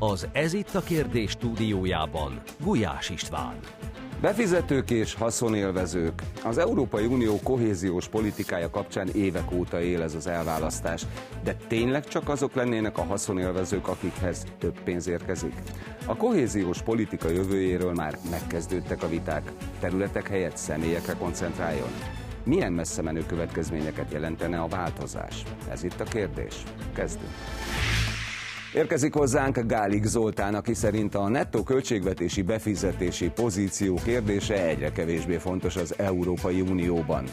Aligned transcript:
Az 0.00 0.28
Ez 0.32 0.52
itt 0.52 0.74
a 0.74 0.80
kérdés 0.80 1.30
stúdiójában 1.30 2.40
Gulyás 2.60 3.10
István. 3.10 3.54
Befizetők 4.20 4.90
és 4.90 5.14
haszonélvezők. 5.14 6.22
Az 6.44 6.58
Európai 6.58 7.06
Unió 7.06 7.40
kohéziós 7.42 8.08
politikája 8.08 8.70
kapcsán 8.70 9.08
évek 9.08 9.52
óta 9.52 9.80
él 9.80 10.02
ez 10.02 10.14
az 10.14 10.26
elválasztás, 10.26 11.06
de 11.42 11.56
tényleg 11.68 12.08
csak 12.08 12.28
azok 12.28 12.54
lennének 12.54 12.98
a 12.98 13.04
haszonélvezők, 13.04 13.88
akikhez 13.88 14.44
több 14.58 14.80
pénz 14.80 15.06
érkezik? 15.06 15.54
A 16.06 16.16
kohéziós 16.16 16.82
politika 16.82 17.28
jövőjéről 17.28 17.92
már 17.92 18.18
megkezdődtek 18.30 19.02
a 19.02 19.08
viták. 19.08 19.52
Területek 19.80 20.28
helyett 20.28 20.56
személyekre 20.56 21.14
koncentráljon. 21.14 21.90
Milyen 22.44 22.72
messze 22.72 23.02
menő 23.02 23.26
következményeket 23.26 24.12
jelentene 24.12 24.60
a 24.60 24.68
változás? 24.68 25.42
Ez 25.70 25.84
itt 25.84 26.00
a 26.00 26.04
kérdés. 26.04 26.62
Kezdünk. 26.94 27.32
Érkezik 28.74 29.14
hozzánk 29.14 29.58
Gálik 29.66 30.04
Zoltán, 30.04 30.54
aki 30.54 30.74
szerint 30.74 31.14
a 31.14 31.28
nettó 31.28 31.62
költségvetési 31.62 32.42
befizetési 32.42 33.28
pozíció 33.28 33.94
kérdése 34.04 34.66
egyre 34.66 34.92
kevésbé 34.92 35.36
fontos 35.36 35.76
az 35.76 35.94
Európai 35.98 36.60
Unióban. 36.60 37.24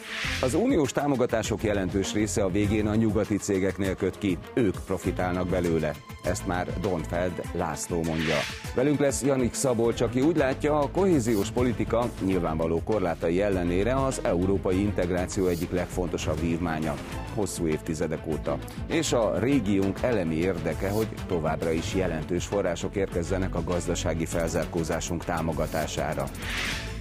Az 0.41 0.53
uniós 0.53 0.91
támogatások 0.91 1.63
jelentős 1.63 2.13
része 2.13 2.43
a 2.43 2.49
végén 2.49 2.87
a 2.87 2.95
nyugati 2.95 3.37
cégeknél 3.37 3.95
köt 3.95 4.17
ki, 4.17 4.37
ők 4.53 4.75
profitálnak 4.85 5.47
belőle. 5.47 5.93
Ezt 6.23 6.47
már 6.47 6.79
Donfeld 6.81 7.41
László 7.53 8.03
mondja. 8.03 8.35
Velünk 8.75 8.99
lesz 8.99 9.23
Janik 9.23 9.53
Szabolcs, 9.53 10.01
aki 10.01 10.21
úgy 10.21 10.37
látja, 10.37 10.79
a 10.79 10.89
kohéziós 10.91 11.51
politika 11.51 12.09
nyilvánvaló 12.25 12.81
korlátai 12.83 13.41
ellenére 13.41 13.95
az 13.95 14.19
európai 14.23 14.79
integráció 14.79 15.47
egyik 15.47 15.71
legfontosabb 15.71 16.39
vívmánya, 16.39 16.95
hosszú 17.33 17.67
évtizedek 17.67 18.27
óta. 18.27 18.57
És 18.87 19.13
a 19.13 19.39
régiónk 19.39 20.01
elemi 20.01 20.35
érdeke, 20.35 20.89
hogy 20.89 21.07
továbbra 21.25 21.71
is 21.71 21.93
jelentős 21.93 22.45
források 22.45 22.95
érkezzenek 22.95 23.55
a 23.55 23.63
gazdasági 23.63 24.25
felzárkózásunk 24.25 25.23
támogatására 25.23 26.25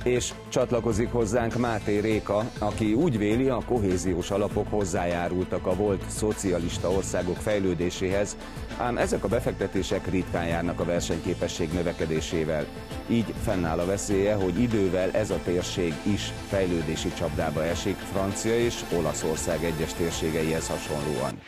és 0.05 0.33
csatlakozik 0.49 1.11
hozzánk 1.11 1.57
Máté 1.57 1.99
Réka, 1.99 2.51
aki 2.59 2.93
úgy 2.93 3.19
véli, 3.19 3.49
a 3.49 3.63
kohéziós 3.67 4.31
alapok 4.31 4.67
hozzájárultak 4.71 5.67
a 5.67 5.75
volt 5.75 6.03
szocialista 6.09 6.91
országok 6.91 7.37
fejlődéséhez, 7.37 8.37
ám 8.79 8.99
ezek 8.99 9.25
a 9.25 9.29
befektetések 9.29 10.11
ritkán 10.11 10.47
járnak 10.47 10.81
a 10.81 10.85
versenyképesség 10.85 11.73
növekedésével. 11.73 12.67
Így 13.09 13.35
fennáll 13.45 13.79
a 13.79 13.87
veszélye, 13.87 14.35
hogy 14.35 14.61
idővel 14.61 15.11
ez 15.11 15.31
a 15.31 15.39
térség 15.45 15.95
is 16.03 16.33
fejlődési 16.49 17.13
csapdába 17.13 17.65
esik 17.65 17.97
Francia 17.97 18.59
és 18.59 18.85
Olaszország 18.97 19.65
egyes 19.65 19.93
térségeihez 19.93 20.69
hasonlóan. 20.69 21.39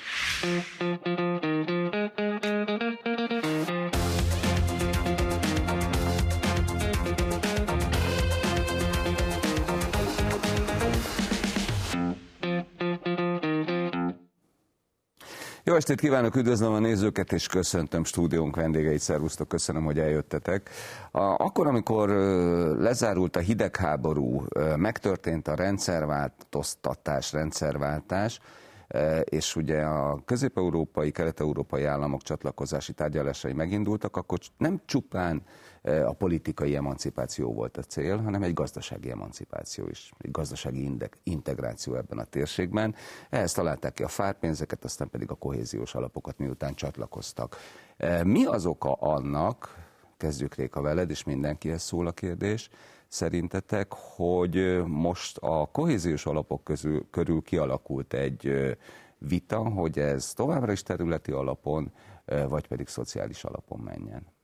Jó 15.68 15.74
estét 15.74 16.00
kívánok, 16.00 16.36
üdvözlöm 16.36 16.72
a 16.72 16.78
nézőket, 16.78 17.32
és 17.32 17.46
köszöntöm 17.46 18.04
stúdiónk 18.04 18.56
vendégeit, 18.56 19.00
szervusztok, 19.00 19.48
köszönöm, 19.48 19.84
hogy 19.84 19.98
eljöttetek. 19.98 20.70
Akkor, 21.10 21.66
amikor 21.66 22.08
lezárult 22.78 23.36
a 23.36 23.40
hidegháború, 23.40 24.44
megtörtént 24.76 25.48
a 25.48 25.54
rendszerváltoztatás, 25.54 27.32
rendszerváltás, 27.32 28.40
és 29.24 29.56
ugye 29.56 29.82
a 29.82 30.22
közép-európai, 30.24 31.10
kelet-európai 31.10 31.84
államok 31.84 32.22
csatlakozási 32.22 32.92
tárgyalásai 32.92 33.52
megindultak, 33.52 34.16
akkor 34.16 34.38
nem 34.56 34.80
csupán 34.84 35.42
a 36.06 36.12
politikai 36.12 36.76
emancipáció 36.76 37.52
volt 37.52 37.76
a 37.76 37.82
cél, 37.82 38.16
hanem 38.16 38.42
egy 38.42 38.54
gazdasági 38.54 39.10
emancipáció 39.10 39.86
is, 39.86 40.12
egy 40.18 40.30
gazdasági 40.30 40.98
integráció 41.22 41.94
ebben 41.94 42.18
a 42.18 42.24
térségben. 42.24 42.94
Ehhez 43.30 43.52
találták 43.52 43.92
ki 43.92 44.02
a 44.02 44.08
fárpénzeket, 44.08 44.84
aztán 44.84 45.10
pedig 45.10 45.30
a 45.30 45.34
kohéziós 45.34 45.94
alapokat, 45.94 46.38
miután 46.38 46.74
csatlakoztak. 46.74 47.56
Mi 48.24 48.44
az 48.44 48.66
oka 48.66 48.92
annak, 48.92 49.84
kezdjük 50.16 50.54
Réka 50.54 50.80
veled, 50.80 51.10
és 51.10 51.24
mindenkihez 51.24 51.82
szól 51.82 52.06
a 52.06 52.12
kérdés, 52.12 52.70
szerintetek, 53.08 53.92
hogy 53.92 54.82
most 54.86 55.38
a 55.38 55.68
kohéziós 55.72 56.26
alapok 56.26 56.64
közül, 56.64 57.06
körül 57.10 57.42
kialakult 57.42 58.14
egy 58.14 58.76
vita, 59.18 59.58
hogy 59.58 59.98
ez 59.98 60.32
továbbra 60.32 60.72
is 60.72 60.82
területi 60.82 61.32
alapon, 61.32 61.92
vagy 62.48 62.68
pedig 62.68 62.88
szociális 62.88 63.44
alapon 63.44 63.80
menjen? 63.80 64.34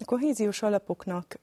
A 0.00 0.04
kohéziós 0.04 0.62
alapoknak 0.62 1.38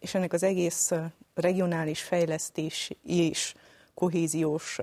és 0.00 0.14
ennek 0.14 0.32
az 0.32 0.42
egész 0.42 0.92
regionális 1.34 2.02
fejlesztés 2.02 2.90
és 3.02 3.54
kohéziós 3.94 4.78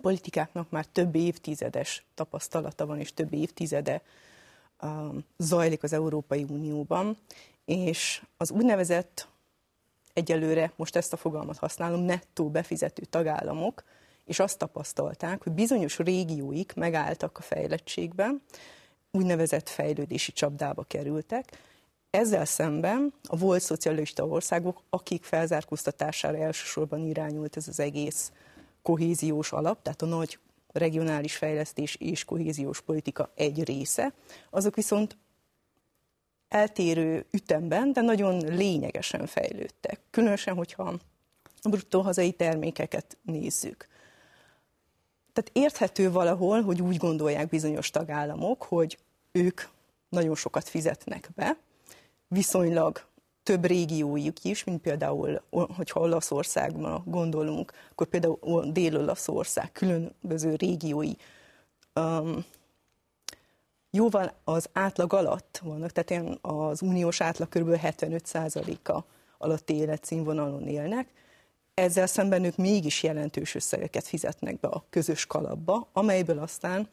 politikáknak 0.00 0.70
már 0.70 0.86
több 0.86 1.14
évtizedes 1.14 2.04
tapasztalata 2.14 2.86
van, 2.86 3.00
és 3.00 3.12
több 3.12 3.32
évtizede 3.32 4.02
zajlik 5.38 5.82
az 5.82 5.92
Európai 5.92 6.42
Unióban, 6.48 7.16
és 7.64 8.22
az 8.36 8.50
úgynevezett 8.50 9.28
egyelőre, 10.12 10.72
most 10.76 10.96
ezt 10.96 11.12
a 11.12 11.16
fogalmat 11.16 11.58
használom, 11.58 12.00
nettó 12.00 12.50
befizető 12.50 13.02
tagállamok, 13.02 13.84
és 14.24 14.38
azt 14.38 14.58
tapasztalták, 14.58 15.42
hogy 15.42 15.52
bizonyos 15.52 15.98
régióik 15.98 16.74
megálltak 16.74 17.38
a 17.38 17.42
fejlettségben, 17.42 18.42
úgynevezett 19.10 19.68
fejlődési 19.68 20.32
csapdába 20.32 20.82
kerültek, 20.82 21.58
ezzel 22.14 22.44
szemben 22.44 23.12
a 23.22 23.36
volt 23.36 23.62
szocialista 23.62 24.26
országok, 24.26 24.82
akik 24.90 25.24
felzárkóztatására 25.24 26.36
elsősorban 26.36 27.06
irányult 27.06 27.56
ez 27.56 27.68
az 27.68 27.80
egész 27.80 28.32
kohéziós 28.82 29.52
alap, 29.52 29.82
tehát 29.82 30.02
a 30.02 30.06
nagy 30.06 30.38
regionális 30.72 31.36
fejlesztés 31.36 31.94
és 31.94 32.24
kohéziós 32.24 32.80
politika 32.80 33.32
egy 33.34 33.64
része, 33.64 34.12
azok 34.50 34.74
viszont 34.74 35.16
eltérő 36.48 37.26
ütemben, 37.30 37.92
de 37.92 38.00
nagyon 38.00 38.54
lényegesen 38.54 39.26
fejlődtek. 39.26 40.00
Különösen, 40.10 40.54
hogyha 40.54 40.94
a 41.62 41.68
bruttó 41.68 42.00
hazai 42.00 42.32
termékeket 42.32 43.16
nézzük. 43.22 43.88
Tehát 45.32 45.50
érthető 45.52 46.10
valahol, 46.10 46.62
hogy 46.62 46.82
úgy 46.82 46.96
gondolják 46.96 47.48
bizonyos 47.48 47.90
tagállamok, 47.90 48.62
hogy 48.62 48.98
ők 49.32 49.60
nagyon 50.08 50.34
sokat 50.34 50.68
fizetnek 50.68 51.28
be, 51.34 51.56
viszonylag 52.34 53.06
több 53.42 53.64
régiójuk 53.64 54.44
is, 54.44 54.64
mint 54.64 54.80
például, 54.80 55.42
hogyha 55.50 56.00
Olaszországban 56.00 57.02
gondolunk, 57.06 57.72
akkor 57.90 58.06
például 58.06 58.72
Dél-Olaszország 58.72 59.72
különböző 59.72 60.54
régiói 60.54 61.12
um, 61.94 62.44
jóval 63.90 64.32
az 64.44 64.68
átlag 64.72 65.12
alatt 65.12 65.60
vannak, 65.64 65.90
tehát 65.90 66.38
az 66.40 66.82
uniós 66.82 67.20
átlag 67.20 67.48
kb. 67.48 67.78
75%-a 67.82 69.00
alatti 69.38 69.74
életszínvonalon 69.74 70.66
élnek, 70.66 71.08
ezzel 71.74 72.06
szemben 72.06 72.44
ők 72.44 72.56
mégis 72.56 73.02
jelentős 73.02 73.54
összegeket 73.54 74.06
fizetnek 74.06 74.60
be 74.60 74.68
a 74.68 74.84
közös 74.90 75.26
kalapba, 75.26 75.88
amelyből 75.92 76.38
aztán 76.38 76.88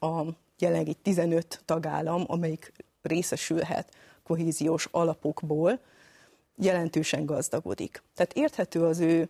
a 0.00 0.22
jelenlegi 0.58 0.94
15 0.94 1.62
tagállam, 1.64 2.24
amelyik 2.26 2.72
részesülhet 3.02 3.92
kohéziós 4.32 4.88
alapokból, 4.90 5.78
jelentősen 6.56 7.26
gazdagodik. 7.26 8.02
Tehát 8.14 8.32
érthető 8.32 8.84
az 8.84 8.98
ő 8.98 9.28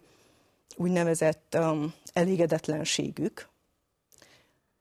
úgynevezett 0.77 1.57
um, 1.59 1.95
elégedetlenségük, 2.13 3.51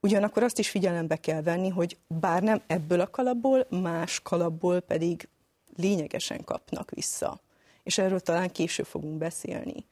Ugyanakkor 0.03 0.43
azt 0.43 0.59
is 0.59 0.69
figyelembe 0.69 1.15
kell 1.15 1.41
venni, 1.41 1.69
hogy 1.69 1.97
bár 2.07 2.43
nem 2.43 2.61
ebből 2.67 2.99
a 2.99 3.09
kalapból, 3.09 3.67
más 3.69 4.19
kalapból 4.19 4.79
pedig 4.79 5.27
lényegesen 5.75 6.43
kapnak 6.43 6.89
vissza. 6.89 7.39
És 7.83 7.97
erről 7.97 8.19
talán 8.19 8.51
később 8.51 8.85
fogunk 8.85 9.17
beszélni. 9.17 9.85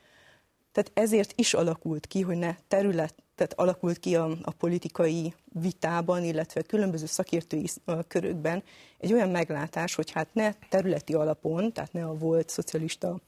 Tehát 0.72 0.92
ezért 0.94 1.34
is 1.36 1.54
alakult 1.54 2.08
ki, 2.08 2.22
hogy 2.22 2.38
ne 2.38 2.56
terület, 2.68 3.16
tehát 3.40 3.60
alakult 3.60 4.00
ki 4.00 4.16
a, 4.16 4.30
a 4.42 4.52
politikai 4.52 5.34
vitában, 5.46 6.24
illetve 6.24 6.62
különböző 6.62 7.06
szakértői 7.06 7.66
körökben 8.08 8.64
egy 8.98 9.14
olyan 9.14 9.30
meglátás, 9.30 9.96
hogy 9.96 10.12
hát 10.12 10.34
ne 10.34 10.54
területi 10.70 11.14
alapon, 11.14 11.74
tehát 11.74 11.94
ne 11.94 12.06
a 12.06 12.18
volt 12.18 12.50
szocialista 12.50 13.20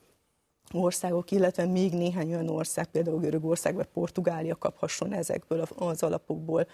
országok, 0.72 1.32
illetve 1.32 1.66
még 1.66 1.94
néhány 1.94 2.34
olyan 2.34 2.50
ország, 2.50 2.86
például 2.86 3.20
Görögország 3.20 3.76
vagy 3.76 3.86
Portugália 3.86 4.56
kaphasson 4.56 5.14
ezekből 5.14 5.68
az 5.76 6.04
alapokból, 6.04 6.68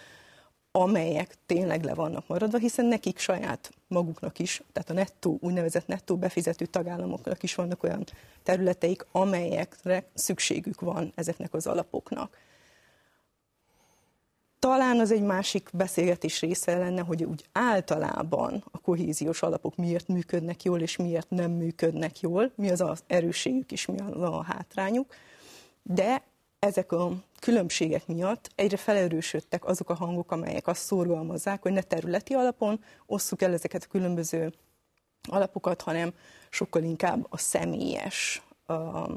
amelyek 0.72 1.36
tényleg 1.46 1.84
le 1.84 1.94
vannak 1.94 2.28
maradva, 2.28 2.58
hiszen 2.58 2.86
nekik 2.86 3.18
saját 3.18 3.72
maguknak 3.88 4.40
is, 4.40 4.62
tehát 4.74 4.90
a 4.90 4.94
nettó, 4.94 5.38
úgynevezett 5.42 5.88
nettó 5.88 6.18
befizető 6.18 6.66
tagállamoknak 6.66 7.44
is 7.44 7.56
vannak 7.56 7.84
olyan 7.84 8.04
területeik, 8.44 9.06
amelyekre 9.12 10.06
szükségük 10.14 10.82
van 10.82 11.12
ezeknek 11.16 11.54
az 11.54 11.68
alapoknak. 11.68 12.38
Talán 14.60 15.00
az 15.00 15.12
egy 15.12 15.22
másik 15.22 15.70
beszélgetés 15.74 16.42
része 16.42 16.78
lenne, 16.78 17.02
hogy 17.02 17.24
úgy 17.24 17.46
általában 17.52 18.64
a 18.72 18.80
kohéziós 18.80 19.42
alapok 19.42 19.76
miért 19.76 20.08
működnek 20.08 20.64
jól, 20.64 20.82
és 20.82 20.96
miért 20.96 21.30
nem 21.30 21.52
működnek 21.52 22.20
jól, 22.20 22.52
mi 22.56 22.70
az 22.70 22.82
az 22.82 23.04
erősségük 23.08 23.72
és 23.72 23.86
mi 23.86 24.00
az 24.00 24.22
a 24.22 24.44
hátrányuk. 24.44 25.16
De 25.84 26.24
ezek 26.60 26.92
a 26.92 27.12
különbségek 27.40 28.08
miatt 28.08 28.50
egyre 28.56 28.78
felerősödtek 28.78 29.66
azok 29.66 29.90
a 29.90 29.94
hangok, 29.94 30.32
amelyek 30.32 30.68
azt 30.68 30.82
szorgalmazzák, 30.82 31.62
hogy 31.62 31.72
ne 31.72 31.82
területi 31.82 32.34
alapon 32.34 32.84
osszuk 33.06 33.42
el 33.42 33.54
ezeket 33.54 33.84
a 33.84 33.88
különböző 33.90 34.54
alapokat, 35.30 35.82
hanem 35.82 36.14
sokkal 36.50 36.84
inkább 36.84 37.26
a 37.30 37.38
személyes 37.38 38.42
a 38.68 39.10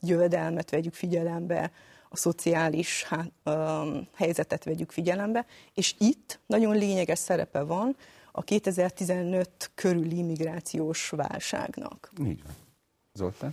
jövedelmet 0.00 0.70
vegyük 0.70 0.94
figyelembe, 0.94 1.70
a 2.16 2.18
szociális 2.18 3.04
hát, 3.04 3.30
um, 3.44 4.08
helyzetet 4.14 4.64
vegyük 4.64 4.90
figyelembe, 4.90 5.46
és 5.74 5.94
itt 5.98 6.40
nagyon 6.46 6.76
lényeges 6.76 7.18
szerepe 7.18 7.62
van 7.62 7.96
a 8.32 8.42
2015 8.42 9.70
körüli 9.74 10.22
migrációs 10.22 11.08
válságnak. 11.08 12.12
Így 12.24 12.42
van. 12.42 12.54
Zoltán? 13.12 13.52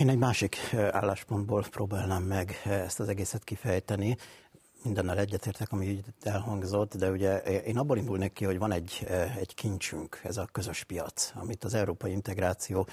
Én 0.00 0.08
egy 0.08 0.18
másik 0.18 0.56
álláspontból 0.90 1.64
próbálnám 1.70 2.22
meg 2.22 2.60
ezt 2.64 3.00
az 3.00 3.08
egészet 3.08 3.44
kifejteni 3.44 4.16
mindennel 4.84 5.18
egyetértek, 5.18 5.72
ami 5.72 5.86
így 5.86 6.04
elhangzott, 6.22 6.96
de 6.96 7.10
ugye 7.10 7.38
én 7.42 7.78
abból 7.78 7.96
indulnék 7.96 8.32
ki, 8.32 8.44
hogy 8.44 8.58
van 8.58 8.72
egy, 8.72 9.06
egy 9.38 9.54
kincsünk, 9.54 10.20
ez 10.22 10.36
a 10.36 10.48
közös 10.52 10.84
piac, 10.84 11.32
amit 11.34 11.64
az 11.64 11.74
európai 11.74 12.12
integráció 12.12 12.86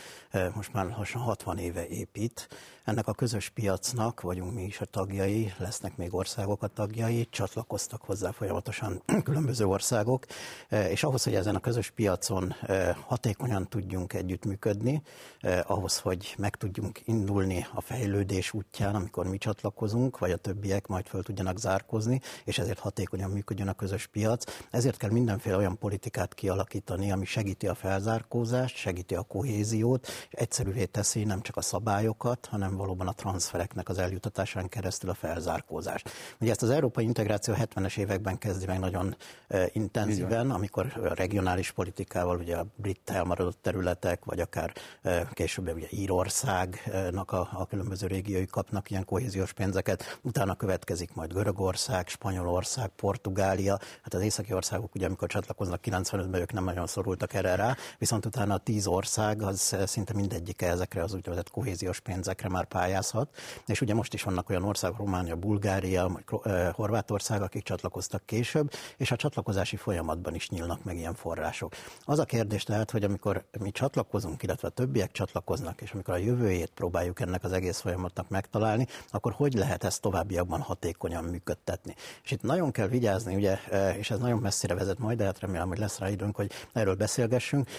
most 0.53 0.73
már 0.73 0.85
lassan 0.97 1.21
60 1.21 1.57
éve 1.57 1.87
épít, 1.87 2.47
ennek 2.83 3.07
a 3.07 3.13
közös 3.13 3.49
piacnak 3.49 4.21
vagyunk 4.21 4.53
mi 4.53 4.63
is 4.63 4.81
a 4.81 4.85
tagjai, 4.85 5.53
lesznek 5.57 5.97
még 5.97 6.13
országok 6.13 6.63
a 6.63 6.67
tagjai, 6.67 7.27
csatlakoztak 7.29 8.01
hozzá 8.01 8.31
folyamatosan 8.31 9.01
különböző 9.23 9.65
országok, 9.65 10.25
e, 10.69 10.89
és 10.89 11.03
ahhoz, 11.03 11.23
hogy 11.23 11.35
ezen 11.35 11.55
a 11.55 11.59
közös 11.59 11.89
piacon 11.89 12.55
hatékonyan 13.07 13.67
tudjunk 13.67 14.13
együttműködni, 14.13 15.01
ahhoz, 15.63 15.99
hogy 15.99 16.35
meg 16.37 16.55
tudjunk 16.55 17.01
indulni 17.05 17.65
a 17.73 17.81
fejlődés 17.81 18.53
útján, 18.53 18.95
amikor 18.95 19.27
mi 19.27 19.37
csatlakozunk, 19.37 20.17
vagy 20.17 20.31
a 20.31 20.37
többiek 20.37 20.87
majd 20.87 21.07
föl 21.07 21.23
tudjanak 21.23 21.57
zárkozni, 21.81 22.21
és 22.43 22.57
ezért 22.57 22.79
hatékonyan 22.79 23.29
működjön 23.29 23.67
a 23.67 23.73
közös 23.73 24.07
piac. 24.07 24.43
Ezért 24.71 24.97
kell 24.97 25.09
mindenféle 25.09 25.57
olyan 25.57 25.77
politikát 25.77 26.33
kialakítani, 26.33 27.11
ami 27.11 27.25
segíti 27.25 27.67
a 27.67 27.73
felzárkózást, 27.73 28.75
segíti 28.75 29.15
a 29.15 29.21
kohéziót, 29.21 30.07
és 30.07 30.31
egyszerűvé 30.31 30.85
teszi 30.85 31.23
nem 31.23 31.41
csak 31.41 31.57
a 31.57 31.61
szabályokat, 31.61 32.45
hanem 32.45 32.75
valóban 32.75 33.07
a 33.07 33.13
transfereknek 33.13 33.89
az 33.89 33.97
eljutatásán 33.97 34.69
keresztül 34.69 35.09
a 35.09 35.13
felzárkózást. 35.13 36.09
Ugye 36.39 36.51
ezt 36.51 36.61
az 36.61 36.69
európai 36.69 37.05
integráció 37.05 37.53
70-es 37.57 37.97
években 37.97 38.37
kezdi 38.37 38.65
meg 38.65 38.79
nagyon 38.79 39.15
intenzíven, 39.71 40.51
amikor 40.51 40.85
a 40.95 41.13
regionális 41.13 41.71
politikával, 41.71 42.37
ugye 42.37 42.57
a 42.57 42.65
brit 42.75 43.09
elmaradott 43.09 43.61
területek, 43.61 44.25
vagy 44.25 44.39
akár 44.39 44.73
később 45.31 45.73
ugye 45.75 45.87
Írországnak 45.89 47.31
a, 47.31 47.49
a 47.53 47.65
különböző 47.65 48.07
régiói 48.07 48.45
kapnak 48.45 48.89
ilyen 48.89 49.05
kohéziós 49.05 49.53
pénzeket, 49.53 50.19
utána 50.21 50.55
következik 50.55 51.13
majd 51.13 51.33
Görögország, 51.33 51.70
Spanyolország, 52.05 52.87
Portugália, 52.87 53.79
hát 54.01 54.13
az 54.13 54.21
északi 54.21 54.53
országok 54.53 54.95
ugye 54.95 55.05
amikor 55.05 55.27
csatlakoznak 55.27 55.79
95-ben 55.83 56.41
ők 56.41 56.53
nem 56.53 56.63
nagyon 56.63 56.87
szorultak 56.87 57.33
erre 57.33 57.55
rá, 57.55 57.75
viszont 57.97 58.25
utána 58.25 58.53
a 58.53 58.57
tíz 58.57 58.87
ország 58.87 59.41
az 59.41 59.75
szinte 59.85 60.13
mindegyike 60.13 60.67
ezekre 60.67 61.03
az 61.03 61.13
úgynevezett 61.13 61.49
kohéziós 61.49 61.99
pénzekre 61.99 62.49
már 62.49 62.65
pályázhat, 62.65 63.37
és 63.65 63.81
ugye 63.81 63.93
most 63.93 64.13
is 64.13 64.23
vannak 64.23 64.49
olyan 64.49 64.63
országok, 64.63 64.97
Románia, 64.97 65.35
Bulgária, 65.35 66.11
Horvátország, 66.71 67.41
akik 67.41 67.63
csatlakoztak 67.63 68.25
később, 68.25 68.71
és 68.97 69.11
a 69.11 69.15
csatlakozási 69.15 69.75
folyamatban 69.75 70.35
is 70.35 70.49
nyílnak 70.49 70.83
meg 70.83 70.97
ilyen 70.97 71.13
források. 71.13 71.73
Az 72.05 72.19
a 72.19 72.25
kérdés 72.25 72.63
tehát, 72.63 72.91
hogy 72.91 73.03
amikor 73.03 73.45
mi 73.59 73.71
csatlakozunk, 73.71 74.43
illetve 74.43 74.67
a 74.67 74.71
többiek 74.71 75.11
csatlakoznak, 75.11 75.81
és 75.81 75.91
amikor 75.91 76.13
a 76.13 76.17
jövőjét 76.17 76.69
próbáljuk 76.69 77.19
ennek 77.19 77.43
az 77.43 77.51
egész 77.51 77.79
folyamatnak 77.79 78.29
megtalálni, 78.29 78.87
akkor 79.09 79.33
hogy 79.33 79.53
lehet 79.53 79.83
ezt 79.83 80.01
továbbiakban 80.01 80.61
hatékonyan 80.61 81.23
működtetni? 81.23 81.60
És 82.23 82.31
itt 82.31 82.41
nagyon 82.41 82.71
kell 82.71 82.87
vigyázni, 82.87 83.35
ugye, 83.35 83.57
és 83.97 84.11
ez 84.11 84.19
nagyon 84.19 84.39
messzire 84.39 84.75
vezet 84.75 84.99
majd, 84.99 85.17
de 85.17 85.23
hát 85.23 85.39
remélem, 85.39 85.67
hogy 85.67 85.77
lesz 85.77 85.99
rá 85.99 86.09
időnk, 86.09 86.35
hogy 86.35 86.51
erről 86.73 86.95
beszélgessünk. 86.95 87.69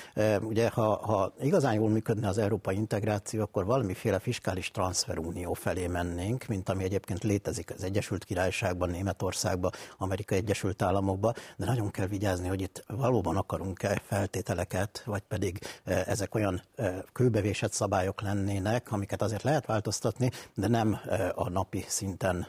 Ugye, 0.41 0.69
ha, 0.69 1.07
ha 1.07 1.33
igazán 1.41 1.75
jól 1.75 1.89
működne 1.89 2.29
az 2.29 2.39
európai 2.39 2.77
integráció, 2.77 3.43
akkor 3.43 3.65
valamiféle 3.65 4.19
fiskális 4.19 4.71
transferunió 4.71 5.53
felé 5.53 5.87
mennénk, 5.87 6.45
mint 6.47 6.69
ami 6.69 6.85
egyébként 6.85 7.23
létezik 7.23 7.73
az 7.77 7.83
Egyesült 7.83 8.25
Királyságban, 8.25 8.91
Németországban, 8.91 9.71
Amerikai 9.99 10.39
Egyesült 10.39 10.83
Államokban, 10.83 11.35
de 11.57 11.65
nagyon 11.65 11.91
kell 11.91 12.07
vigyázni, 12.07 12.49
hogy 12.49 12.61
itt 12.61 12.85
valóban 12.87 13.37
akarunk-e 13.37 14.03
feltételeket, 14.05 15.03
vagy 15.07 15.23
pedig 15.23 15.59
e, 15.85 16.05
ezek 16.07 16.35
olyan 16.35 16.63
e, 16.75 17.05
kőbevésett 17.13 17.73
szabályok 17.73 18.21
lennének, 18.21 18.93
amiket 18.93 19.23
azért 19.23 19.43
lehet 19.43 19.67
változtatni, 19.67 20.31
de 20.55 20.69
nem 20.69 21.01
e, 21.09 21.33
a 21.35 21.49
napi 21.49 21.85
szinten 21.89 22.47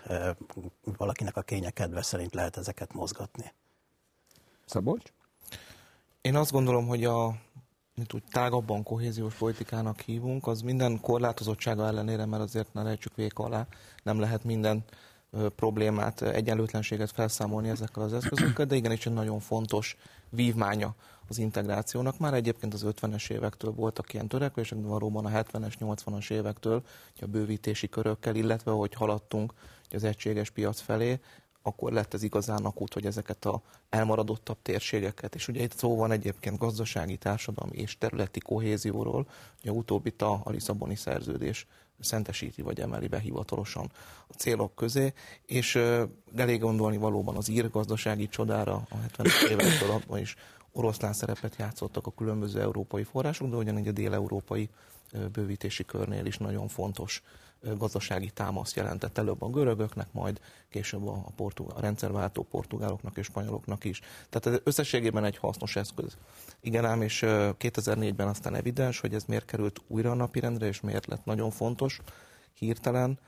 valakinek 1.13 1.38
a 1.38 1.42
kénye 1.42 1.69
kedve 1.69 2.01
szerint 2.01 2.33
lehet 2.33 2.57
ezeket 2.57 2.94
mozgatni. 2.94 3.54
Szabolcs? 4.65 5.13
Én 6.21 6.36
azt 6.36 6.51
gondolom, 6.51 6.88
hogy 6.88 7.06
a 7.06 7.36
mint 7.95 8.13
úgy 8.13 8.24
tágabban 8.31 8.83
kohéziós 8.83 9.36
politikának 9.36 10.00
hívunk, 10.00 10.48
az 10.48 10.62
minden 10.62 11.00
korlátozottsága 11.01 11.86
ellenére, 11.88 12.25
mert 12.25 12.44
azért 12.44 12.74
ne 12.74 12.83
lejtsük 12.83 13.15
vék 13.15 13.39
alá, 13.39 13.68
nem 14.04 14.19
lehet 14.19 14.44
minden 14.44 14.83
problémát, 15.56 16.21
egyenlőtlenséget 16.21 17.12
felszámolni 17.12 17.69
ezekkel 17.69 18.04
az 18.04 18.13
eszközökkel, 18.13 18.65
de 18.65 18.75
igenis 18.75 19.06
egy 19.06 19.13
nagyon 19.13 19.39
fontos 19.39 19.98
vívmánya 20.30 20.95
az 21.27 21.37
integrációnak. 21.37 22.17
Már 22.17 22.33
egyébként 22.33 22.73
az 22.73 22.85
50-es 22.85 23.29
évektől 23.29 23.71
voltak 23.71 24.13
ilyen 24.13 24.27
törekvések, 24.27 24.79
de 24.79 24.87
valóban 24.87 25.25
a 25.25 25.29
70-es, 25.29 25.73
80-as 25.79 26.31
évektől, 26.31 26.83
a 27.21 27.25
bővítési 27.25 27.89
körökkel, 27.89 28.35
illetve 28.35 28.71
hogy 28.71 28.93
haladtunk 28.93 29.53
az 29.91 30.03
egységes 30.03 30.49
piac 30.49 30.79
felé, 30.79 31.19
akkor 31.61 31.91
lett 31.91 32.13
ez 32.13 32.23
igazán 32.23 32.65
akut, 32.65 32.93
hogy 32.93 33.05
ezeket 33.05 33.45
a 33.45 33.61
elmaradottabb 33.89 34.57
térségeket, 34.61 35.35
és 35.35 35.47
ugye 35.47 35.61
itt 35.61 35.75
szó 35.75 35.95
van 35.95 36.11
egyébként 36.11 36.57
gazdasági, 36.57 37.17
társadalmi 37.17 37.77
és 37.77 37.97
területi 37.97 38.39
kohézióról, 38.39 39.27
ugye 39.61 39.71
utóbbit 39.71 40.21
a, 40.21 40.41
a 40.43 40.49
Lisszaboni 40.49 40.95
szerződés 40.95 41.67
szentesíti 41.99 42.61
vagy 42.61 42.79
emeli 42.79 43.07
be 43.07 43.19
hivatalosan 43.19 43.91
a 44.27 44.33
célok 44.33 44.75
közé, 44.75 45.13
és 45.45 45.79
elég 46.35 46.59
gondolni 46.59 46.97
valóban 46.97 47.35
az 47.35 47.49
ír 47.49 47.69
gazdasági 47.69 48.27
csodára 48.27 48.73
a 48.73 48.95
70-es 49.17 49.49
évektől 49.49 49.91
abban 49.91 50.19
is 50.19 50.35
oroszlán 50.73 51.13
szerepet 51.13 51.55
játszottak 51.55 52.07
a 52.07 52.12
különböző 52.12 52.62
európai 52.62 53.03
források, 53.03 53.50
de 53.50 53.55
ugyanígy 53.55 53.88
a 53.88 53.91
dél-európai 53.91 54.69
bővítési 55.31 55.86
körnél 55.86 56.25
is 56.25 56.38
nagyon 56.38 56.67
fontos 56.67 57.24
gazdasági 57.77 58.29
támaszt 58.29 58.75
jelentett 58.75 59.17
előbb 59.17 59.41
a 59.41 59.50
görögöknek, 59.50 60.07
majd 60.12 60.39
később 60.69 61.07
a, 61.07 61.25
portugál, 61.36 61.77
a 61.77 61.81
rendszerváltó 61.81 62.43
portugáloknak 62.43 63.17
és 63.17 63.25
spanyoloknak 63.25 63.83
is. 63.83 64.00
Tehát 64.29 64.45
ez 64.45 64.62
összességében 64.63 65.24
egy 65.24 65.38
hasznos 65.38 65.75
eszköz. 65.75 66.17
Igen 66.62 66.86
ám, 66.86 67.01
és 67.01 67.24
2004-ben 67.25 68.27
aztán 68.27 68.55
evidens, 68.55 69.00
hogy 69.00 69.13
ez 69.13 69.24
miért 69.24 69.45
került 69.45 69.81
újra 69.88 70.12
a 70.12 70.15
napirendre, 70.15 70.67
és 70.67 70.81
miért 70.81 71.05
lett 71.05 71.25
nagyon 71.25 71.51
fontos 71.51 72.01
hirtelen, 72.53 73.19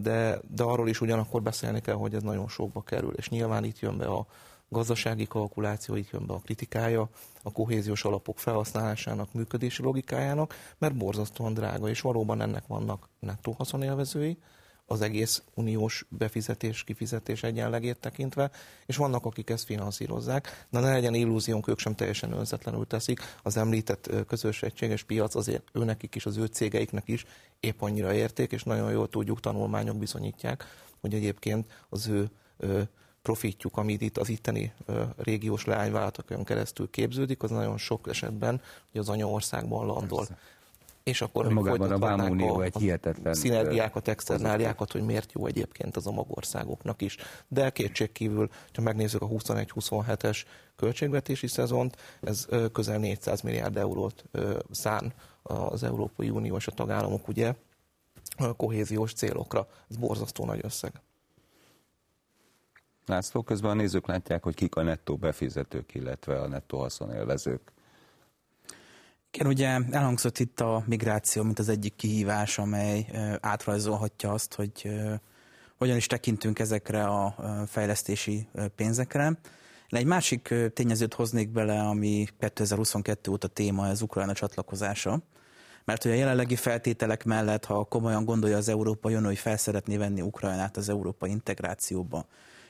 de, 0.00 0.40
de 0.48 0.62
arról 0.62 0.88
is 0.88 1.00
ugyanakkor 1.00 1.42
beszélni 1.42 1.80
kell, 1.80 1.94
hogy 1.94 2.14
ez 2.14 2.22
nagyon 2.22 2.48
sokba 2.48 2.82
kerül, 2.82 3.12
és 3.12 3.28
nyilván 3.28 3.64
itt 3.64 3.78
jön 3.78 3.96
be 3.96 4.06
a, 4.06 4.26
gazdasági 4.68 5.26
kalkuláció, 5.26 5.94
itt 5.94 6.10
jön 6.10 6.26
be 6.26 6.34
a 6.34 6.38
kritikája 6.38 7.08
a 7.42 7.52
kohéziós 7.52 8.04
alapok 8.04 8.38
felhasználásának 8.38 9.32
működési 9.32 9.82
logikájának, 9.82 10.54
mert 10.78 10.96
borzasztóan 10.96 11.54
drága, 11.54 11.88
és 11.88 12.00
valóban 12.00 12.40
ennek 12.40 12.66
vannak 12.66 13.08
nettó 13.18 13.52
haszonélvezői, 13.52 14.38
az 14.86 15.00
egész 15.00 15.42
uniós 15.54 16.06
befizetés, 16.08 16.84
kifizetés 16.84 17.42
egyenlegét 17.42 17.98
tekintve, 17.98 18.50
és 18.86 18.96
vannak, 18.96 19.24
akik 19.24 19.50
ezt 19.50 19.64
finanszírozzák, 19.64 20.66
de 20.70 20.80
ne 20.80 20.92
legyen 20.92 21.14
illúziónk, 21.14 21.68
ők 21.68 21.78
sem 21.78 21.94
teljesen 21.94 22.32
önzetlenül 22.32 22.86
teszik. 22.86 23.20
Az 23.42 23.56
említett 23.56 24.10
közös 24.26 24.62
egységes 24.62 25.02
piac 25.02 25.34
azért 25.34 25.62
őnekik 25.72 26.14
is, 26.14 26.26
az 26.26 26.36
ő 26.36 26.46
cégeiknek 26.46 27.08
is 27.08 27.26
épp 27.60 27.80
annyira 27.80 28.12
érték, 28.12 28.52
és 28.52 28.62
nagyon 28.62 28.90
jól 28.90 29.08
tudjuk, 29.08 29.40
tanulmányok 29.40 29.96
bizonyítják, 29.96 30.64
hogy 31.00 31.14
egyébként 31.14 31.66
az 31.88 32.08
ő 32.08 32.30
profitjuk, 33.26 33.76
amit 33.76 34.00
itt 34.00 34.18
az 34.18 34.28
itteni 34.28 34.72
régiós 35.16 35.64
leányvállalatokon 35.64 36.44
keresztül 36.44 36.90
képződik, 36.90 37.42
az 37.42 37.50
nagyon 37.50 37.78
sok 37.78 38.08
esetben 38.08 38.60
hogy 38.92 39.00
az 39.00 39.08
anyaországban 39.08 39.86
landol. 39.86 40.18
Persze. 40.18 40.38
És 41.02 41.20
akkor 41.20 41.48
magában 41.48 41.92
a 41.92 41.98
Vámunió 41.98 42.60
egy 42.60 42.76
hihetetlen... 42.76 43.34
Szinergiákat, 43.34 44.08
externáliákat, 44.08 44.92
hogy 44.92 45.02
miért 45.02 45.32
jó 45.32 45.46
egyébként 45.46 45.96
az 45.96 46.06
a 46.06 46.10
magországoknak 46.10 47.02
is. 47.02 47.16
De 47.48 47.70
kétségkívül, 47.70 48.50
ha 48.74 48.82
megnézzük 48.82 49.22
a 49.22 49.26
21-27-es 49.26 50.42
költségvetési 50.76 51.46
szezont, 51.46 51.96
ez 52.20 52.46
közel 52.72 52.98
400 52.98 53.40
milliárd 53.40 53.76
eurót 53.76 54.24
szán 54.70 55.12
az 55.42 55.82
Európai 55.82 56.30
Unió 56.30 56.56
és 56.56 56.66
a 56.66 56.72
tagállamok 56.72 57.28
ugye 57.28 57.54
kohéziós 58.56 59.12
célokra. 59.12 59.68
Ez 59.90 59.96
borzasztó 59.96 60.44
nagy 60.44 60.60
összeg. 60.62 60.92
László, 63.06 63.42
közben 63.42 63.70
a 63.70 63.74
nézők 63.74 64.06
látják, 64.06 64.42
hogy 64.42 64.54
kik 64.54 64.74
a 64.74 64.82
nettó 64.82 65.16
befizetők, 65.16 65.94
illetve 65.94 66.40
a 66.40 66.48
nettó 66.48 66.78
haszonélvezők. 66.78 67.72
Igen, 69.30 69.46
ugye 69.46 69.78
elhangzott 69.90 70.38
itt 70.38 70.60
a 70.60 70.82
migráció, 70.86 71.42
mint 71.42 71.58
az 71.58 71.68
egyik 71.68 71.96
kihívás, 71.96 72.58
amely 72.58 73.06
átrajzolhatja 73.40 74.32
azt, 74.32 74.54
hogy 74.54 74.90
hogyan 75.76 75.96
is 75.96 76.06
tekintünk 76.06 76.58
ezekre 76.58 77.04
a 77.04 77.34
fejlesztési 77.66 78.48
pénzekre. 78.74 79.24
Én 79.88 79.98
egy 79.98 80.06
másik 80.06 80.54
tényezőt 80.74 81.14
hoznék 81.14 81.48
bele, 81.48 81.80
ami 81.80 82.26
2022 82.38 83.30
óta 83.30 83.48
téma, 83.48 83.86
ez 83.86 84.02
Ukrajna 84.02 84.32
csatlakozása. 84.32 85.22
Mert 85.84 86.02
hogy 86.02 86.12
a 86.12 86.14
jelenlegi 86.14 86.56
feltételek 86.56 87.24
mellett, 87.24 87.64
ha 87.64 87.84
komolyan 87.84 88.24
gondolja 88.24 88.56
az 88.56 88.68
Európai 88.68 89.14
Unió, 89.14 89.26
hogy 89.26 89.38
fel 89.38 89.56
szeretné 89.56 89.96
venni 89.96 90.20
Ukrajnát 90.20 90.76
az 90.76 90.88
európai 90.88 91.30
integrációba, 91.30 92.26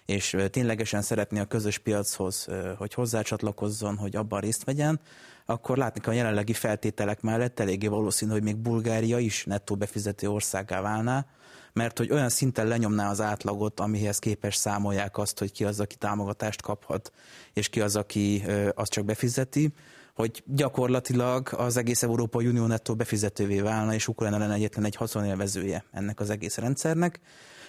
és 0.06 0.36
ténylegesen 0.50 1.02
szeretné 1.02 1.38
a 1.40 1.44
közös 1.44 1.78
piachoz, 1.78 2.48
hogy 2.78 2.94
hozzácsatlakozzon, 2.94 3.96
hogy 3.96 4.16
abban 4.16 4.40
részt 4.40 4.64
vegyen, 4.64 5.00
akkor 5.46 5.76
látni 5.76 6.00
kell 6.00 6.12
a 6.12 6.16
jelenlegi 6.16 6.52
feltételek 6.52 7.20
mellett 7.20 7.60
eléggé 7.60 7.86
valószínű, 7.86 8.32
hogy 8.32 8.42
még 8.42 8.56
Bulgária 8.56 9.18
is 9.18 9.44
nettó 9.44 9.74
befizető 9.74 10.28
országá 10.28 10.80
válná, 10.80 11.26
mert 11.72 11.98
hogy 11.98 12.12
olyan 12.12 12.28
szinten 12.28 12.66
lenyomná 12.66 13.10
az 13.10 13.20
átlagot, 13.20 13.80
amihez 13.80 14.18
képes 14.18 14.56
számolják 14.56 15.18
azt, 15.18 15.38
hogy 15.38 15.52
ki 15.52 15.64
az, 15.64 15.80
aki 15.80 15.96
támogatást 15.96 16.62
kaphat, 16.62 17.12
és 17.52 17.68
ki 17.68 17.80
az, 17.80 17.96
aki 17.96 18.44
azt 18.74 18.90
csak 18.90 19.04
befizeti, 19.04 19.72
hogy 20.14 20.42
gyakorlatilag 20.46 21.48
az 21.56 21.76
egész 21.76 22.02
Európai 22.02 22.46
Unió 22.46 22.66
nettó 22.66 22.94
befizetővé 22.94 23.60
válna, 23.60 23.94
és 23.94 24.08
Ukrajna 24.08 24.38
lenne 24.38 24.54
egyetlen 24.54 24.84
egy 24.84 24.96
haszonélvezője 24.96 25.84
ennek 25.92 26.20
az 26.20 26.30
egész 26.30 26.56
rendszernek. 26.56 27.20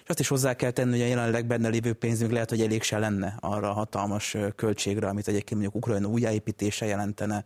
És 0.08 0.14
azt 0.14 0.22
is 0.22 0.28
hozzá 0.28 0.54
kell 0.54 0.72
tenni, 0.72 0.92
hogy 0.92 1.02
a 1.02 1.06
jelenleg 1.06 1.46
benne 1.46 1.68
lévő 1.68 1.94
pénzünk 1.94 2.32
lehet, 2.32 2.50
hogy 2.50 2.62
elég 2.62 2.84
se 2.84 3.00
lenne 3.00 3.38
arra 3.40 3.70
a 3.70 3.74
hatalmas 3.74 4.38
költségre, 4.56 5.08
amit 5.08 5.28
egyébként 5.28 5.62
mondjuk 5.62 5.76
Ukrajna 5.76 6.08
újjáépítése 6.08 6.86
jelentene, 6.86 7.46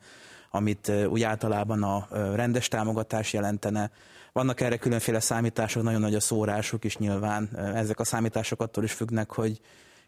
amit 0.52 0.92
úgy 1.10 1.22
általában 1.22 1.84
a 1.84 2.08
rendes 2.36 2.68
támogatás 2.68 3.34
jelentene. 3.34 3.92
Vannak 4.34 4.62
erre 4.62 4.78
különféle 4.78 5.20
számítások, 5.20 5.84
nagyon 5.84 6.02
nagy 6.02 6.16
a 6.16 6.20
szórások 6.20 6.84
is 6.84 6.98
nyilván. 6.98 7.50
Ezek 7.76 8.00
a 8.00 8.04
számítások 8.04 8.62
attól 8.62 8.84
is 8.84 8.92
függnek, 8.92 9.32
hogy 9.32 9.60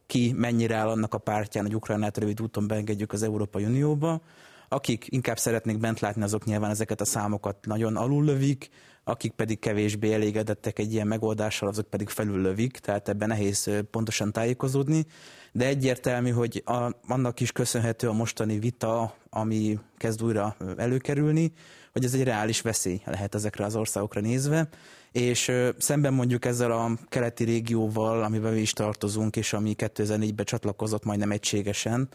ki 0.08 0.34
mennyire 0.38 0.76
áll 0.76 0.90
annak 0.90 1.14
a 1.14 1.18
pártján, 1.18 1.66
hogy 1.66 1.76
Ukrajnát 1.76 2.18
rövid 2.18 2.42
úton 2.42 2.68
beengedjük 2.68 3.14
az 3.14 3.24
Európai 3.24 3.66
Unióba. 3.66 4.22
Akik 4.70 5.06
inkább 5.10 5.38
szeretnék 5.38 5.78
bent 5.78 6.00
látni, 6.00 6.24
azok 6.24 6.46
nyilván 6.46 6.72
ezeket 6.72 7.02
a 7.02 7.06
számokat 7.06 7.66
nagyon 7.66 7.96
alullövik, 7.96 8.70
akik 9.04 9.32
pedig 9.32 9.60
kevésbé 9.60 10.14
elégedettek 10.14 10.80
egy 10.80 10.94
ilyen 10.94 11.08
megoldással, 11.08 11.70
azok 11.70 11.90
pedig 11.90 12.10
felüllövik, 12.10 12.78
tehát 12.78 13.10
ebben 13.10 13.28
nehéz 13.28 13.70
pontosan 13.92 14.32
tájékozódni, 14.32 15.06
de 15.52 15.66
egyértelmű, 15.66 16.30
hogy 16.30 16.62
a, 16.66 16.90
annak 17.08 17.40
is 17.40 17.52
köszönhető 17.52 18.08
a 18.08 18.14
mostani 18.14 18.60
vita, 18.60 19.16
ami 19.30 19.80
kezd 19.98 20.24
újra 20.24 20.56
előkerülni, 20.78 21.54
hogy 21.92 22.04
ez 22.04 22.14
egy 22.14 22.24
reális 22.24 22.62
veszély 22.62 23.02
lehet 23.06 23.36
ezekre 23.36 23.66
az 23.66 23.76
országokra 23.76 24.22
nézve, 24.22 24.70
és 25.12 25.52
szemben 25.78 26.14
mondjuk 26.14 26.46
ezzel 26.46 26.72
a 26.72 26.92
keleti 27.10 27.44
régióval, 27.44 28.24
amiben 28.24 28.54
mi 28.54 28.60
is 28.60 28.74
tartozunk, 28.74 29.36
és 29.36 29.54
ami 29.54 29.76
2004-ben 29.78 30.46
csatlakozott 30.46 31.04
majdnem 31.04 31.32
egységesen, 31.32 32.10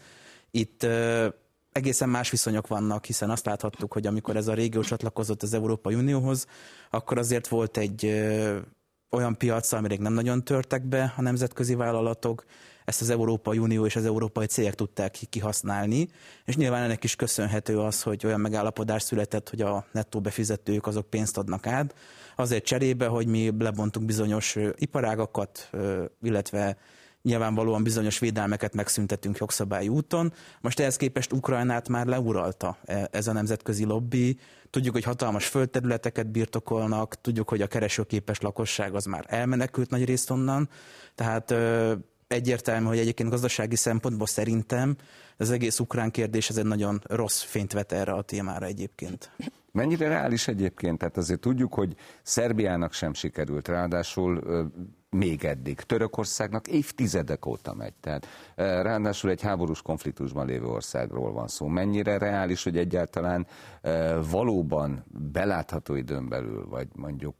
itt 0.51 0.87
egészen 1.71 2.09
más 2.09 2.29
viszonyok 2.29 2.67
vannak, 2.67 3.05
hiszen 3.05 3.29
azt 3.29 3.45
láthattuk, 3.45 3.93
hogy 3.93 4.07
amikor 4.07 4.35
ez 4.35 4.47
a 4.47 4.53
régió 4.53 4.81
csatlakozott 4.81 5.43
az 5.43 5.53
Európai 5.53 5.95
Unióhoz, 5.95 6.45
akkor 6.89 7.17
azért 7.17 7.47
volt 7.47 7.77
egy 7.77 8.05
olyan 9.09 9.37
piac, 9.37 9.71
amire 9.71 9.95
nem 9.99 10.13
nagyon 10.13 10.43
törtek 10.43 10.83
be 10.83 11.13
a 11.17 11.21
nemzetközi 11.21 11.75
vállalatok, 11.75 12.45
ezt 12.85 13.01
az 13.01 13.09
Európai 13.09 13.57
Unió 13.57 13.85
és 13.85 13.95
az 13.95 14.05
európai 14.05 14.45
cégek 14.45 14.75
tudták 14.75 15.19
kihasználni, 15.29 16.09
és 16.45 16.55
nyilván 16.55 16.83
ennek 16.83 17.03
is 17.03 17.15
köszönhető 17.15 17.79
az, 17.79 18.01
hogy 18.03 18.25
olyan 18.25 18.39
megállapodás 18.39 19.03
született, 19.03 19.49
hogy 19.49 19.61
a 19.61 19.85
nettó 19.91 20.21
befizetők 20.21 20.87
azok 20.87 21.09
pénzt 21.09 21.37
adnak 21.37 21.67
át, 21.67 21.95
azért 22.35 22.65
cserébe, 22.65 23.07
hogy 23.07 23.27
mi 23.27 23.51
lebontunk 23.59 24.05
bizonyos 24.05 24.57
iparágakat, 24.75 25.69
illetve 26.21 26.77
nyilvánvalóan 27.21 27.83
bizonyos 27.83 28.19
védelmeket 28.19 28.73
megszüntetünk 28.73 29.37
jogszabályi 29.37 29.87
úton. 29.87 30.33
Most 30.61 30.79
ehhez 30.79 30.95
képest 30.95 31.33
Ukrajnát 31.33 31.89
már 31.89 32.05
leuralta 32.05 32.77
e, 32.85 33.07
ez 33.11 33.27
a 33.27 33.33
nemzetközi 33.33 33.85
lobby. 33.85 34.37
Tudjuk, 34.69 34.93
hogy 34.93 35.03
hatalmas 35.03 35.47
földterületeket 35.47 36.27
birtokolnak, 36.31 37.21
tudjuk, 37.21 37.49
hogy 37.49 37.61
a 37.61 37.67
keresőképes 37.67 38.39
lakosság 38.39 38.95
az 38.95 39.05
már 39.05 39.25
elmenekült 39.27 39.89
nagy 39.89 40.05
részt 40.05 40.29
onnan. 40.29 40.69
Tehát 41.15 41.53
egyértelmű, 42.27 42.87
hogy 42.87 42.97
egyébként 42.97 43.29
gazdasági 43.29 43.75
szempontból 43.75 44.27
szerintem 44.27 44.95
az 45.37 45.51
egész 45.51 45.79
ukrán 45.79 46.11
kérdés 46.11 46.49
ez 46.49 46.57
egy 46.57 46.65
nagyon 46.65 47.01
rossz 47.03 47.41
fényt 47.41 47.73
vet 47.73 47.91
erre 47.91 48.11
a 48.11 48.21
témára 48.21 48.65
egyébként. 48.65 49.31
Mennyire 49.71 50.07
reális 50.07 50.47
egyébként? 50.47 50.97
Tehát 50.97 51.17
azért 51.17 51.39
tudjuk, 51.39 51.73
hogy 51.73 51.95
Szerbiának 52.23 52.93
sem 52.93 53.13
sikerült, 53.13 53.67
ráadásul 53.67 54.43
még 55.09 55.43
eddig. 55.43 55.79
Törökországnak 55.79 56.67
évtizedek 56.67 57.45
óta 57.45 57.73
megy. 57.73 57.93
Tehát 57.93 58.27
ráadásul 58.55 59.29
egy 59.29 59.41
háborús 59.41 59.81
konfliktusban 59.81 60.45
lévő 60.45 60.65
országról 60.65 61.31
van 61.31 61.47
szó. 61.47 61.67
Mennyire 61.67 62.17
reális, 62.17 62.63
hogy 62.63 62.77
egyáltalán 62.77 63.47
valóban 64.31 65.05
belátható 65.31 65.95
időn 65.95 66.29
belül, 66.29 66.67
vagy 66.67 66.87
mondjuk 66.95 67.35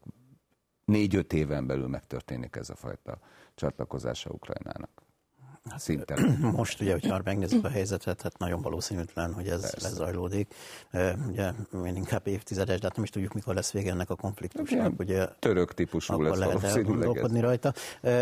négy-öt 0.84 1.32
éven 1.32 1.66
belül 1.66 1.88
megtörténik 1.88 2.56
ez 2.56 2.70
a 2.70 2.74
fajta 2.74 3.18
csatlakozása 3.54 4.30
Ukrajnának? 4.30 5.02
Hát, 5.68 5.80
Szinte. 5.80 6.14
Most 6.56 6.80
ugye, 6.80 6.92
hogyha 6.92 7.20
megnézzük 7.24 7.64
a 7.64 7.68
helyzetet, 7.68 8.22
hát 8.22 8.38
nagyon 8.38 8.62
valószínűtlen, 8.62 9.32
hogy 9.32 9.48
ez 9.48 9.60
Persze. 9.60 9.88
lezajlódik. 9.88 10.54
Ugye 11.28 11.52
én 11.84 11.96
inkább 11.96 12.26
évtizedes, 12.26 12.78
de 12.80 12.86
hát 12.86 12.94
nem 12.94 13.04
is 13.04 13.10
tudjuk, 13.10 13.32
mikor 13.32 13.54
lesz 13.54 13.72
vége 13.72 13.90
ennek 13.90 14.10
a 14.10 14.14
konfliktusnak. 14.14 14.98
Ugye, 14.98 15.26
török 15.38 15.74
típusú 15.74 16.12
akkor 16.12 16.38
lesz 16.38 16.62
lehet 16.62 17.40
rajta. 17.40 17.72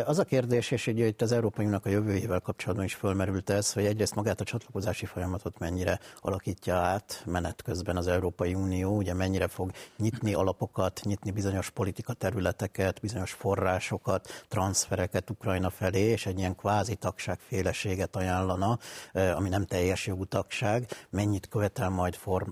Az 0.04 0.18
a 0.18 0.25
kérdés, 0.25 0.71
és 0.71 0.87
ugye 0.87 1.07
itt 1.07 1.23
az 1.23 1.33
Európai 1.33 1.64
Uniónak 1.64 1.87
a 1.87 1.88
jövőjével 1.88 2.40
kapcsolatban 2.40 2.85
is 2.85 2.95
fölmerült 2.95 3.50
ez, 3.50 3.73
hogy 3.73 3.85
egyrészt 3.85 4.14
magát 4.14 4.40
a 4.40 4.45
csatlakozási 4.45 5.07
folyamatot 5.07 5.59
mennyire 5.59 5.99
alakítja 6.21 6.75
át 6.75 7.23
menet 7.26 7.62
közben 7.62 7.97
az 7.97 8.07
Európai 8.07 8.54
Unió, 8.54 8.97
ugye 8.97 9.14
mennyire 9.14 9.49
fog 9.49 9.71
nyitni 9.97 10.35
alapokat, 10.35 11.00
nyitni 11.04 11.30
bizonyos 11.30 11.71
politika 11.71 12.12
területeket, 12.12 13.00
bizonyos 13.00 13.33
forrásokat, 13.33 14.45
transfereket 14.49 15.30
Ukrajna 15.30 15.71
felé, 15.71 16.00
és 16.00 16.26
egy 16.26 16.38
ilyen 16.38 16.57
kvázi 16.57 16.95
tagság 16.95 17.27
tagságféleséget 17.28 18.16
ajánlana, 18.16 18.78
ami 19.12 19.49
nem 19.49 19.64
teljes 19.64 20.06
jogú 20.06 20.25
tagság, 20.25 20.87
mennyit 21.11 21.49
követel 21.49 21.88
majd 21.88 22.14
form, 22.14 22.49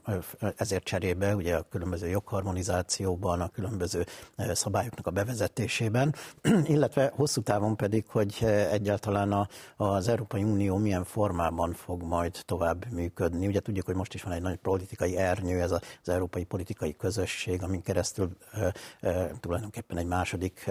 ezért 0.56 0.84
cserébe, 0.84 1.34
ugye 1.34 1.56
a 1.56 1.62
különböző 1.62 2.08
jogharmonizációban, 2.08 3.40
a 3.40 3.48
különböző 3.48 4.06
szabályoknak 4.36 5.06
a 5.06 5.10
bevezetésében, 5.10 6.14
illetve 6.74 7.12
hosszú 7.14 7.42
távon 7.42 7.76
pedig, 7.76 8.04
hogy 8.08 8.44
egyáltalán 8.70 9.32
a, 9.32 9.48
az 9.76 10.08
Európai 10.08 10.42
Unió 10.42 10.76
milyen 10.76 11.04
formában 11.04 11.72
fog 11.72 12.02
majd 12.02 12.42
tovább 12.44 12.92
működni. 12.92 13.46
Ugye 13.46 13.60
tudjuk, 13.60 13.86
hogy 13.86 13.94
most 13.94 14.14
is 14.14 14.22
van 14.22 14.32
egy 14.32 14.42
nagy 14.42 14.56
politikai 14.56 15.16
ernyő, 15.16 15.60
ez 15.60 15.70
az 15.72 16.08
Európai 16.08 16.44
Politikai 16.44 16.96
Közösség, 16.96 17.62
amin 17.62 17.82
keresztül 17.82 18.36
tulajdonképpen 19.40 19.98
egy 19.98 20.06
második 20.06 20.70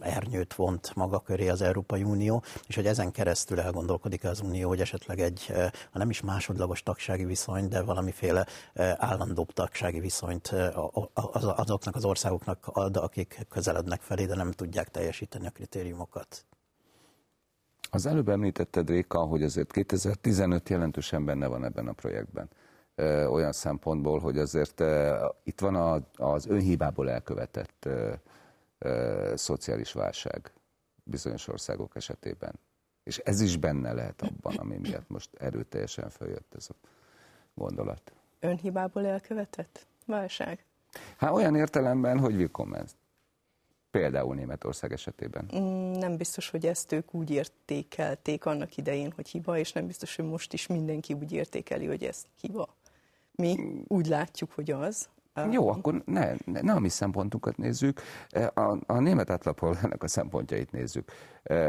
ernyőt 0.00 0.54
vont 0.54 0.94
maga 0.94 1.18
köré 1.20 1.48
az 1.48 1.62
Európai 1.62 2.02
Unió, 2.02 2.42
és 2.66 2.74
hogy 2.74 2.86
ezen 2.86 3.10
keresztül 3.10 3.33
keresztül 3.34 3.60
elgondolkodik 3.60 4.24
az 4.24 4.40
Unió, 4.40 4.68
hogy 4.68 4.80
esetleg 4.80 5.20
egy, 5.20 5.46
eh, 5.48 5.70
ha 5.90 5.98
nem 5.98 6.10
is 6.10 6.20
másodlagos 6.20 6.82
tagsági 6.82 7.24
viszony, 7.24 7.68
de 7.68 7.82
valamiféle 7.82 8.46
eh, 8.72 8.94
állandóbb 8.96 9.52
tagsági 9.52 10.00
viszonyt 10.00 10.48
eh, 10.52 10.76
azoknak 11.58 11.94
az 11.94 12.04
országoknak 12.04 12.66
ad, 12.66 12.96
akik 12.96 13.46
közelednek 13.48 14.00
felé, 14.00 14.24
de 14.26 14.34
nem 14.34 14.50
tudják 14.50 14.88
teljesíteni 14.88 15.46
a 15.46 15.50
kritériumokat. 15.50 16.44
Az 17.90 18.06
előbb 18.06 18.28
említetted, 18.28 18.88
Réka, 18.88 19.18
hogy 19.18 19.42
azért 19.42 19.72
2015 19.72 20.68
jelentősen 20.68 21.24
benne 21.24 21.46
van 21.46 21.64
ebben 21.64 21.88
a 21.88 21.92
projektben. 21.92 22.48
Olyan 23.30 23.52
szempontból, 23.52 24.18
hogy 24.18 24.38
azért 24.38 24.82
itt 25.44 25.60
van 25.60 26.06
az 26.16 26.46
önhibából 26.46 27.10
elkövetett 27.10 27.88
szociális 29.34 29.92
válság 29.92 30.52
bizonyos 31.04 31.48
országok 31.48 31.96
esetében. 31.96 32.54
És 33.04 33.18
ez 33.18 33.40
is 33.40 33.56
benne 33.56 33.92
lehet 33.92 34.22
abban, 34.22 34.56
ami 34.56 34.76
miatt 34.76 35.08
most 35.08 35.28
erőteljesen 35.38 36.10
följött 36.10 36.54
ez 36.54 36.68
a 36.70 36.88
gondolat. 37.54 38.12
Önhibából 38.40 39.06
elkövetett 39.06 39.86
válság? 40.06 40.64
Hát 41.16 41.32
olyan 41.32 41.56
értelemben, 41.56 42.18
hogy 42.18 42.34
willkommen. 42.34 42.86
Például 43.90 44.34
Németország 44.34 44.92
esetében. 44.92 45.50
Mm, 45.56 45.92
nem 45.92 46.16
biztos, 46.16 46.50
hogy 46.50 46.66
ezt 46.66 46.92
ők 46.92 47.14
úgy 47.14 47.30
értékelték 47.30 48.44
annak 48.44 48.76
idején, 48.76 49.12
hogy 49.14 49.28
hiba, 49.28 49.58
és 49.58 49.72
nem 49.72 49.86
biztos, 49.86 50.16
hogy 50.16 50.24
most 50.24 50.52
is 50.52 50.66
mindenki 50.66 51.12
úgy 51.12 51.32
értékeli, 51.32 51.86
hogy 51.86 52.04
ez 52.04 52.24
hiba. 52.40 52.74
Mi 53.34 53.56
úgy 53.88 54.06
látjuk, 54.06 54.52
hogy 54.52 54.70
az. 54.70 55.08
Jó, 55.50 55.68
akkor 55.68 56.02
ne, 56.06 56.32
ne, 56.44 56.60
ne 56.60 56.72
a 56.72 56.78
mi 56.78 56.88
szempontunkat 56.88 57.56
nézzük, 57.56 58.00
a, 58.54 58.76
a 58.86 58.98
német 58.98 59.30
átlapolgának 59.30 60.02
a 60.02 60.08
szempontjait 60.08 60.72
nézzük. 60.72 61.10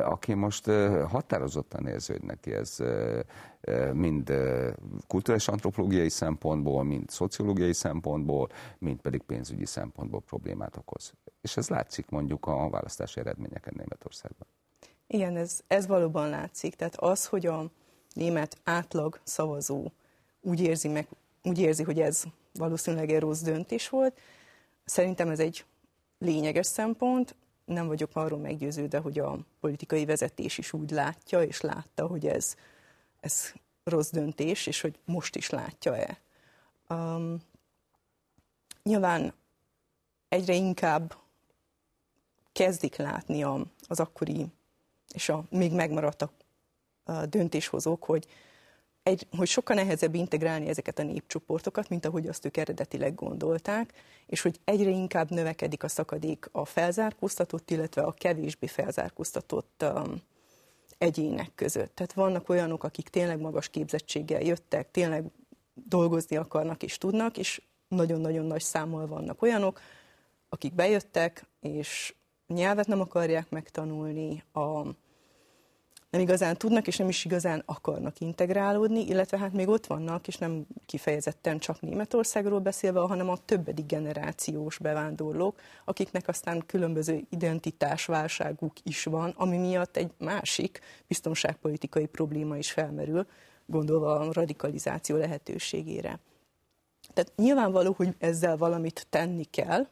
Aki 0.03 0.33
most 0.33 0.65
határozottan 1.07 1.87
érzi, 1.87 2.11
hogy 2.11 2.23
neki 2.23 2.53
ez 2.53 2.77
mind 3.93 4.33
kulturális 5.07 5.47
antropológiai 5.47 6.09
szempontból, 6.09 6.83
mind 6.83 7.09
szociológiai 7.09 7.73
szempontból, 7.73 8.49
mind 8.77 9.01
pedig 9.01 9.21
pénzügyi 9.21 9.65
szempontból 9.65 10.21
problémát 10.21 10.77
okoz. 10.77 11.13
És 11.41 11.57
ez 11.57 11.67
látszik 11.67 12.09
mondjuk 12.09 12.45
a 12.45 12.69
választási 12.69 13.19
eredményeken 13.19 13.73
Németországban. 13.77 14.47
Igen, 15.07 15.35
ez, 15.35 15.61
ez 15.67 15.87
valóban 15.87 16.29
látszik. 16.29 16.75
Tehát 16.75 16.95
az, 16.95 17.25
hogy 17.25 17.45
a 17.45 17.65
német 18.13 18.57
átlag 18.63 19.19
szavazó 19.23 19.91
úgy 20.41 20.61
érzi, 20.61 20.87
meg, 20.87 21.07
úgy 21.43 21.59
érzi, 21.59 21.83
hogy 21.83 21.99
ez 21.99 22.23
valószínűleg 22.57 23.11
egy 23.11 23.19
rossz 23.19 23.41
döntés 23.41 23.89
volt, 23.89 24.19
szerintem 24.85 25.29
ez 25.29 25.39
egy 25.39 25.65
lényeges 26.17 26.67
szempont. 26.67 27.35
Nem 27.65 27.87
vagyok 27.87 28.09
arról 28.13 28.39
meggyőződve, 28.39 28.99
hogy 28.99 29.19
a 29.19 29.37
politikai 29.59 30.05
vezetés 30.05 30.57
is 30.57 30.73
úgy 30.73 30.91
látja, 30.91 31.43
és 31.43 31.61
látta, 31.61 32.07
hogy 32.07 32.27
ez, 32.27 32.55
ez 33.19 33.53
rossz 33.83 34.09
döntés, 34.09 34.67
és 34.67 34.81
hogy 34.81 34.99
most 35.05 35.35
is 35.35 35.49
látja-e. 35.49 36.19
Um, 36.89 37.41
nyilván 38.83 39.33
egyre 40.29 40.53
inkább 40.53 41.15
kezdik 42.51 42.95
látni 42.95 43.43
a, 43.43 43.65
az 43.87 43.99
akkori 43.99 44.45
és 45.13 45.29
a 45.29 45.43
még 45.49 45.73
megmaradt 45.73 46.21
a 46.21 47.25
döntéshozók, 47.25 48.03
hogy, 48.03 48.27
egy, 49.05 49.27
hogy 49.37 49.47
sokkal 49.47 49.75
nehezebb 49.75 50.15
integrálni 50.15 50.67
ezeket 50.67 50.99
a 50.99 51.03
népcsoportokat, 51.03 51.89
mint 51.89 52.05
ahogy 52.05 52.27
azt 52.27 52.45
ők 52.45 52.57
eredetileg 52.57 53.15
gondolták, 53.15 53.93
és 54.25 54.41
hogy 54.41 54.59
egyre 54.63 54.89
inkább 54.89 55.29
növekedik 55.29 55.83
a 55.83 55.87
szakadék 55.87 56.49
a 56.51 56.65
felzárkóztatott, 56.65 57.71
illetve 57.71 58.01
a 58.01 58.11
kevésbé 58.11 58.67
felzárkóztatott 58.67 59.83
um, 59.95 60.21
egyének 60.97 61.51
között. 61.55 61.95
Tehát 61.95 62.13
vannak 62.13 62.49
olyanok, 62.49 62.83
akik 62.83 63.09
tényleg 63.09 63.39
magas 63.39 63.69
képzettséggel 63.69 64.41
jöttek, 64.41 64.91
tényleg 64.91 65.23
dolgozni 65.73 66.35
akarnak 66.35 66.83
és 66.83 66.97
tudnak, 66.97 67.37
és 67.37 67.61
nagyon-nagyon 67.87 68.45
nagy 68.45 68.61
számmal 68.61 69.07
vannak 69.07 69.41
olyanok, 69.41 69.79
akik 70.49 70.73
bejöttek, 70.73 71.45
és 71.61 72.13
nyelvet 72.47 72.87
nem 72.87 73.01
akarják 73.01 73.49
megtanulni, 73.49 74.43
a, 74.53 74.81
nem 76.09 76.21
igazán 76.21 76.57
tudnak, 76.57 76.87
és 76.87 76.97
nem 76.97 77.09
is 77.09 77.25
igazán 77.25 77.63
akarnak 77.65 78.19
integrálódni, 78.19 79.07
illetve 79.07 79.37
hát 79.37 79.53
még 79.53 79.67
ott 79.67 79.85
vannak, 79.85 80.27
és 80.27 80.37
nem 80.37 80.65
kifejezetten 80.85 81.59
csak 81.59 81.81
Németországról 81.81 82.59
beszélve, 82.59 82.99
hanem 82.99 83.29
a 83.29 83.37
többedik 83.45 83.85
generációs 83.85 84.77
bevándorlók, 84.77 85.59
akiknek 85.85 86.27
aztán 86.27 86.65
különböző 86.65 87.21
identitásválságuk 87.29 88.73
is 88.83 89.03
van, 89.03 89.33
ami 89.37 89.57
miatt 89.57 89.97
egy 89.97 90.11
másik 90.17 90.79
biztonságpolitikai 91.07 92.05
probléma 92.05 92.57
is 92.57 92.71
felmerül, 92.71 93.25
gondolva 93.65 94.15
a 94.19 94.33
radikalizáció 94.33 95.15
lehetőségére. 95.15 96.19
Tehát 97.13 97.31
nyilvánvaló, 97.35 97.93
hogy 97.97 98.15
ezzel 98.17 98.57
valamit 98.57 99.07
tenni 99.09 99.43
kell, 99.43 99.87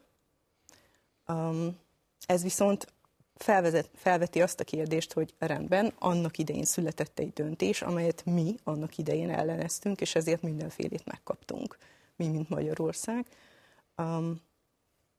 um, 1.28 1.78
ez 2.26 2.42
viszont 2.42 2.92
felvezet, 3.34 3.90
felveti 3.94 4.42
azt 4.42 4.60
a 4.60 4.64
kérdést, 4.64 5.12
hogy 5.12 5.34
rendben, 5.38 5.92
annak 5.98 6.38
idején 6.38 6.64
született 6.64 7.18
egy 7.18 7.32
döntés, 7.32 7.82
amelyet 7.82 8.24
mi 8.24 8.54
annak 8.64 8.98
idején 8.98 9.30
elleneztünk, 9.30 10.00
és 10.00 10.14
ezért 10.14 10.42
mindenfélét 10.42 11.04
megkaptunk, 11.04 11.76
mi, 12.16 12.28
mint 12.28 12.48
Magyarország. 12.48 13.26
Um, 13.96 14.40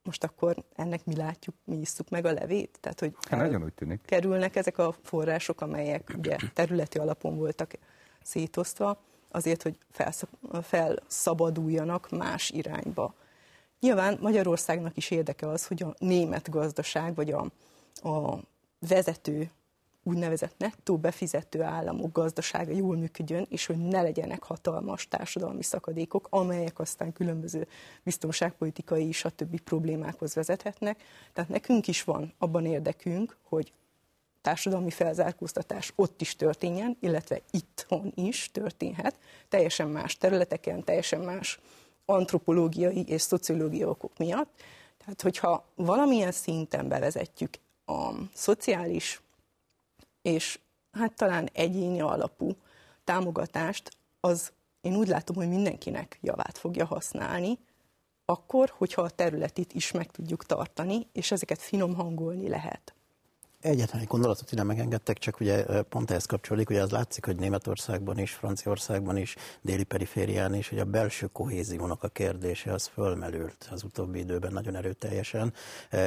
most 0.03 0.23
akkor 0.23 0.55
ennek 0.75 1.05
mi 1.05 1.15
látjuk, 1.15 1.55
mi 1.63 1.75
isszuk 1.75 2.09
meg 2.09 2.25
a 2.25 2.31
levét? 2.31 2.77
Tehát, 2.81 2.99
hogy 2.99 3.15
hát, 3.29 3.39
nagyon 3.39 3.63
úgy 3.63 3.73
tűnik. 3.73 4.01
kerülnek 4.05 4.55
ezek 4.55 4.77
a 4.77 4.95
források, 5.03 5.61
amelyek 5.61 6.13
ugye 6.17 6.37
területi 6.53 6.97
alapon 6.97 7.37
voltak 7.37 7.73
szétosztva, 8.23 9.01
azért, 9.29 9.61
hogy 9.61 9.77
felszabaduljanak 10.61 12.09
más 12.09 12.49
irányba. 12.49 13.13
Nyilván 13.79 14.17
Magyarországnak 14.21 14.97
is 14.97 15.11
érdeke 15.11 15.47
az, 15.47 15.67
hogy 15.67 15.83
a 15.83 15.93
német 15.97 16.49
gazdaság, 16.49 17.15
vagy 17.15 17.31
a, 17.31 17.45
a 18.05 18.39
vezető, 18.87 19.49
úgynevezett 20.03 20.55
nettó 20.57 20.97
befizető 20.97 21.61
államok 21.61 22.11
gazdasága 22.11 22.71
jól 22.71 22.95
működjön, 22.97 23.45
és 23.49 23.65
hogy 23.65 23.77
ne 23.77 24.01
legyenek 24.01 24.43
hatalmas 24.43 25.07
társadalmi 25.07 25.63
szakadékok, 25.63 26.27
amelyek 26.29 26.79
aztán 26.79 27.13
különböző 27.13 27.67
biztonságpolitikai, 28.03 29.11
stb. 29.11 29.59
problémákhoz 29.59 30.35
vezethetnek. 30.35 31.03
Tehát 31.33 31.49
nekünk 31.49 31.87
is 31.87 32.03
van 32.03 32.33
abban 32.37 32.65
érdekünk, 32.65 33.37
hogy 33.43 33.73
társadalmi 34.41 34.91
felzárkóztatás 34.91 35.93
ott 35.95 36.21
is 36.21 36.35
történjen, 36.35 36.97
illetve 36.99 37.41
itthon 37.51 38.11
is 38.15 38.51
történhet, 38.51 39.19
teljesen 39.49 39.87
más 39.87 40.17
területeken, 40.17 40.83
teljesen 40.83 41.21
más 41.21 41.59
antropológiai 42.05 43.03
és 43.07 43.21
szociológiai 43.21 43.83
okok 43.83 44.17
miatt. 44.17 44.49
Tehát, 44.97 45.21
hogyha 45.21 45.65
valamilyen 45.75 46.31
szinten 46.31 46.87
bevezetjük 46.87 47.53
a 47.85 48.11
szociális 48.33 49.21
és 50.21 50.59
hát 50.91 51.15
talán 51.15 51.49
egyéni 51.53 52.01
alapú 52.01 52.55
támogatást, 53.03 53.97
az 54.19 54.51
én 54.81 54.95
úgy 54.95 55.07
látom, 55.07 55.35
hogy 55.35 55.49
mindenkinek 55.49 56.19
javát 56.21 56.57
fogja 56.57 56.85
használni, 56.85 57.59
akkor, 58.25 58.73
hogyha 58.77 59.01
a 59.01 59.09
területit 59.09 59.73
is 59.73 59.91
meg 59.91 60.11
tudjuk 60.11 60.45
tartani, 60.45 61.07
és 61.11 61.31
ezeket 61.31 61.61
finom 61.61 61.95
hangolni 61.95 62.47
lehet. 62.47 62.93
Egyetlen 63.65 64.01
egy 64.01 64.07
gondolatot 64.07 64.51
ide 64.51 64.63
megengedtek, 64.63 65.17
csak 65.17 65.39
ugye 65.39 65.81
pont 65.81 66.11
ehhez 66.11 66.25
kapcsolódik, 66.25 66.69
ugye 66.69 66.81
az 66.81 66.89
látszik, 66.91 67.25
hogy 67.25 67.35
Németországban 67.35 68.19
is, 68.19 68.31
Franciaországban 68.31 69.17
is, 69.17 69.35
déli 69.61 69.83
periférián 69.83 70.55
is, 70.55 70.69
hogy 70.69 70.79
a 70.79 70.85
belső 70.85 71.29
kohéziónak 71.31 72.03
a 72.03 72.07
kérdése 72.07 72.73
az 72.73 72.85
fölmelült 72.85 73.67
az 73.71 73.83
utóbbi 73.83 74.19
időben 74.19 74.53
nagyon 74.53 74.75
erőteljesen, 74.75 75.53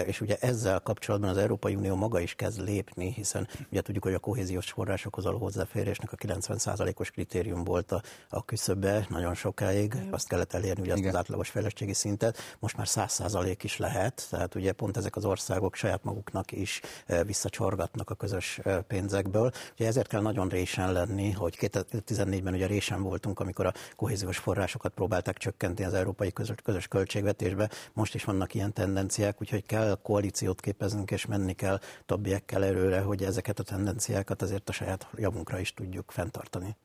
és 0.06 0.20
ugye 0.20 0.36
ezzel 0.40 0.80
kapcsolatban 0.80 1.30
az 1.30 1.36
Európai 1.36 1.74
Unió 1.74 1.94
maga 1.94 2.20
is 2.20 2.34
kezd 2.34 2.60
lépni, 2.60 3.12
hiszen 3.12 3.48
ugye 3.70 3.80
tudjuk, 3.80 4.04
hogy 4.04 4.14
a 4.14 4.18
kohéziós 4.18 4.70
forrásokhoz 4.70 5.24
való 5.24 5.38
hozzáférésnek 5.38 6.12
a 6.12 6.16
90%-os 6.16 7.10
kritérium 7.10 7.64
volt 7.64 7.92
a, 7.92 8.02
a 8.28 8.44
küszöbe 8.44 9.06
nagyon 9.08 9.34
sokáig, 9.34 9.96
azt 10.10 10.28
kellett 10.28 10.52
elérni 10.52 10.82
ugye 10.82 10.92
azt 10.92 11.04
az 11.04 11.16
átlagos 11.16 11.48
fejlettségi 11.48 11.94
szintet, 11.94 12.38
most 12.58 12.76
már 12.76 12.86
100% 12.90 13.56
is 13.62 13.76
lehet, 13.76 14.26
tehát 14.30 14.54
ugye 14.54 14.72
pont 14.72 14.96
ezek 14.96 15.16
az 15.16 15.24
országok 15.24 15.74
saját 15.74 16.04
maguknak 16.04 16.52
is 16.52 16.80
vissza 17.24 17.46
visszacsorgatnak 17.48 18.10
a 18.10 18.14
közös 18.14 18.60
pénzekből. 18.86 19.50
Ugye 19.72 19.86
ezért 19.86 20.08
kell 20.08 20.20
nagyon 20.20 20.48
résen 20.48 20.92
lenni, 20.92 21.30
hogy 21.30 21.56
2014-ben 21.60 22.54
ugye 22.54 22.66
résen 22.66 23.02
voltunk, 23.02 23.40
amikor 23.40 23.66
a 23.66 23.72
kohéziós 23.96 24.38
forrásokat 24.38 24.92
próbálták 24.92 25.36
csökkenteni 25.36 25.88
az 25.88 25.94
európai 25.94 26.32
közös, 26.32 26.56
közös 26.62 26.88
költségvetésbe. 26.88 27.70
Most 27.92 28.14
is 28.14 28.24
vannak 28.24 28.54
ilyen 28.54 28.72
tendenciák, 28.72 29.40
úgyhogy 29.40 29.66
kell 29.66 29.98
koalíciót 30.02 30.60
képeznünk, 30.60 31.10
és 31.10 31.26
menni 31.26 31.52
kell 31.52 31.80
többiekkel 32.06 32.64
előre, 32.64 33.00
hogy 33.00 33.22
ezeket 33.22 33.58
a 33.58 33.62
tendenciákat 33.62 34.42
azért 34.42 34.68
a 34.68 34.72
saját 34.72 35.08
javunkra 35.16 35.58
is 35.58 35.74
tudjuk 35.74 36.10
fenntartani. 36.10 36.76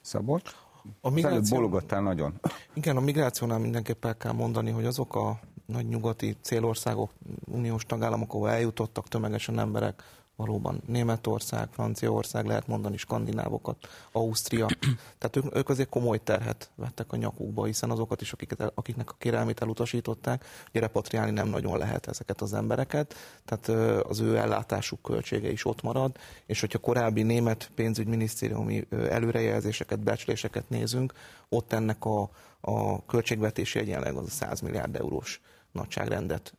Szabolcs? 0.00 0.50
A 1.00 1.10
migráció... 1.10 1.56
bologattál 1.56 2.02
nagyon. 2.02 2.40
Igen, 2.74 2.96
a 2.96 3.00
migrációnál 3.00 3.58
mindenképpen 3.58 4.16
kell 4.18 4.32
mondani, 4.32 4.70
hogy 4.70 4.84
azok 4.84 5.14
a 5.14 5.40
nagy 5.72 5.88
nyugati 5.88 6.36
célországok, 6.40 7.10
uniós 7.44 7.84
tagállamok, 7.86 8.34
ahol 8.34 8.50
eljutottak 8.50 9.08
tömegesen 9.08 9.58
emberek, 9.58 10.02
valóban 10.38 10.82
Németország, 10.86 11.68
Franciaország, 11.70 12.46
lehet 12.46 12.66
mondani 12.66 12.96
skandinávokat, 12.96 13.76
Ausztria. 14.12 14.66
Tehát 15.18 15.36
ők, 15.36 15.56
ők 15.56 15.68
azért 15.68 15.88
komoly 15.88 16.22
terhet 16.22 16.70
vettek 16.74 17.12
a 17.12 17.16
nyakukba, 17.16 17.64
hiszen 17.64 17.90
azokat 17.90 18.20
is, 18.20 18.32
akiket, 18.32 18.72
akiknek 18.74 19.10
a 19.10 19.14
kérelmét 19.18 19.60
elutasították, 19.60 20.44
ugye 20.68 20.80
repatriálni 20.80 21.30
nem 21.30 21.48
nagyon 21.48 21.78
lehet 21.78 22.06
ezeket 22.06 22.40
az 22.40 22.52
embereket, 22.52 23.14
tehát 23.44 23.68
az 24.04 24.20
ő 24.20 24.36
ellátásuk 24.36 25.02
költsége 25.02 25.50
is 25.50 25.64
ott 25.64 25.82
marad, 25.82 26.16
és 26.46 26.60
hogyha 26.60 26.78
korábbi 26.78 27.22
német 27.22 27.70
pénzügyminisztériumi 27.74 28.86
előrejelzéseket, 28.90 30.00
becsléseket 30.00 30.68
nézünk, 30.68 31.12
ott 31.48 31.72
ennek 31.72 32.04
a, 32.04 32.30
a 32.60 33.06
költségvetési 33.06 33.78
egyenleg 33.78 34.14
az 34.14 34.26
a 34.26 34.30
100 34.30 34.60
milliárd 34.60 34.96
eurós 34.96 35.40
nagyságrendet 35.78 36.54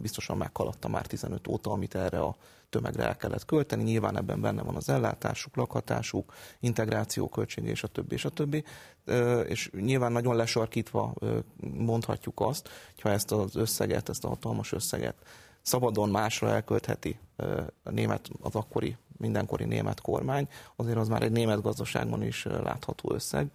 biztosan 0.00 0.36
meghaladta 0.36 0.88
már 0.88 1.06
15 1.06 1.48
óta, 1.48 1.70
amit 1.70 1.94
erre 1.94 2.20
a 2.20 2.36
tömegre 2.70 3.04
el 3.04 3.16
kellett 3.16 3.44
költeni. 3.44 3.82
Nyilván 3.82 4.16
ebben 4.16 4.40
benne 4.40 4.62
van 4.62 4.74
az 4.74 4.88
ellátásuk, 4.88 5.56
lakhatásuk, 5.56 6.32
integráció 6.60 7.28
költsége 7.28 7.70
és 7.70 7.82
a 7.82 7.88
többi, 7.88 8.14
és 8.14 8.24
a 8.24 8.28
többi. 8.28 8.64
És 9.46 9.70
nyilván 9.80 10.12
nagyon 10.12 10.36
lesarkítva 10.36 11.14
mondhatjuk 11.60 12.40
azt, 12.40 12.68
ha 13.00 13.10
ezt 13.10 13.32
az 13.32 13.56
összeget, 13.56 14.08
ezt 14.08 14.24
a 14.24 14.28
hatalmas 14.28 14.72
összeget 14.72 15.16
szabadon 15.62 16.10
másra 16.10 16.48
elköltheti 16.48 17.18
a 17.82 17.90
német, 17.90 18.28
az 18.40 18.54
akkori, 18.54 18.96
mindenkori 19.16 19.64
német 19.64 20.00
kormány, 20.00 20.48
azért 20.76 20.98
az 20.98 21.08
már 21.08 21.22
egy 21.22 21.32
német 21.32 21.62
gazdaságban 21.62 22.22
is 22.22 22.44
látható 22.44 23.12
összeg, 23.12 23.50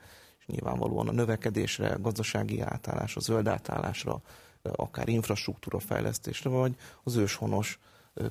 nyilvánvalóan 0.46 1.08
a 1.08 1.12
növekedésre, 1.12 1.98
gazdasági 2.02 2.62
átállásra, 2.62 3.22
zöld 3.22 3.48
átállásra, 3.48 4.22
akár 4.62 5.08
infrastruktúra 5.10 5.80
fejlesztésre, 5.80 6.50
vagy 6.50 6.76
az 7.04 7.16
őshonos 7.16 7.80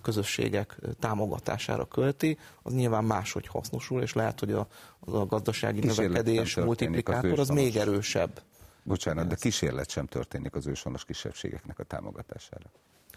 közösségek 0.03 0.79
támogatására 0.99 1.85
költi, 1.85 2.39
az 2.63 2.73
nyilván 2.73 3.05
máshogy 3.05 3.47
hasznosul, 3.47 4.03
és 4.03 4.13
lehet, 4.13 4.41
hogy 4.41 4.53
a, 4.53 4.69
a 5.01 5.27
gazdasági 5.27 5.81
kísérlet 5.81 6.25
növekedés 6.25 6.55
multiplikátor 6.57 7.39
az 7.39 7.49
még 7.49 7.77
erősebb. 7.77 8.43
Bocsánat, 8.83 9.27
de 9.27 9.35
kísérlet 9.35 9.91
sem 9.91 10.07
történik 10.07 10.55
az 10.55 10.67
őshonos 10.67 11.05
kisebbségeknek 11.05 11.79
a 11.79 11.83
támogatására. 11.83 12.71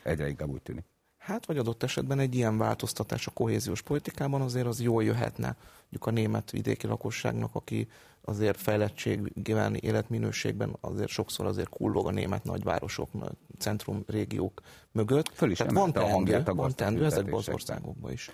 Egyre 0.04 0.28
inkább 0.28 0.50
úgy 0.50 0.62
tűnik. 0.62 0.86
Hát, 1.22 1.46
vagy 1.46 1.58
adott 1.58 1.84
esetben 1.84 2.20
egy 2.20 2.36
ilyen 2.36 2.58
változtatás 2.58 3.28
a 3.28 3.32
kohéziós 3.32 3.82
politikában 3.82 4.42
azért 4.42 4.66
az 4.66 4.82
jól 4.82 5.04
jöhetne 5.04 5.56
mondjuk 5.82 6.06
a 6.06 6.12
német 6.12 6.52
vidéki 6.52 6.88
lakosságnak, 6.88 7.56
aki 7.56 7.88
azért 8.22 8.62
fejlettségben, 8.62 9.76
életminőségben 9.76 10.78
azért 10.82 11.10
sokszor 11.10 11.46
azért 11.46 11.70
kullog 11.70 12.08
a 12.08 12.12
német 12.12 12.44
nagyvárosok, 12.44 13.10
centrum 13.58 14.04
régiók 14.08 14.62
mögött. 14.92 15.30
Föl 15.34 15.52
is 15.52 15.58
Tehát 15.58 15.74
van 15.74 15.92
teendő, 15.92 16.12
a 16.12 16.14
hangját 16.14 16.48
a 16.48 16.54
van 16.54 16.76
teendő 16.76 17.06
ezekben 17.06 17.34
az 17.34 17.50
országokban 17.50 18.12
is. 18.12 18.30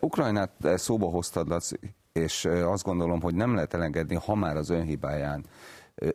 Ukrajnát 0.00 0.50
szóba 0.60 1.06
hoztad, 1.06 1.48
Laci, 1.48 1.78
és 2.12 2.44
uh, 2.44 2.70
azt 2.70 2.84
gondolom, 2.84 3.20
hogy 3.20 3.34
nem 3.34 3.54
lehet 3.54 3.74
elengedni, 3.74 4.14
ha 4.14 4.34
már 4.34 4.56
az 4.56 4.70
önhibáján 4.70 5.44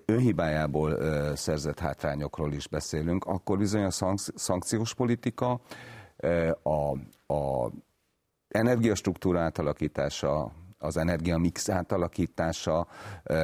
önhibájából 0.06 0.98
szerzett 1.36 1.80
hátrányokról 1.80 2.54
is 2.54 2.68
beszélünk, 2.68 3.26
akkor 3.26 3.58
bizony 3.58 3.84
a 3.84 4.18
szankciós 4.36 4.94
politika, 4.94 5.62
a, 6.64 6.92
a 7.34 7.72
energiastruktúra 8.48 9.40
átalakítása, 9.40 10.52
az 10.78 10.98
energiamix 10.98 11.70
átalakítása, 11.70 12.88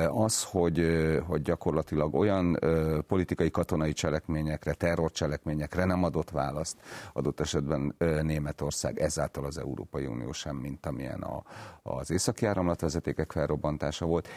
az, 0.09 0.43
hogy, 0.43 1.07
hogy 1.27 1.41
gyakorlatilag 1.41 2.15
olyan 2.15 2.59
politikai 3.07 3.51
katonai 3.51 3.93
cselekményekre, 3.93 4.73
terrorcselekményekre 4.73 5.85
nem 5.85 6.03
adott 6.03 6.29
választ, 6.29 6.77
adott 7.13 7.39
esetben 7.39 7.95
Németország, 8.21 8.99
ezáltal 8.99 9.45
az 9.45 9.57
Európai 9.57 10.05
Unió 10.05 10.31
sem, 10.31 10.55
mint 10.55 10.85
amilyen 10.85 11.21
a, 11.21 11.43
az 11.81 12.11
északi 12.11 12.45
áramlatvezetékek 12.45 13.31
felrobbantása 13.31 14.05
volt 14.05 14.27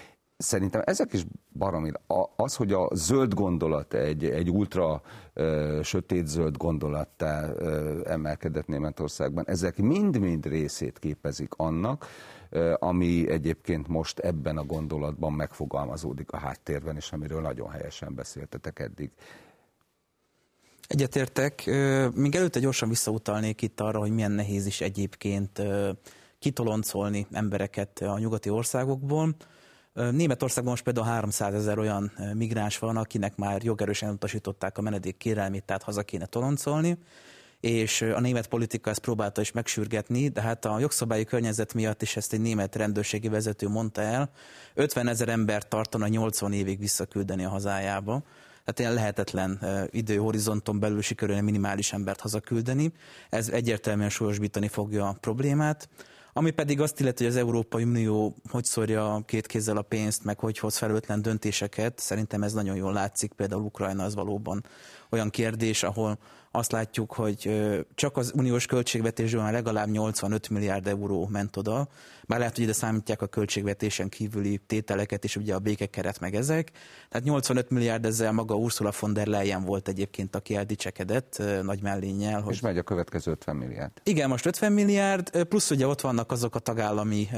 szerintem 0.41 0.83
ezek 0.85 1.13
is 1.13 1.25
baromi. 1.53 1.91
Az, 2.37 2.57
hogy 2.57 2.73
a 2.73 2.89
zöld 2.95 3.35
gondolat 3.35 3.95
egy, 3.95 4.25
egy 4.25 4.51
ultra 4.51 5.03
ö, 5.35 5.81
sötét 5.83 6.27
zöld 6.27 6.57
gondolattá 6.57 7.49
ö, 7.49 8.01
emelkedett 8.07 8.67
Németországban, 8.67 9.45
ezek 9.47 9.77
mind-mind 9.77 10.47
részét 10.47 10.99
képezik 10.99 11.53
annak, 11.57 12.07
ö, 12.51 12.75
ami 12.79 13.31
egyébként 13.31 13.89
most 13.89 14.19
ebben 14.19 14.57
a 14.57 14.65
gondolatban 14.65 15.33
megfogalmazódik 15.33 16.33
a 16.33 16.37
háttérben, 16.37 16.97
és 16.97 17.13
amiről 17.13 17.41
nagyon 17.41 17.71
helyesen 17.71 18.15
beszéltetek 18.15 18.79
eddig. 18.79 19.11
Egyetértek. 20.87 21.67
Még 22.15 22.35
előtte 22.35 22.61
gyorsan 22.61 22.89
visszautalnék 22.89 23.63
itt 23.63 23.81
arra, 23.81 23.99
hogy 23.99 24.11
milyen 24.11 24.31
nehéz 24.31 24.67
is 24.67 24.81
egyébként 24.81 25.63
kitoloncolni 26.39 27.27
embereket 27.33 27.99
a 27.99 28.19
nyugati 28.19 28.51
országokból. 28.51 29.35
Németországban 29.93 30.73
most 30.73 30.85
például 30.85 31.07
300 31.07 31.55
ezer 31.55 31.79
olyan 31.79 32.13
migráns 32.35 32.79
van, 32.79 32.97
akinek 32.97 33.37
már 33.37 33.63
jogerősen 33.63 34.11
utasították 34.11 34.79
a 34.79 34.83
menedék 34.83 35.17
kérelmét, 35.17 35.65
tehát 35.65 35.83
haza 35.83 36.03
kéne 36.03 36.27
toloncolni 36.27 36.99
és 37.61 38.03
a 38.03 38.21
német 38.21 38.47
politika 38.47 38.91
ezt 38.91 39.01
próbálta 39.01 39.41
is 39.41 39.53
megsürgetni, 39.53 40.29
de 40.29 40.41
hát 40.41 40.65
a 40.65 40.79
jogszabályi 40.79 41.25
környezet 41.25 41.75
miatt 41.75 42.03
is 42.03 42.17
ezt 42.17 42.33
egy 42.33 42.41
német 42.41 42.77
rendőrségi 42.77 43.29
vezető 43.29 43.69
mondta 43.69 44.01
el, 44.01 44.31
50 44.75 45.09
ezer 45.09 45.29
ember 45.29 45.69
tartana 45.69 46.07
80 46.09 46.53
évig 46.53 46.79
visszaküldeni 46.79 47.45
a 47.45 47.49
hazájába. 47.49 48.23
Tehát 48.65 48.79
ilyen 48.79 48.95
lehetetlen 48.95 49.61
időhorizonton 49.91 50.79
belül 50.79 51.03
sikerülne 51.03 51.41
minimális 51.41 51.93
embert 51.93 52.21
hazaküldeni. 52.21 52.93
Ez 53.31 53.49
egyértelműen 53.49 54.11
súlyosbítani 54.11 54.69
fogja 54.69 55.09
a 55.09 55.17
problémát. 55.21 55.89
Ami 56.33 56.51
pedig 56.51 56.81
azt 56.81 57.01
illeti, 57.01 57.23
hogy 57.25 57.33
az 57.33 57.39
Európai 57.39 57.83
Unió 57.83 58.37
hogy 58.49 58.65
szórja 58.65 59.23
két 59.27 59.47
kézzel 59.47 59.77
a 59.77 59.83
pénzt, 59.83 60.25
meg 60.25 60.39
hogy 60.39 60.59
hoz 60.59 60.77
felelőtlen 60.77 61.23
döntéseket, 61.23 61.99
szerintem 61.99 62.43
ez 62.43 62.53
nagyon 62.53 62.77
jól 62.77 62.93
látszik, 62.93 63.33
például 63.33 63.63
Ukrajna 63.63 64.05
az 64.05 64.15
valóban 64.15 64.65
olyan 65.11 65.31
kérdés, 65.31 65.83
ahol 65.83 66.19
azt 66.53 66.73
látjuk, 66.73 67.13
hogy 67.13 67.61
csak 67.95 68.17
az 68.17 68.33
uniós 68.35 68.67
költségvetésből 68.67 69.43
már 69.43 69.53
legalább 69.53 69.89
85 69.89 70.49
milliárd 70.49 70.87
euró 70.87 71.27
ment 71.27 71.57
oda. 71.57 71.89
Már 72.27 72.39
lehet, 72.39 72.55
hogy 72.55 72.65
ide 72.65 72.73
számítják 72.73 73.23
a 73.23 73.27
költségvetésen 73.27 74.09
kívüli 74.09 74.61
tételeket, 74.67 75.25
és 75.25 75.37
ugye 75.37 75.55
a 75.55 75.59
békekeret 75.59 76.21
meg 76.21 76.35
ezek. 76.35 76.71
Tehát 77.09 77.27
85 77.27 77.71
milliárd 77.71 78.05
ezzel 78.05 78.33
maga 78.33 78.55
Ursula 78.55 78.93
von 79.01 79.13
der 79.13 79.27
Leyen 79.27 79.65
volt 79.65 79.89
egyébként, 79.89 80.37
aki 80.37 80.57
eldicsekedett 80.57 81.43
nagy 81.63 81.83
mellénnyel. 81.83 82.41
Hogy... 82.41 82.55
És 82.55 82.61
megy 82.61 82.79
a 82.79 82.83
következő 82.83 83.31
50 83.31 83.57
milliárd. 83.57 83.93
Igen, 84.03 84.29
most 84.29 84.47
50 84.47 84.73
milliárd, 84.73 85.45
plusz 85.45 85.71
ugye 85.71 85.87
ott 85.87 86.01
vannak 86.01 86.33
azok 86.33 86.55
a 86.55 86.59
tagállami 86.59 87.29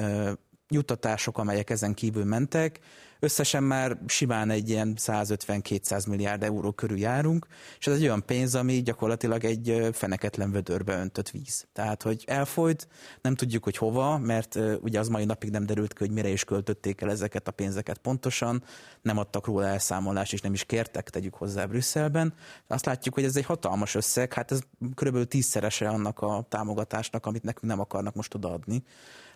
juttatások, 0.68 1.38
amelyek 1.38 1.70
ezen 1.70 1.94
kívül 1.94 2.24
mentek. 2.24 2.80
Összesen 3.24 3.62
már 3.62 3.98
simán 4.06 4.50
egy 4.50 4.68
ilyen 4.68 4.94
150-200 4.98 6.08
milliárd 6.08 6.42
euró 6.42 6.72
körül 6.72 6.98
járunk, 6.98 7.46
és 7.78 7.86
ez 7.86 7.94
egy 7.94 8.02
olyan 8.02 8.24
pénz, 8.26 8.54
ami 8.54 8.82
gyakorlatilag 8.82 9.44
egy 9.44 9.88
feneketlen 9.92 10.50
vödörbe 10.50 10.98
öntött 10.98 11.30
víz. 11.30 11.66
Tehát, 11.72 12.02
hogy 12.02 12.24
elfolyt, 12.26 12.88
nem 13.20 13.34
tudjuk, 13.34 13.64
hogy 13.64 13.76
hova, 13.76 14.18
mert 14.18 14.58
ugye 14.80 14.98
az 14.98 15.08
mai 15.08 15.24
napig 15.24 15.50
nem 15.50 15.66
derült 15.66 15.92
ki, 15.92 15.98
hogy 15.98 16.10
mire 16.10 16.28
is 16.28 16.44
költötték 16.44 17.00
el 17.00 17.10
ezeket 17.10 17.48
a 17.48 17.50
pénzeket 17.50 17.98
pontosan, 17.98 18.64
nem 19.02 19.18
adtak 19.18 19.46
róla 19.46 19.66
elszámolást, 19.66 20.32
és 20.32 20.40
nem 20.40 20.52
is 20.52 20.64
kértek, 20.64 21.10
tegyük 21.10 21.34
hozzá 21.34 21.64
Brüsszelben. 21.64 22.34
Azt 22.66 22.86
látjuk, 22.86 23.14
hogy 23.14 23.24
ez 23.24 23.36
egy 23.36 23.44
hatalmas 23.44 23.94
összeg, 23.94 24.32
hát 24.32 24.52
ez 24.52 24.60
körülbelül 24.94 25.28
tízszerese 25.28 25.88
annak 25.88 26.20
a 26.20 26.46
támogatásnak, 26.48 27.26
amit 27.26 27.42
nekünk 27.42 27.66
nem 27.66 27.80
akarnak 27.80 28.14
most 28.14 28.34
odaadni 28.34 28.82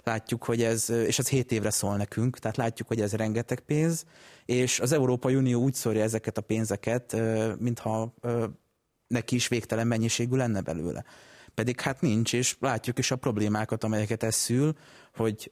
látjuk, 0.07 0.45
hogy 0.45 0.63
ez, 0.63 0.91
és 0.91 1.19
ez 1.19 1.29
7 1.29 1.53
évre 1.53 1.71
szól 1.71 1.97
nekünk, 1.97 2.39
tehát 2.39 2.57
látjuk, 2.57 2.89
hogy 2.89 3.01
ez 3.01 3.13
rengeteg 3.13 3.61
pénz, 3.61 4.05
és 4.45 4.81
az 4.81 4.93
Európai 4.93 5.35
Unió 5.35 5.63
úgy 5.63 5.75
szórja 5.75 6.03
ezeket 6.03 6.39
a 6.39 6.41
pénzeket, 6.41 7.17
mintha 7.59 8.15
neki 9.07 9.35
is 9.35 9.49
végtelen 9.49 9.87
mennyiségű 9.87 10.37
lenne 10.37 10.61
belőle. 10.61 11.05
Pedig 11.55 11.81
hát 11.81 12.01
nincs, 12.01 12.33
és 12.33 12.57
látjuk 12.61 12.99
is 12.99 13.11
a 13.11 13.17
problémákat, 13.17 13.85
amelyeket 13.85 14.23
ez 14.23 14.35
szül, 14.35 14.77
hogy 15.17 15.51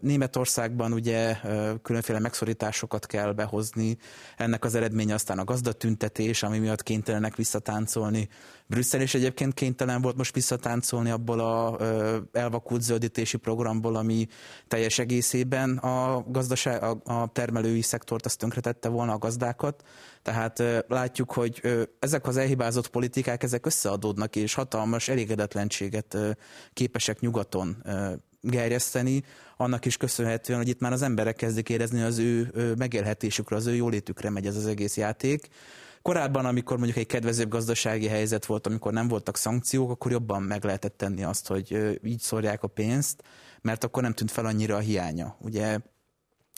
Németországban 0.00 0.92
ugye 0.92 1.36
különféle 1.82 2.18
megszorításokat 2.18 3.06
kell 3.06 3.32
behozni, 3.32 3.96
ennek 4.36 4.64
az 4.64 4.74
eredménye 4.74 5.14
aztán 5.14 5.38
a 5.38 5.44
gazdatüntetés, 5.44 6.42
ami 6.42 6.58
miatt 6.58 6.82
kénytelenek 6.82 7.36
visszatáncolni. 7.36 8.28
Brüsszel 8.66 9.00
is 9.00 9.14
egyébként 9.14 9.54
kénytelen 9.54 10.02
volt 10.02 10.16
most 10.16 10.34
visszatáncolni 10.34 11.10
abból 11.10 11.40
a 11.40 11.76
ö, 11.78 12.16
elvakult 12.32 12.82
zöldítési 12.82 13.36
programból, 13.36 13.96
ami 13.96 14.26
teljes 14.68 14.98
egészében 14.98 15.76
a, 15.76 16.24
gazdaság, 16.28 16.82
a, 16.82 17.30
termelői 17.32 17.82
szektort 17.82 18.26
azt 18.26 18.38
tönkretette 18.38 18.88
volna 18.88 19.12
a 19.12 19.18
gazdákat. 19.18 19.82
Tehát 20.22 20.62
látjuk, 20.88 21.32
hogy 21.32 21.60
ezek 21.98 22.26
az 22.26 22.36
elhibázott 22.36 22.88
politikák, 22.88 23.42
ezek 23.42 23.66
összeadódnak, 23.66 24.36
és 24.36 24.54
hatalmas 24.54 25.08
elégedetlenséget 25.08 26.14
ö, 26.14 26.30
képesek 26.72 27.20
nyugaton 27.20 27.82
gerjeszteni, 28.44 29.22
annak 29.56 29.84
is 29.84 29.96
köszönhetően, 29.96 30.58
hogy 30.58 30.68
itt 30.68 30.80
már 30.80 30.92
az 30.92 31.02
emberek 31.02 31.36
kezdik 31.36 31.68
érezni, 31.68 32.02
az 32.02 32.18
ő 32.18 32.52
megélhetésükre, 32.78 33.56
az 33.56 33.66
ő 33.66 33.74
jólétükre 33.74 34.30
megy 34.30 34.46
ez 34.46 34.56
az 34.56 34.66
egész 34.66 34.96
játék. 34.96 35.48
Korábban, 36.02 36.44
amikor 36.44 36.76
mondjuk 36.76 36.98
egy 36.98 37.06
kedvezőbb 37.06 37.48
gazdasági 37.48 38.06
helyzet 38.06 38.46
volt, 38.46 38.66
amikor 38.66 38.92
nem 38.92 39.08
voltak 39.08 39.36
szankciók, 39.36 39.90
akkor 39.90 40.10
jobban 40.10 40.42
meg 40.42 40.64
lehetett 40.64 40.96
tenni 40.96 41.22
azt, 41.22 41.46
hogy 41.46 41.98
így 42.04 42.20
szórják 42.20 42.62
a 42.62 42.68
pénzt, 42.68 43.22
mert 43.60 43.84
akkor 43.84 44.02
nem 44.02 44.12
tűnt 44.12 44.30
fel 44.30 44.46
annyira 44.46 44.76
a 44.76 44.78
hiánya. 44.78 45.36
Ugye 45.40 45.78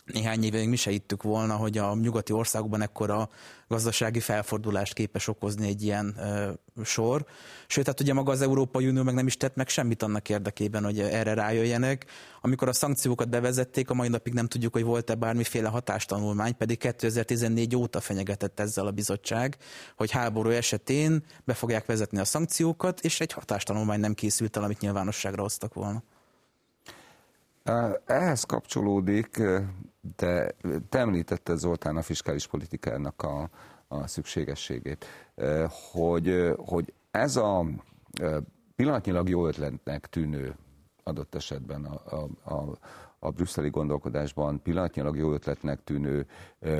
néhány 0.07 0.45
éve 0.45 0.67
mi 0.67 0.77
se 0.77 0.91
hittük 0.91 1.23
volna, 1.23 1.57
hogy 1.57 1.79
a 1.79 1.95
nyugati 1.95 2.33
országokban 2.33 2.83
ekkora 2.83 3.29
gazdasági 3.69 4.21
felfordulást 4.21 4.93
képes 4.93 5.29
okozni 5.29 5.69
egy 5.69 5.83
ilyen 5.83 6.15
ö, 6.19 6.51
sor. 6.85 7.27
Sőt, 7.67 7.87
hát 7.87 8.01
ugye 8.01 8.13
maga 8.13 8.33
az 8.33 8.41
Európai 8.41 8.89
Unió 8.89 9.03
meg 9.03 9.15
nem 9.15 9.27
is 9.27 9.37
tett 9.37 9.55
meg 9.55 9.69
semmit 9.69 10.03
annak 10.03 10.29
érdekében, 10.29 10.85
hogy 10.85 11.01
erre 11.01 11.35
rájöjjenek. 11.35 12.07
Amikor 12.41 12.69
a 12.69 12.73
szankciókat 12.73 13.29
bevezették, 13.29 13.91
a 13.91 13.95
mai 13.95 14.09
napig 14.09 14.33
nem 14.33 14.47
tudjuk, 14.47 14.73
hogy 14.73 14.85
volt-e 14.85 15.15
bármiféle 15.15 15.69
hatástanulmány, 15.69 16.57
pedig 16.57 16.79
2014 16.79 17.77
óta 17.77 18.01
fenyegetett 18.01 18.61
ezzel 18.61 18.87
a 18.87 18.91
bizottság, 18.91 19.57
hogy 19.97 20.11
háború 20.11 20.51
esetén 20.51 21.25
be 21.45 21.55
fogják 21.55 21.87
vezetni 21.87 22.19
a 22.19 22.25
szankciókat, 22.25 23.01
és 23.01 23.21
egy 23.21 23.33
hatástanulmány 23.33 24.01
nem 24.01 24.15
készült 24.15 24.57
el, 24.57 24.63
amit 24.63 24.81
nyilvánosságra 24.81 25.43
hoztak 25.43 25.75
volna. 25.75 26.03
Ehhez 28.07 28.45
kapcsolódik, 28.45 29.43
de 30.17 30.55
te 30.89 30.99
említetted 30.99 31.59
Zoltán 31.59 31.97
a 31.97 32.03
fiskális 32.03 32.47
politikának 32.47 33.23
a, 33.23 33.51
a 33.89 34.07
szükségességét, 34.07 35.05
hogy, 35.93 36.53
hogy 36.57 36.93
ez 37.11 37.37
a 37.37 37.67
pillanatnyilag 38.77 39.29
jó 39.29 39.47
ötletnek 39.47 40.07
tűnő 40.07 40.57
adott 41.03 41.35
esetben 41.35 41.85
a, 41.85 42.17
a, 42.17 42.55
a, 42.55 42.79
a 43.19 43.31
brüsszeli 43.31 43.71
gondolkodásban 43.71 44.63
pillanatnyilag 44.63 45.17
jó 45.17 45.33
ötletnek 45.33 45.85
tűnő 45.85 46.27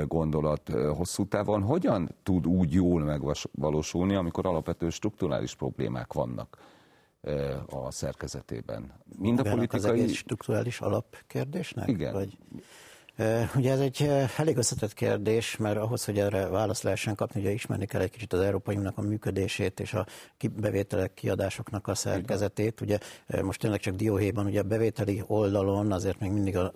gondolat 0.05 0.69
hosszú 0.69 1.27
távon 1.27 1.61
hogyan 1.61 2.15
tud 2.23 2.47
úgy 2.47 2.73
jól 2.73 3.03
megvalósulni, 3.03 4.15
amikor 4.15 4.45
alapvető 4.45 4.89
strukturális 4.89 5.55
problémák 5.55 6.13
vannak 6.13 6.57
a 7.69 7.91
szerkezetében? 7.91 8.93
Mind 9.17 9.39
a 9.39 9.43
politikai... 9.43 10.03
Az 10.03 10.11
strukturális 10.11 10.79
alapkérdésnek? 10.79 11.87
Igen. 11.87 12.13
Vagy... 12.13 12.37
Ugye 13.55 13.71
ez 13.71 13.79
egy 13.79 14.09
elég 14.37 14.57
összetett 14.57 14.93
kérdés, 14.93 15.57
mert 15.57 15.77
ahhoz, 15.77 16.05
hogy 16.05 16.19
erre 16.19 16.47
választ 16.47 16.83
lehessen 16.83 17.15
kapni, 17.15 17.41
ugye 17.41 17.51
ismerni 17.51 17.85
kell 17.85 18.01
egy 18.01 18.09
kicsit 18.09 18.33
az 18.33 18.39
Európai 18.39 18.75
Uniónak 18.75 18.97
a 18.97 19.01
működését 19.01 19.79
és 19.79 19.93
a 19.93 20.05
bevételek, 20.55 21.13
kiadásoknak 21.13 21.87
a 21.87 21.95
szerkezetét. 21.95 22.81
Ugye 22.81 22.97
most 23.41 23.59
tényleg 23.59 23.79
csak 23.79 23.95
dióhéjban, 23.95 24.45
ugye 24.45 24.59
a 24.59 24.63
bevételi 24.63 25.23
oldalon 25.27 25.91
azért 25.91 26.19
még 26.19 26.31
mindig 26.31 26.57
a 26.57 26.73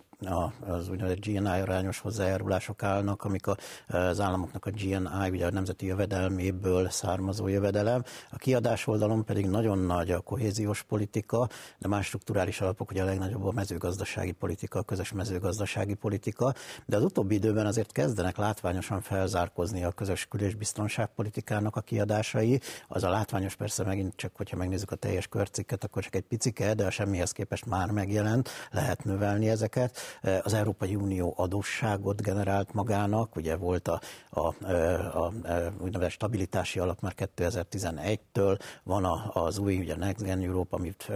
az 0.68 0.90
úgynevezett 0.90 1.26
GNI 1.26 1.60
arányos 1.60 2.00
hozzájárulások 2.00 2.84
állnak, 2.84 3.24
amik 3.24 3.46
az 3.88 4.20
államoknak 4.20 4.66
a 4.66 4.72
GNI, 4.72 5.30
ugye 5.30 5.46
a 5.46 5.52
nemzeti 5.52 5.86
jövedelméből 5.86 6.90
származó 6.90 7.48
jövedelem. 7.48 8.04
A 8.32 8.38
kiadás 8.38 8.88
oldalon 8.88 9.26
pedig 9.26 9.48
nagyon 9.48 9.78
nagy 9.78 10.12
a 10.12 10.20
kohéziós 10.20 10.84
politika, 10.84 11.50
de 11.78 11.88
más 11.88 12.06
strukturális 12.06 12.62
alapok, 12.62 12.92
ugye 12.92 13.02
a 13.02 13.06
legnagyobb 13.06 13.46
a 13.46 13.52
mezőgazdasági 13.52 14.32
politika, 14.32 14.80
a 14.80 14.84
közös 14.84 15.12
mezőgazdasági 15.12 15.94
politika, 15.94 16.54
de 16.86 16.96
az 16.96 17.04
utóbbi 17.04 17.36
időben 17.36 17.66
azért 17.66 17.92
kezdenek 17.92 18.38
látványosan 18.38 19.02
felzárkozni 19.02 19.84
a 19.84 19.92
közös 19.92 20.26
kül- 20.26 20.44
és 20.44 20.56
biztonságpolitikának 20.56 21.76
a 21.76 21.82
kiadásai. 21.82 22.62
Az 22.88 23.04
a 23.04 23.10
látványos 23.10 23.56
persze 23.56 23.84
megint 23.84 24.16
csak, 24.16 24.36
hogyha 24.36 24.58
megnézzük 24.58 24.92
a 24.92 24.96
teljes 24.96 25.28
körcikket, 25.28 25.84
akkor 25.84 26.04
csak 26.04 26.16
egy 26.16 26.26
picike, 26.28 26.74
de 26.74 26.86
a 26.86 26.90
semmihez 26.90 27.32
képest 27.32 27.66
már 27.66 27.92
megjelent, 27.92 28.50
lehet 28.72 29.04
növelni 29.04 29.50
ezeket. 29.50 29.98
Az 30.42 30.54
Európai 30.54 30.96
Unió 30.96 31.34
adósságot 31.38 32.22
generált 32.22 32.74
magának, 32.74 33.36
ugye 33.36 33.56
volt 33.56 33.88
a, 33.88 34.02
a, 34.30 34.40
a, 34.40 35.24
a 35.24 35.32
úgynevezett 35.80 36.12
stabilitási 36.12 36.80
alap 36.80 37.02
már 37.02 37.14
2011-től, 37.18 38.60
van 38.84 39.06
a, 39.06 39.32
az 39.34 39.58
új 39.58 39.78
ugye 39.80 39.96
Next 39.96 40.24
Gen 40.24 40.42
Europe, 40.42 40.76
amit 40.76 41.12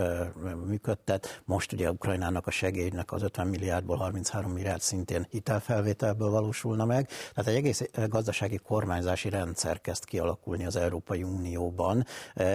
működtet, 0.66 1.42
most 1.46 1.72
ugye 1.72 1.92
Ukrajnának 1.92 2.48
a 2.48 2.52
segélynek 2.52 3.12
az 3.12 3.22
50 3.22 3.48
milliárdból 3.48 3.98
33 3.98 4.52
milliárd 4.52 4.82
szintén 4.82 5.28
hitelfelvételből 5.30 6.30
valósulna 6.30 6.86
meg, 6.86 7.08
tehát 7.34 7.52
egy 7.52 7.56
egész 7.56 7.84
gazdasági 8.08 8.58
kormányzási 8.58 9.30
rendszer 9.30 9.82
kezd 9.82 10.06
kialakulni 10.06 10.66
az 10.66 10.76
Európai 10.76 11.24
Unióban, 11.24 12.06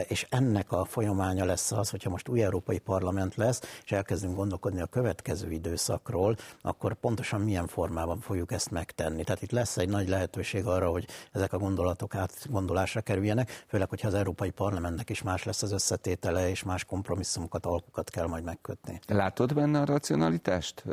és 0.08 0.26
ennek 0.30 0.72
a 0.72 0.84
folyamánya 0.84 1.44
lesz 1.44 1.72
az, 1.72 1.90
hogyha 1.90 2.10
most 2.10 2.28
új 2.28 2.42
Európai 2.42 2.78
Parlament 2.78 3.34
lesz, 3.34 3.60
és 3.84 3.92
elkezdünk 3.92 4.36
gondolkodni 4.36 4.80
a 4.80 4.86
következő 4.86 5.50
időszakról, 5.50 6.29
szól, 6.36 6.70
akkor 6.70 6.94
pontosan 6.94 7.40
milyen 7.40 7.66
formában 7.66 8.20
fogjuk 8.20 8.52
ezt 8.52 8.70
megtenni. 8.70 9.24
Tehát 9.24 9.42
itt 9.42 9.50
lesz 9.50 9.76
egy 9.76 9.88
nagy 9.88 10.08
lehetőség 10.08 10.66
arra, 10.66 10.90
hogy 10.90 11.06
ezek 11.32 11.52
a 11.52 11.58
gondolatok 11.58 12.14
átgondolásra 12.14 13.00
kerüljenek, 13.00 13.64
főleg, 13.66 13.88
hogyha 13.88 14.08
az 14.08 14.14
Európai 14.14 14.50
Parlamentnek 14.50 15.10
is 15.10 15.22
más 15.22 15.44
lesz 15.44 15.62
az 15.62 15.72
összetétele, 15.72 16.48
és 16.48 16.62
más 16.62 16.84
kompromisszumokat, 16.84 17.66
alkukat 17.66 18.10
kell 18.10 18.26
majd 18.26 18.44
megkötni. 18.44 19.00
Látod 19.06 19.54
benne 19.54 19.80
a 19.80 19.84
racionalitást 19.84 20.84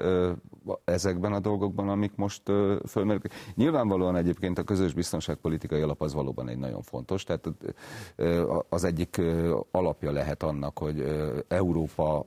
ezekben 0.86 1.34
a 1.34 1.39
dolgokban, 1.39 1.89
amik 1.89 2.15
most 2.15 2.41
fölmerülnek? 2.88 3.34
Nyilvánvalóan 3.56 4.15
egyébként 4.15 4.58
a 4.58 4.63
közös 4.63 4.93
biztonságpolitikai 4.93 5.82
alap 5.82 6.02
az 6.02 6.13
valóban 6.13 6.50
egy 6.50 6.58
nagyon 6.58 6.82
fontos, 6.82 7.23
tehát 7.23 7.47
az 8.69 8.84
egyik 8.84 9.21
alapja 9.71 10.12
lehet 10.12 10.43
annak, 10.43 10.78
hogy 10.78 11.06
Európa 11.47 12.23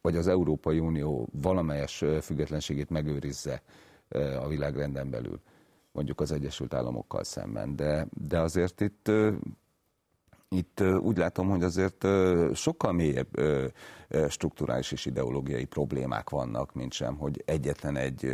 vagy 0.00 0.16
az 0.16 0.26
Európai 0.26 0.78
Unió 0.78 1.28
valamelyes 1.32 2.04
függetlenségét 2.20 2.90
megőrizze 2.90 3.62
a 4.40 4.48
világrenden 4.48 5.10
belül, 5.10 5.40
mondjuk 5.92 6.20
az 6.20 6.32
Egyesült 6.32 6.74
Államokkal 6.74 7.24
szemben. 7.24 7.76
De, 7.76 8.06
de 8.10 8.40
azért 8.40 8.80
itt, 8.80 9.10
itt 10.48 10.80
úgy 10.80 11.16
látom, 11.16 11.48
hogy 11.48 11.62
azért 11.62 12.06
sokkal 12.54 12.92
mélyebb 12.92 13.28
strukturális 14.28 14.92
és 14.92 15.06
ideológiai 15.06 15.64
problémák 15.64 16.30
vannak, 16.30 16.74
mint 16.74 16.92
sem, 16.92 17.16
hogy 17.16 17.42
egyetlen 17.44 17.96
egy 17.96 18.32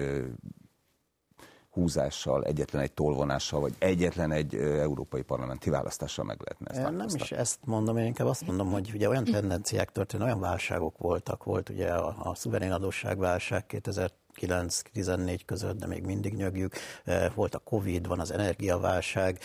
húzással, 1.74 2.44
egyetlen 2.44 2.82
egy 2.82 2.92
tolvonással, 2.92 3.60
vagy 3.60 3.74
egyetlen 3.78 4.32
egy 4.32 4.54
európai 4.54 5.22
parlamenti 5.22 5.70
választással 5.70 6.24
meg 6.24 6.40
lehetne 6.44 6.82
ezt 6.82 6.96
Nem 6.96 7.22
is 7.22 7.32
ezt 7.32 7.58
mondom, 7.64 7.96
én 7.96 8.04
inkább 8.04 8.26
azt 8.26 8.46
mondom, 8.46 8.70
hogy 8.70 8.90
ugye 8.94 9.08
olyan 9.08 9.24
tendenciák 9.24 9.92
történnek, 9.92 10.26
olyan 10.26 10.40
válságok 10.40 10.98
voltak, 10.98 11.44
volt 11.44 11.68
ugye 11.68 11.92
a, 11.92 12.30
a 12.30 12.34
szuverén 12.34 12.72
adósságválság 12.72 13.66
2000 13.66 14.10
9-14 14.40 15.40
között, 15.46 15.78
de 15.78 15.86
még 15.86 16.04
mindig 16.04 16.34
nyögjük. 16.34 16.74
Volt 17.34 17.54
a 17.54 17.58
Covid, 17.58 18.06
van 18.06 18.20
az 18.20 18.30
energiaválság, 18.30 19.38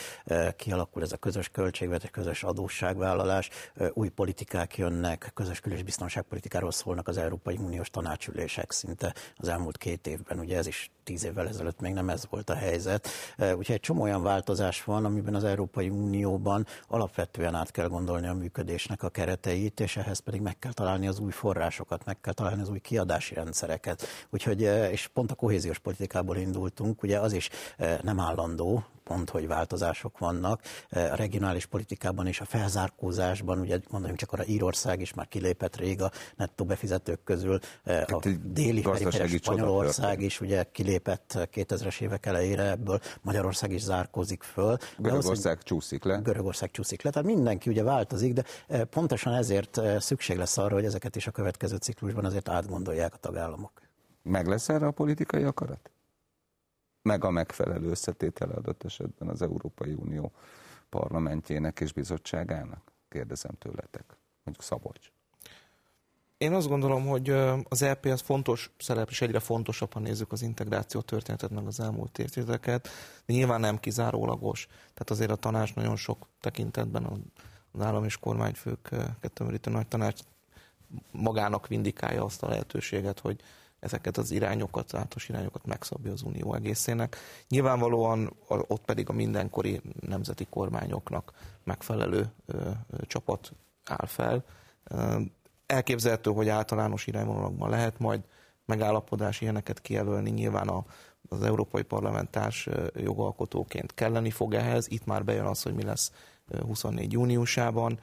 kialakul 0.55 1.01
ez 1.01 1.11
a 1.11 1.17
közös 1.17 1.49
költségvetés, 1.49 2.09
közös 2.09 2.43
adósságvállalás, 2.43 3.49
új 3.93 4.09
politikák 4.09 4.77
jönnek, 4.77 5.31
közös 5.33 5.59
kül- 5.59 5.75
és 5.75 5.83
biztonságpolitikáról 5.83 6.71
szólnak 6.71 7.07
az 7.07 7.17
Európai 7.17 7.57
Uniós 7.57 7.89
tanácsülések 7.89 8.71
szinte 8.71 9.13
az 9.35 9.47
elmúlt 9.47 9.77
két 9.77 10.07
évben. 10.07 10.39
Ugye 10.39 10.57
ez 10.57 10.67
is 10.67 10.91
tíz 11.09 11.25
évvel 11.25 11.47
ezelőtt 11.47 11.79
még 11.79 11.93
nem 11.93 12.09
ez 12.09 12.23
volt 12.29 12.49
a 12.49 12.55
helyzet. 12.55 13.07
Úgyhogy 13.37 13.75
egy 13.75 13.79
csomó 13.79 14.01
olyan 14.01 14.23
változás 14.23 14.83
van, 14.83 15.05
amiben 15.05 15.35
az 15.35 15.43
Európai 15.43 15.89
Unióban 15.89 16.65
alapvetően 16.87 17.55
át 17.55 17.71
kell 17.71 17.87
gondolni 17.87 18.27
a 18.27 18.33
működésnek 18.33 19.03
a 19.03 19.09
kereteit, 19.09 19.79
és 19.79 19.97
ehhez 19.97 20.19
pedig 20.19 20.41
meg 20.41 20.59
kell 20.59 20.73
találni 20.73 21.07
az 21.07 21.19
új 21.19 21.31
forrásokat, 21.31 22.05
meg 22.05 22.21
kell 22.21 22.33
találni 22.33 22.61
az 22.61 22.69
új 22.69 22.79
kiadási 22.79 23.33
rendszereket. 23.33 24.05
Úgyhogy 24.29 24.61
és 24.91 25.07
pont 25.07 25.31
a 25.31 25.35
kohéziós 25.35 25.79
politikából 25.79 26.37
indultunk, 26.37 27.03
ugye 27.03 27.19
az 27.19 27.33
is 27.33 27.49
nem 28.01 28.19
állandó, 28.19 28.83
pont, 29.09 29.29
hogy 29.29 29.47
változások 29.47 30.17
vannak. 30.17 30.61
A 30.89 31.15
regionális 31.15 31.65
politikában 31.65 32.27
és 32.27 32.39
a 32.39 32.45
felzárkózásban, 32.45 33.59
ugye 33.59 33.79
mondom 33.89 34.15
csak 34.15 34.31
arra 34.31 34.45
Írország 34.45 35.01
is 35.01 35.13
már 35.13 35.27
kilépett 35.27 35.75
rég 35.75 36.01
a 36.01 36.11
nettó 36.35 36.65
befizetők 36.65 37.23
közül, 37.23 37.59
a 37.85 38.27
déli 38.43 38.81
periféres 38.81 39.31
Spanyolország 39.31 40.21
is 40.21 40.41
ugye 40.41 40.63
kilépett 40.63 41.33
2000-es 41.35 42.01
évek 42.01 42.25
elejére 42.25 42.69
ebből, 42.69 42.99
Magyarország 43.21 43.71
is 43.71 43.81
zárkózik 43.81 44.43
föl. 44.43 44.77
Görögország 44.97 45.57
az, 45.57 45.63
csúszik 45.63 46.03
le. 46.03 46.17
Görögország 46.17 46.71
csúszik 46.71 47.01
le, 47.01 47.09
tehát 47.09 47.27
mindenki 47.27 47.69
ugye 47.69 47.83
változik, 47.83 48.33
de 48.33 48.43
pontosan 48.83 49.33
ezért 49.33 49.81
szükség 49.99 50.37
lesz 50.37 50.57
arra, 50.57 50.73
hogy 50.73 50.85
ezeket 50.85 51.15
is 51.15 51.27
a 51.27 51.31
következő 51.31 51.75
ciklusban 51.75 52.25
azért 52.25 52.49
átgondolják 52.49 53.13
a 53.13 53.17
tagállamok. 53.17 53.71
Meg 54.23 54.47
lesz 54.47 54.69
erre 54.69 54.85
a 54.85 54.91
politikai 54.91 55.43
akarat? 55.43 55.91
Meg 57.09 57.23
a 57.23 57.29
megfelelő 57.29 57.89
összetétele 57.89 58.53
adott 58.53 58.83
esetben 58.83 59.27
az 59.27 59.41
Európai 59.41 59.93
Unió 59.93 60.31
parlamentjének 60.89 61.79
és 61.79 61.93
bizottságának? 61.93 62.91
Kérdezem 63.07 63.51
tőletek. 63.59 64.17
Mondjuk 64.43 64.65
Szabolcs. 64.65 65.11
Én 66.37 66.53
azt 66.53 66.67
gondolom, 66.67 67.07
hogy 67.07 67.29
az 67.63 67.81
EP 67.81 68.05
az 68.05 68.21
fontos 68.21 68.71
szerep, 68.77 69.09
és 69.09 69.21
egyre 69.21 69.39
fontosabb, 69.39 69.93
ha 69.93 69.99
nézzük 69.99 70.31
az 70.31 70.41
integráció 70.41 71.01
történetet, 71.01 71.49
meg 71.49 71.67
az 71.67 71.79
elmúlt 71.79 72.19
évtizedeket, 72.19 72.87
de 73.25 73.33
nyilván 73.33 73.59
nem 73.59 73.79
kizárólagos. 73.79 74.65
Tehát 74.67 75.09
azért 75.09 75.31
a 75.31 75.35
tanács 75.35 75.75
nagyon 75.75 75.95
sok 75.95 76.27
tekintetben 76.39 77.31
az 77.71 77.81
állam 77.81 78.03
és 78.03 78.17
kormányfők 78.17 78.89
kettőmörítő 79.19 79.71
nagy 79.71 79.87
tanács 79.87 80.19
magának 81.11 81.67
vindikálja 81.67 82.23
azt 82.23 82.43
a 82.43 82.47
lehetőséget, 82.47 83.19
hogy 83.19 83.41
ezeket 83.79 84.17
az 84.17 84.31
irányokat, 84.31 84.83
általános 84.83 85.29
irányokat 85.29 85.65
megszabja 85.65 86.11
az 86.11 86.21
Unió 86.21 86.53
egészének. 86.53 87.17
Nyilvánvalóan 87.47 88.33
ott 88.47 88.85
pedig 88.85 89.09
a 89.09 89.13
mindenkori 89.13 89.81
nemzeti 89.99 90.47
kormányoknak 90.49 91.33
megfelelő 91.63 92.31
ö, 92.45 92.69
ö, 92.89 92.97
csapat 93.01 93.53
áll 93.85 94.05
fel. 94.05 94.43
Elképzelhető, 95.65 96.31
hogy 96.31 96.49
általános 96.49 97.07
irányvonalakban 97.07 97.69
lehet 97.69 97.99
majd 97.99 98.21
megállapodás 98.65 99.41
ilyeneket 99.41 99.81
kijelölni. 99.81 100.29
Nyilván 100.29 100.67
a, 100.67 100.85
az 101.29 101.43
Európai 101.43 101.83
Parlamentárs 101.83 102.69
jogalkotóként 102.95 103.93
kelleni 103.93 104.29
fog 104.29 104.53
ehhez. 104.53 104.87
Itt 104.89 105.05
már 105.05 105.25
bejön 105.25 105.45
az, 105.45 105.61
hogy 105.61 105.73
mi 105.73 105.83
lesz 105.83 106.11
24 106.61 107.11
júniusában 107.11 107.99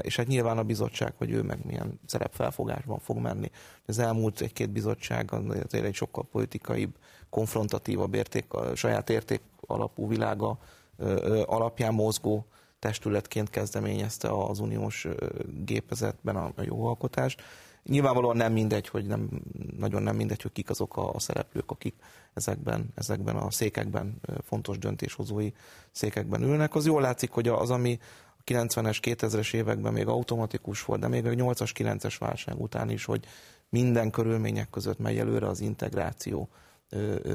és 0.00 0.16
hát 0.16 0.26
nyilván 0.26 0.58
a 0.58 0.62
bizottság, 0.62 1.14
hogy 1.16 1.30
ő 1.30 1.42
meg 1.42 1.64
milyen 1.64 2.00
szerepfelfogásban 2.06 2.98
fog 2.98 3.16
menni. 3.16 3.50
Az 3.86 3.98
elmúlt 3.98 4.40
egy-két 4.40 4.70
bizottság 4.70 5.32
azért 5.32 5.84
egy 5.84 5.94
sokkal 5.94 6.24
politikaibb, 6.30 6.96
konfrontatívabb 7.30 8.14
érték, 8.14 8.44
saját 8.74 9.10
érték 9.10 9.40
alapú 9.66 10.08
világa 10.08 10.58
alapján 11.46 11.94
mozgó 11.94 12.46
testületként 12.78 13.50
kezdeményezte 13.50 14.28
az 14.28 14.58
uniós 14.58 15.06
gépezetben 15.64 16.36
a 16.36 16.52
jogalkotást. 16.62 17.42
Nyilvánvalóan 17.84 18.36
nem 18.36 18.52
mindegy, 18.52 18.88
hogy 18.88 19.06
nem, 19.06 19.28
nagyon 19.78 20.02
nem 20.02 20.16
mindegy, 20.16 20.42
hogy 20.42 20.52
kik 20.52 20.70
azok 20.70 20.96
a, 20.96 21.12
szereplők, 21.18 21.70
akik 21.70 21.94
ezekben, 22.34 22.92
ezekben 22.94 23.36
a 23.36 23.50
székekben, 23.50 24.20
fontos 24.44 24.78
döntéshozói 24.78 25.50
székekben 25.90 26.42
ülnek. 26.42 26.74
Az 26.74 26.86
jól 26.86 27.00
látszik, 27.00 27.30
hogy 27.30 27.48
az, 27.48 27.70
ami 27.70 27.98
90-es, 28.48 28.98
2000-es 29.02 29.54
években 29.54 29.92
még 29.92 30.06
automatikus 30.06 30.84
volt, 30.84 31.00
de 31.00 31.08
még 31.08 31.26
a 31.26 31.30
8-as, 31.30 31.70
9-es 31.74 32.16
válság 32.18 32.60
után 32.60 32.90
is, 32.90 33.04
hogy 33.04 33.24
minden 33.68 34.10
körülmények 34.10 34.70
között 34.70 34.98
megy 34.98 35.18
előre 35.18 35.46
az 35.46 35.60
integráció 35.60 36.48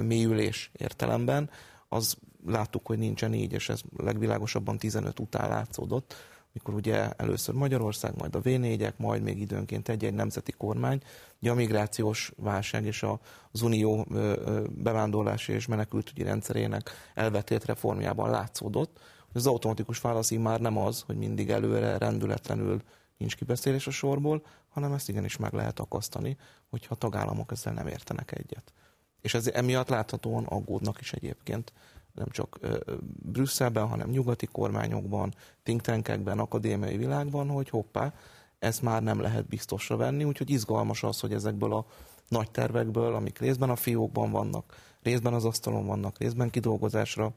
mélyülés 0.02 0.72
értelemben, 0.74 1.50
az 1.90 2.18
láttuk, 2.46 2.88
hogy 2.88 2.98
nincsen 2.98 3.34
így, 3.34 3.52
és 3.52 3.70
ez 3.70 3.82
legvilágosabban 3.98 4.78
15 4.78 5.20
után 5.20 5.50
látszódott, 5.50 6.16
mikor 6.54 6.74
ugye 6.74 7.12
először 7.12 7.56
Magyarország, 7.56 8.18
majd 8.18 8.36
a 8.36 8.42
V4-ek, 8.42 8.96
majd 8.98 9.22
még 9.22 9.40
időnként 9.40 9.90
egy-egy 9.90 10.14
nemzeti 10.14 10.52
kormány, 10.52 11.02
ugye 11.42 11.52
a 11.52 11.56
migrációs 11.56 12.32
válság 12.38 12.86
és 12.86 13.06
az 13.52 13.62
unió 13.62 14.08
bevándorlási 14.70 15.54
és 15.54 15.68
menekültügyi 15.68 16.24
rendszerének 16.24 16.92
elvetét 17.14 17.66
reformjában 17.66 18.30
látszódott, 18.30 19.00
az 19.34 19.48
automatikus 19.48 20.02
válasz 20.02 20.32
már 20.32 20.62
nem 20.62 20.78
az, 20.78 21.02
hogy 21.06 21.18
mindig 21.18 21.50
előre 21.50 21.98
rendületlenül 21.98 22.82
nincs 23.18 23.36
kibeszélés 23.36 23.88
a 23.88 23.92
sorból, 23.92 24.46
hanem 24.70 24.94
ezt 24.94 25.10
igenis 25.10 25.38
meg 25.38 25.54
lehet 25.54 25.80
akasztani, 25.80 26.38
hogyha 26.70 26.94
a 26.94 26.98
tagállamok 26.98 27.52
ezzel 27.52 27.74
nem 27.74 27.88
értenek 27.88 28.32
egyet. 28.32 28.74
És 29.22 29.34
ez 29.34 29.48
emiatt 29.48 29.90
láthatóan 29.90 30.44
aggódnak 30.44 31.00
is 31.00 31.14
egyébként 31.14 31.74
nem 32.14 32.28
csak 32.30 32.60
Brüsszelben, 33.04 33.88
hanem 33.88 34.10
nyugati 34.10 34.46
kormányokban, 34.46 35.34
think 35.64 35.82
tankekben, 35.82 36.40
akadémiai 36.40 36.98
világban, 36.98 37.50
hogy 37.50 37.70
hoppá, 37.70 38.14
ezt 38.60 38.82
már 38.82 39.04
nem 39.04 39.20
lehet 39.20 39.48
biztosra 39.48 39.96
venni, 39.96 40.24
úgyhogy 40.24 40.50
izgalmas 40.50 41.04
az, 41.04 41.20
hogy 41.20 41.34
ezekből 41.34 41.74
a 41.74 41.86
nagy 42.28 42.52
tervekből, 42.52 43.16
amik 43.16 43.40
részben 43.40 43.70
a 43.70 43.76
fiókban 43.76 44.32
vannak, 44.32 44.76
részben 45.02 45.34
az 45.34 45.46
asztalon 45.46 45.86
vannak, 45.86 46.18
részben 46.18 46.50
kidolgozásra 46.50 47.34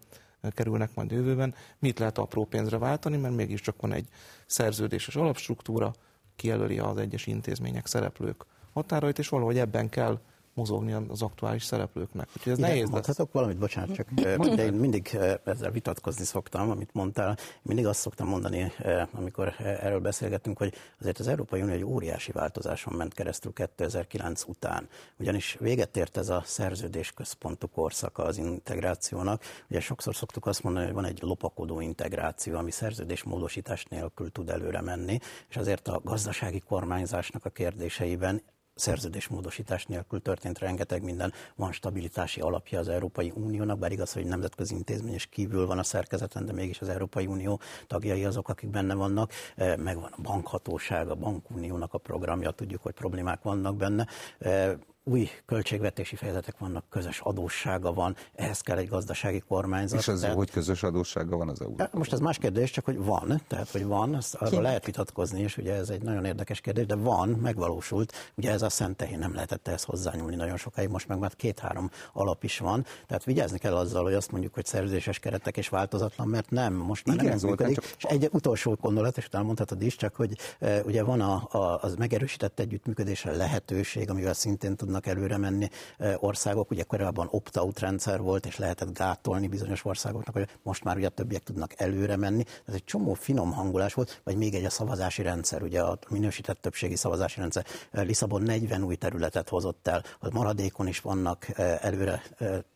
kerülnek 0.51 0.95
majd 0.95 1.11
jövőben, 1.11 1.55
mit 1.79 1.99
lehet 1.99 2.19
apró 2.19 2.45
pénzre 2.45 2.79
váltani, 2.79 3.17
mert 3.17 3.35
mégiscsak 3.35 3.81
van 3.81 3.93
egy 3.93 4.09
szerződéses 4.47 5.17
alapstruktúra, 5.17 5.93
kijelöli 6.37 6.79
az 6.79 6.97
egyes 6.97 7.27
intézmények, 7.27 7.87
szereplők 7.87 8.45
határait, 8.73 9.19
és 9.19 9.29
valahogy 9.29 9.59
ebben 9.59 9.89
kell 9.89 10.21
mozogni 10.57 10.93
az 11.09 11.23
aktuális 11.23 11.65
szereplőknek. 11.65 12.29
Úgyhogy 12.37 12.53
ez 12.53 12.59
Igen, 12.59 12.71
nehéz 12.71 12.89
mondhatok 12.89 13.27
lesz. 13.27 13.35
valamit, 13.35 13.59
bocsánat, 13.59 13.95
csak 13.95 14.11
de 14.11 14.65
én 14.65 14.73
mindig 14.73 15.19
ezzel 15.45 15.71
vitatkozni 15.71 16.25
szoktam, 16.25 16.71
amit 16.71 16.91
mondtál. 16.93 17.37
Mindig 17.63 17.87
azt 17.87 18.01
szoktam 18.01 18.29
mondani, 18.29 18.73
amikor 19.13 19.55
erről 19.59 20.01
beszélgetünk, 20.01 20.59
hogy 20.59 20.75
azért 21.01 21.19
az 21.19 21.29
Európai 21.29 21.63
Unió 21.63 21.75
egy 21.75 21.85
óriási 21.85 22.33
változáson 22.33 22.95
ment 22.95 23.15
keresztül 23.15 23.53
2009 23.53 24.45
után. 24.47 24.89
Ugyanis 25.19 25.57
véget 25.61 25.97
ért 25.97 26.17
ez 26.17 26.29
a 26.29 26.43
szerződés 26.45 27.13
központú 27.13 27.67
korszaka 27.69 28.23
az 28.23 28.39
integrációnak. 28.39 29.43
Ugye 29.71 29.81
sokszor 29.81 30.15
szoktuk 30.15 30.47
azt 30.47 30.63
mondani, 30.63 30.85
hogy 30.85 30.95
van 30.95 31.05
egy 31.05 31.23
lopakodó 31.23 31.81
integráció, 31.81 32.57
ami 32.57 32.71
szerződésmódosítás 32.71 33.85
nélkül 33.85 34.33
tud 34.33 34.51
előre 34.51 34.81
menni, 34.81 35.19
és 35.49 35.57
azért 35.57 35.89
a 35.89 36.01
gazdasági 36.05 36.61
kormányzásnak 36.61 37.45
a 37.45 37.51
kérdéseiben 37.51 38.43
szerződésmódosítás 38.77 39.87
nélkül 39.87 40.23
történt 40.23 40.59
rengeteg 40.59 41.03
minden, 41.03 41.33
van 41.55 41.73
stabilitási 41.73 42.41
alapja 42.41 42.79
az 42.79 42.89
Európai 42.89 43.33
Uniónak, 43.35 43.79
bár 43.79 43.93
igaz, 43.93 44.13
hogy 44.13 44.25
nemzetközi 44.25 44.75
intézmény 44.75 45.15
és 45.15 45.27
kívül 45.27 45.67
van 45.67 45.79
a 45.79 45.83
szerkezeten, 45.83 46.47
de 46.47 46.53
mégis 46.53 46.81
az 46.81 46.89
Európai 46.89 47.27
Unió 47.27 47.61
tagjai 47.87 48.25
azok, 48.25 48.49
akik 48.49 48.71
benne 48.71 48.95
vannak, 48.95 49.33
e, 49.57 49.77
megvan 49.77 50.13
a 50.17 50.21
bankhatóság, 50.23 51.09
a 51.09 51.15
bankuniónak 51.15 51.95
a 51.95 51.99
programja, 51.99 52.51
tudjuk, 52.51 52.83
hogy 52.83 52.95
problémák 52.95 53.43
vannak 53.43 53.77
benne. 53.77 54.07
E, 54.39 54.79
új 55.09 55.29
költségvetési 55.47 56.17
fejezetek 56.17 56.59
vannak, 56.59 56.85
közös 56.91 57.21
adóssága 57.21 57.93
van, 57.93 58.17
ehhez 58.35 58.61
kell 58.61 58.77
egy 58.77 58.89
gazdasági 58.89 59.41
kormányzat. 59.41 59.99
És 59.99 60.09
az, 60.09 60.21
tehát, 60.21 60.37
hogy 60.37 60.51
közös 60.51 60.83
adóssága 60.83 61.37
van 61.37 61.49
az 61.49 61.61
EU? 61.61 61.75
Most 61.93 62.13
ez 62.13 62.19
más 62.19 62.39
kérdés, 62.39 62.71
csak 62.71 62.85
hogy 62.85 62.99
van, 62.99 63.43
tehát 63.49 63.71
hogy 63.71 63.85
van, 63.85 64.15
azt 64.15 64.35
arról 64.35 64.63
lehet 64.63 64.85
vitatkozni, 64.85 65.41
és 65.41 65.57
ugye 65.57 65.75
ez 65.75 65.89
egy 65.89 66.03
nagyon 66.03 66.25
érdekes 66.25 66.61
kérdés, 66.61 66.87
de 66.87 66.95
van, 66.95 67.29
megvalósult. 67.29 68.13
Ugye 68.35 68.51
ez 68.51 68.63
a 68.63 68.69
szentehén 68.69 69.19
nem 69.19 69.35
lehetett 69.35 69.69
ehhez 69.69 69.83
hozzányúlni 69.83 70.37
nagyon 70.37 70.57
sokáig, 70.57 70.89
most 70.89 71.09
meg 71.09 71.19
már 71.19 71.35
két-három 71.37 71.91
alap 72.13 72.45
is 72.45 72.59
van. 72.59 72.85
Tehát 73.07 73.25
vigyázni 73.25 73.59
kell 73.59 73.77
azzal, 73.77 74.03
hogy 74.03 74.15
azt 74.15 74.31
mondjuk, 74.31 74.55
hogy 74.55 74.67
szerződéses 74.67 75.19
keretek 75.19 75.57
és 75.57 75.69
változatlan, 75.69 76.29
mert 76.29 76.51
nem, 76.51 76.75
most 76.75 77.07
már 77.07 77.17
Igen, 77.17 77.27
nem 77.27 77.37
ez 77.37 77.43
működik. 77.43 77.75
Csak... 77.75 77.85
És 77.99 78.05
egy 78.05 78.29
utolsó 78.33 78.77
gondolat, 78.81 79.17
és 79.17 79.27
utána 79.27 79.45
mondhatod 79.45 79.83
is, 79.83 79.97
csak 79.97 80.15
hogy 80.15 80.39
e, 80.59 80.83
ugye 80.83 81.03
van 81.03 81.21
a, 81.21 81.49
a, 81.51 81.79
az 81.83 81.95
megerősített 81.95 82.59
együttműködésre 82.59 83.37
lehetőség, 83.37 84.11
amivel 84.11 84.35
szintén 84.35 84.77
tudnak 84.77 84.96
tudnak 84.97 85.17
előre 85.17 85.37
menni 85.37 85.69
országok. 86.17 86.71
Ugye 86.71 86.83
korábban 86.83 87.29
opt-out 87.31 87.79
rendszer 87.81 88.21
volt, 88.21 88.47
és 88.47 88.59
lehetett 88.59 88.93
gátolni 88.93 89.49
bizonyos 89.49 89.85
országoknak, 89.85 90.35
hogy 90.35 90.49
most 90.63 90.85
már 90.85 90.97
ugye 90.97 91.07
a 91.07 91.11
többiek 91.11 91.43
tudnak 91.43 91.81
előre 91.81 92.17
menni. 92.17 92.45
Ez 92.67 92.75
egy 92.75 92.85
csomó 92.85 93.15
finom 93.15 93.53
hangulás 93.53 93.95
volt, 93.95 94.21
vagy 94.25 94.37
még 94.37 94.55
egy 94.55 94.65
a 94.65 94.71
szavazási 94.71 95.23
rendszer, 95.23 95.63
ugye 95.63 95.81
a 95.81 95.99
minősített 96.09 96.61
többségi 96.61 96.97
szavazási 96.97 97.41
rendszer. 97.41 97.65
Lisszabon 97.91 98.43
40 98.43 98.83
új 98.83 98.95
területet 98.95 99.49
hozott 99.49 99.89
el, 99.89 100.03
a 100.21 100.29
maradékon 100.33 100.87
is 100.87 101.01
vannak 101.01 101.47
előre 101.81 102.23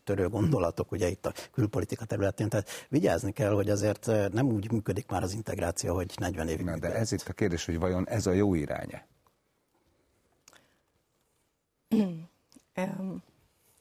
törő 0.05 0.29
gondolatok, 0.29 0.93
ugye 0.93 1.09
itt 1.09 1.27
a 1.27 1.33
külpolitika 1.53 2.05
területén, 2.05 2.49
tehát 2.49 2.69
vigyázni 2.89 3.33
kell, 3.33 3.53
hogy 3.53 3.71
azért 3.71 4.07
nem 4.33 4.47
úgy 4.47 4.73
működik 4.73 5.07
már 5.09 5.23
az 5.23 5.33
integráció, 5.33 5.95
hogy 5.95 6.13
40 6.17 6.49
évig 6.49 6.65
Na, 6.65 6.79
De 6.79 6.95
ez 6.95 7.13
itt 7.13 7.29
a 7.29 7.33
kérdés, 7.33 7.65
hogy 7.65 7.79
vajon 7.79 8.09
ez 8.09 8.27
a 8.27 8.33
jó 8.33 8.55
iránya? 8.55 9.09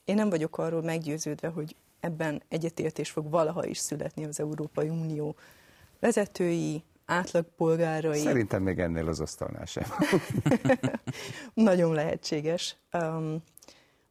Én 0.05 0.15
nem 0.15 0.29
vagyok 0.29 0.57
arról 0.57 0.81
meggyőződve, 0.81 1.47
hogy 1.47 1.75
ebben 1.99 2.41
egyetértés 2.47 3.09
fog 3.09 3.29
valaha 3.29 3.65
is 3.65 3.77
születni 3.77 4.25
az 4.25 4.39
Európai 4.39 4.89
Unió 4.89 5.35
vezetői, 5.99 6.83
átlagpolgárai. 7.05 8.19
Szerintem 8.19 8.63
még 8.63 8.79
ennél 8.79 9.07
az 9.07 9.19
asztalnál 9.19 9.65
sem. 9.65 9.83
Nagyon 11.53 11.93
lehetséges. 11.93 12.75
Um, 12.93 13.43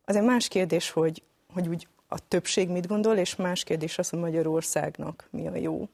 azért 0.05 0.25
más 0.25 0.49
kérdés, 0.49 0.91
hogy, 0.91 1.23
hogy 1.53 1.69
úgy 1.69 1.89
a 2.07 2.29
többség 2.29 2.69
mit 2.69 2.87
gondol, 2.87 3.17
és 3.17 3.37
más 3.37 3.65
kérdés 3.65 3.99
az, 3.99 4.09
hogy 4.09 4.19
Magyarországnak 4.19 5.29
mi 5.31 5.47
a 5.47 5.57
jó. 5.57 5.89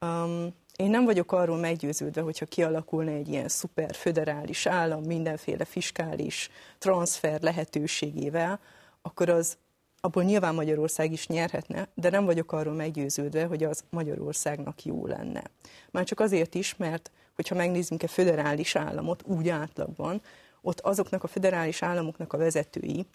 Um, 0.00 0.54
én 0.78 0.90
nem 0.90 1.04
vagyok 1.04 1.32
arról 1.32 1.56
meggyőződve, 1.56 2.20
hogyha 2.20 2.46
kialakulna 2.46 3.10
egy 3.10 3.28
ilyen 3.28 3.48
szuper 3.48 3.94
föderális 3.94 4.66
állam 4.66 5.02
mindenféle 5.02 5.64
fiskális 5.64 6.50
transfer 6.78 7.40
lehetőségével, 7.40 8.60
akkor 9.02 9.28
az 9.28 9.56
abból 10.00 10.22
nyilván 10.22 10.54
Magyarország 10.54 11.12
is 11.12 11.26
nyerhetne, 11.26 11.88
de 11.94 12.10
nem 12.10 12.24
vagyok 12.24 12.52
arról 12.52 12.74
meggyőződve, 12.74 13.44
hogy 13.44 13.64
az 13.64 13.84
Magyarországnak 13.90 14.84
jó 14.84 15.06
lenne. 15.06 15.42
Már 15.90 16.04
csak 16.04 16.20
azért 16.20 16.54
is, 16.54 16.76
mert 16.76 17.10
hogyha 17.34 17.54
megnézzünk 17.54 18.02
egy 18.02 18.10
föderális 18.10 18.76
államot 18.76 19.22
úgy 19.26 19.48
átlagban, 19.48 20.22
ott 20.60 20.80
azoknak 20.80 21.24
a 21.24 21.28
föderális 21.28 21.82
államoknak 21.82 22.32
a 22.32 22.38
vezetői 22.38 23.06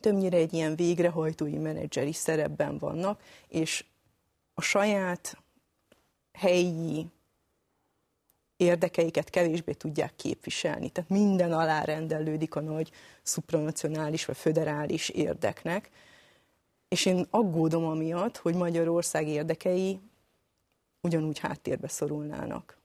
többnyire 0.00 0.36
egy 0.36 0.52
ilyen 0.52 0.76
végrehajtói 0.76 1.58
menedzseri 1.58 2.12
szerepben 2.12 2.78
vannak, 2.78 3.20
és 3.48 3.84
a 4.54 4.62
saját 4.62 5.36
helyi 6.38 7.06
érdekeiket 8.56 9.30
kevésbé 9.30 9.72
tudják 9.72 10.16
képviselni. 10.16 10.90
Tehát 10.90 11.10
minden 11.10 11.52
alárendelődik 11.52 12.54
a 12.54 12.60
nagy 12.60 12.90
supranacionális 13.22 14.24
vagy 14.24 14.36
föderális 14.36 15.08
érdeknek. 15.08 15.90
És 16.88 17.06
én 17.06 17.26
aggódom 17.30 17.84
amiatt, 17.84 18.36
hogy 18.36 18.54
Magyarország 18.54 19.28
érdekei 19.28 20.00
ugyanúgy 21.00 21.38
háttérbe 21.38 21.88
szorulnának. 21.88 22.78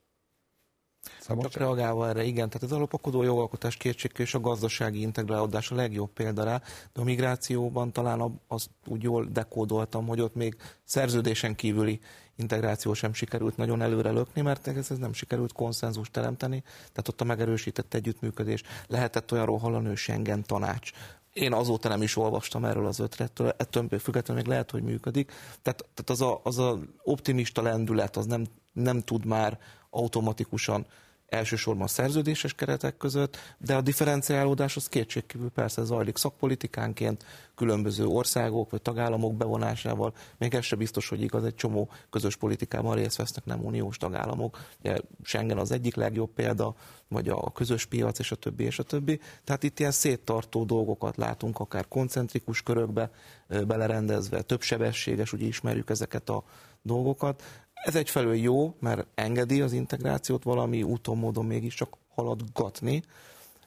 Szabadság. 1.20 1.52
Csak 1.52 1.62
reagálva 1.62 2.08
erre, 2.08 2.24
igen, 2.24 2.50
tehát 2.50 2.64
az 2.64 2.72
alapakodó 2.72 3.24
jogalkotás 3.24 3.78
kétségkül 3.78 4.26
és 4.26 4.34
a 4.34 4.40
gazdasági 4.40 5.02
integrálódás 5.02 5.72
a 5.72 5.76
legjobb 5.76 6.10
példa 6.10 6.44
rá, 6.44 6.62
de 6.94 7.02
a 7.02 7.04
migrációban 7.04 7.92
talán 7.92 8.42
azt 8.48 8.70
úgy 8.86 9.04
jól 9.04 9.26
dekódoltam, 9.26 10.08
hogy 10.08 10.22
ott 10.22 10.36
még 10.36 10.56
szerződésen 10.84 11.56
kívüli 11.56 12.00
integráció 12.36 12.94
sem 12.94 13.14
sikerült 13.14 13.58
nagyon 13.58 13.82
előre 13.82 14.12
lökni, 14.12 14.42
mert 14.42 14.68
ez, 14.68 14.92
ez 14.92 14.98
nem 14.98 15.14
sikerült 15.14 15.54
konszenzus 15.54 16.12
teremteni, 16.12 16.62
tehát 16.78 17.08
ott 17.08 17.22
a 17.22 17.24
megerősített 17.24 17.94
együttműködés. 17.94 18.64
Lehetett 18.88 19.32
olyanról 19.32 19.58
hallani, 19.58 19.88
hogy 19.88 19.98
Schengen 19.98 20.44
tanács, 20.44 20.92
én 21.34 21.54
azóta 21.54 21.90
nem 21.90 22.02
is 22.02 22.16
olvastam 22.16 22.66
erről 22.66 22.86
az 22.86 23.00
ötletről, 23.00 23.54
ettől 23.58 24.00
függetlenül 24.00 24.42
még 24.42 24.52
lehet, 24.52 24.72
hogy 24.72 24.84
működik. 24.84 25.32
Tehát, 25.62 25.86
tehát 25.94 26.10
az, 26.10 26.22
a, 26.22 26.40
az 26.44 26.60
a 26.60 26.80
optimista 27.04 27.62
lendület, 27.62 28.18
az 28.18 28.26
nem, 28.26 28.46
nem 28.72 29.00
tud 29.00 29.26
már 29.26 29.60
automatikusan 29.90 30.86
elsősorban 31.34 31.88
szerződéses 31.88 32.54
keretek 32.54 32.98
között, 32.98 33.38
de 33.58 33.76
a 33.76 33.82
differenciálódás 33.82 34.76
az 34.76 34.90
kétségkívül 34.90 35.50
persze 35.50 35.84
zajlik 35.84 36.18
szakpolitikánként, 36.18 37.26
különböző 37.56 38.06
országok 38.06 38.72
vagy 38.72 38.82
tagállamok 38.82 39.36
bevonásával. 39.36 40.14
Még 40.38 40.54
ez 40.54 40.64
sem 40.64 40.78
biztos, 40.78 41.10
hogy 41.10 41.22
igaz, 41.22 41.44
egy 41.44 41.56
csomó 41.56 41.90
közös 42.10 42.36
politikában 42.36 42.96
részt 42.96 43.18
vesznek 43.18 43.46
nem 43.46 43.66
uniós 43.66 43.98
tagállamok. 43.98 44.60
Ugye 44.80 44.98
Schengen 45.24 45.58
az 45.58 45.72
egyik 45.72 45.96
legjobb 45.96 46.30
példa, 46.30 46.76
vagy 47.08 47.30
a 47.30 47.52
közös 47.52 47.86
piac, 47.86 48.20
és 48.20 48.32
a 48.32 48.36
többi, 48.36 48.64
és 48.64 48.80
a 48.80 48.84
többi. 48.84 49.20
Tehát 49.44 49.64
itt 49.64 49.80
ilyen 49.80 49.92
széttartó 49.92 50.64
dolgokat 50.64 51.18
látunk, 51.18 51.60
akár 51.60 51.88
koncentrikus 51.88 52.62
körökbe 52.64 53.12
belerendezve, 53.48 54.42
többsebességes, 54.42 55.34
ugye 55.34 55.46
ismerjük 55.46 55.90
ezeket 55.90 56.30
a 56.30 56.44
dolgokat. 56.82 57.44
Ez 57.84 57.96
egyfelől 57.96 58.36
jó, 58.36 58.76
mert 58.80 59.08
engedi 59.16 59.62
az 59.62 59.72
integrációt 59.72 60.44
valami 60.44 60.84
úton, 60.84 61.18
módon 61.18 61.46
mégiscsak 61.46 61.98
haladgatni, 62.16 63.04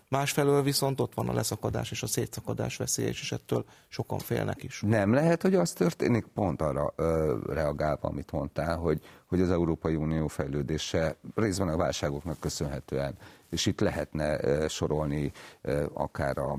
Másfelől 0.09 0.63
viszont 0.63 1.01
ott 1.01 1.15
van 1.15 1.29
a 1.29 1.33
leszakadás 1.33 1.91
és 1.91 2.03
a 2.03 2.07
szétszakadás 2.07 2.77
veszélye, 2.77 3.09
és 3.09 3.33
ettől 3.33 3.65
sokan 3.89 4.19
félnek 4.19 4.63
is. 4.63 4.83
Nem 4.87 5.13
lehet, 5.13 5.43
hogy 5.43 5.55
az 5.55 5.73
történik, 5.73 6.27
pont 6.27 6.63
arra 6.63 6.93
ö, 6.97 7.37
reagálva, 7.47 8.09
amit 8.09 8.33
mondtál, 8.33 8.77
hogy, 8.77 9.01
hogy 9.27 9.41
az 9.41 9.51
Európai 9.51 9.95
Unió 9.95 10.27
fejlődése 10.27 11.17
részben 11.35 11.69
a 11.69 11.77
válságoknak 11.77 12.41
köszönhetően, 12.41 13.15
és 13.51 13.67
itt 13.67 13.81
lehetne 13.81 14.45
ö, 14.45 14.69
sorolni 14.69 15.33
ö, 15.63 15.87
akár 15.93 16.39
a 16.39 16.59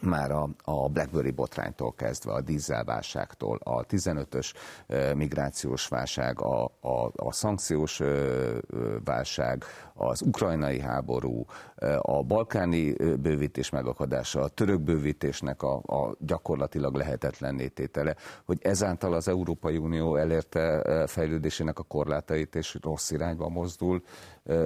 már 0.00 0.30
a, 0.30 0.48
a 0.64 0.88
BlackBerry 0.88 1.30
botránytól 1.30 1.94
kezdve, 1.94 2.32
a 2.32 2.40
dízelválságtól, 2.40 3.58
a 3.62 3.86
15-ös 3.86 4.52
migrációs 5.14 5.88
válság, 5.88 6.40
a, 6.40 6.64
a, 6.80 7.12
a 7.16 7.32
szankciós 7.32 8.02
válság, 9.04 9.64
az 9.94 10.22
ukrajnai 10.22 10.80
háború, 10.80 11.44
a 12.00 12.22
balkáni 12.22 12.92
bővítés 13.16 13.70
megakadása, 13.70 14.40
a 14.40 14.48
török 14.48 14.80
bővítésnek 14.80 15.62
a, 15.62 15.74
a 15.74 16.16
gyakorlatilag 16.18 16.94
lehetetlenné 16.94 17.68
tétele, 17.68 18.16
hogy 18.44 18.58
ezáltal 18.62 19.12
az 19.12 19.28
Európai 19.28 19.76
Unió 19.76 20.16
elérte 20.16 20.82
fejlődésének 21.06 21.78
a 21.78 21.82
korlátait, 21.82 22.54
és 22.54 22.78
rossz 22.82 23.10
irányba 23.10 23.48
mozdul 23.48 24.02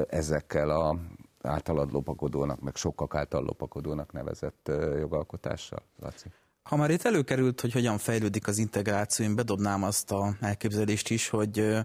ezekkel 0.08 0.70
a 0.70 0.96
általad 1.42 1.92
lopakodónak, 1.92 2.60
meg 2.60 2.76
sokak 2.76 3.14
által 3.14 3.42
lopakodónak 3.42 4.12
nevezett 4.12 4.70
jogalkotással, 4.98 5.82
Laci? 6.00 6.26
Ha 6.62 6.76
már 6.76 6.90
itt 6.90 7.04
előkerült, 7.04 7.60
hogy 7.60 7.72
hogyan 7.72 7.98
fejlődik 7.98 8.46
az 8.46 8.58
integráció, 8.58 9.24
én 9.24 9.34
bedobnám 9.34 9.82
azt 9.82 10.10
a 10.10 10.34
elképzelést 10.40 11.10
is, 11.10 11.28
hogy 11.28 11.84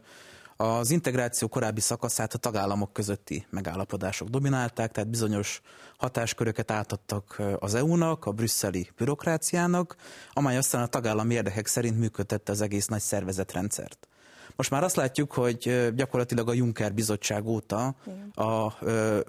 az 0.57 0.91
integráció 0.91 1.47
korábbi 1.47 1.79
szakaszát 1.79 2.33
a 2.33 2.37
tagállamok 2.37 2.93
közötti 2.93 3.45
megállapodások 3.49 4.27
dominálták, 4.27 4.91
tehát 4.91 5.09
bizonyos 5.09 5.61
hatásköröket 5.97 6.71
átadtak 6.71 7.41
az 7.59 7.73
EU-nak, 7.73 8.25
a 8.25 8.31
brüsszeli 8.31 8.89
bürokráciának, 8.97 9.95
amely 10.33 10.57
aztán 10.57 10.81
a 10.81 10.87
tagállami 10.87 11.33
érdekek 11.33 11.67
szerint 11.67 11.99
működtette 11.99 12.51
az 12.51 12.61
egész 12.61 12.87
nagy 12.87 13.01
szervezetrendszert. 13.01 14.07
Most 14.55 14.69
már 14.69 14.83
azt 14.83 14.95
látjuk, 14.95 15.33
hogy 15.33 15.91
gyakorlatilag 15.95 16.49
a 16.49 16.53
Juncker 16.53 16.93
bizottság 16.93 17.45
óta 17.45 17.95
a 18.33 18.73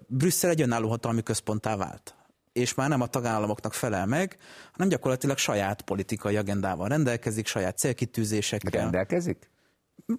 Brüsszel 0.07 0.51
egy 0.51 0.63
önálló 0.63 0.89
hatalmi 0.89 1.23
központtá 1.23 1.77
vált 1.77 2.15
és 2.57 2.75
már 2.75 2.89
nem 2.89 3.01
a 3.01 3.07
tagállamoknak 3.07 3.73
felel 3.73 4.07
meg, 4.07 4.37
hanem 4.73 4.89
gyakorlatilag 4.89 5.39
saját 5.39 5.83
politikai 5.83 6.37
agendával 6.37 6.89
rendelkezik, 6.89 7.47
saját 7.47 7.79
célkitűzésekkel. 7.79 8.83
Rendelkezik? 8.83 9.51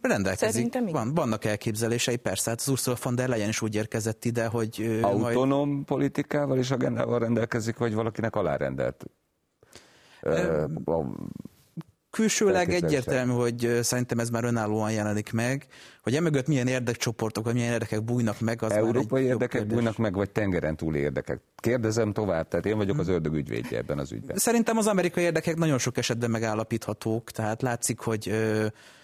Rendelkezik. 0.02 0.92
Van, 0.92 1.14
vannak 1.14 1.46
elképzelései, 1.46 2.16
persze. 2.16 2.50
Hát 2.50 2.60
az 2.60 2.68
Ursula 2.68 2.98
von 3.04 3.16
der 3.16 3.30
Leyen 3.30 3.50
is 3.50 3.62
úgy 3.62 3.76
érkezett 3.76 4.26
ide, 4.26 4.46
hogy... 4.46 5.00
Autonóm 5.02 5.70
majd... 5.70 5.86
politikával 5.86 6.58
és 6.58 6.72
agendával 6.72 7.20
rendelkezik, 7.20 7.78
vagy 7.78 7.94
valakinek 7.94 8.36
alárendelt? 8.36 9.06
Külsőleg 12.18 12.74
egyértelmű, 12.74 13.32
hogy 13.32 13.80
szerintem 13.82 14.20
ez 14.20 14.30
már 14.30 14.44
önállóan 14.44 14.92
jelenik 14.92 15.32
meg, 15.32 15.66
hogy 16.04 16.16
emögött 16.16 16.48
milyen 16.48 16.68
érdekcsoportok, 16.68 17.46
vagy 17.46 17.54
milyen 17.54 17.72
érdekek 17.72 18.04
bújnak 18.04 18.40
meg. 18.40 18.64
Az 18.64 18.72
Európai 18.72 19.24
érdekek 19.24 19.68
bújnak 19.68 19.98
meg, 19.98 20.14
vagy 20.14 20.30
tengeren 20.30 20.76
túli 20.76 21.00
érdekek? 21.00 21.40
Kérdezem 21.56 22.14
tovább, 22.14 22.48
tehát 22.48 22.66
én 22.66 22.78
vagyok 22.78 23.00
az 23.00 23.08
ördög 23.08 23.34
ügyvédje 23.34 23.78
ebben 23.78 24.00
az 24.00 24.12
ügyben. 24.12 24.38
Szerintem 24.38 24.78
az 24.78 24.88
amerikai 24.88 25.24
érdekek 25.24 25.56
nagyon 25.56 25.78
sok 25.78 25.98
esetben 25.98 26.32
megállapíthatók, 26.32 27.32
tehát 27.32 27.62
látszik, 27.62 28.00
hogy 28.00 28.34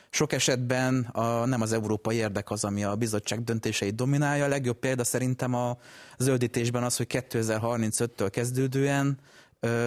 sok 0.09 0.31
esetben 0.33 0.99
a, 1.11 1.45
nem 1.45 1.61
az 1.61 1.73
európai 1.73 2.15
érdek 2.15 2.51
az, 2.51 2.63
ami 2.63 2.83
a 2.83 2.95
bizottság 2.95 3.43
döntéseit 3.43 3.95
dominálja. 3.95 4.45
A 4.45 4.47
legjobb 4.47 4.79
példa 4.79 5.03
szerintem 5.03 5.53
a 5.53 5.77
zöldítésben 6.17 6.83
az, 6.83 6.97
hogy 6.97 7.07
2035-től 7.09 8.27
kezdődően 8.31 9.17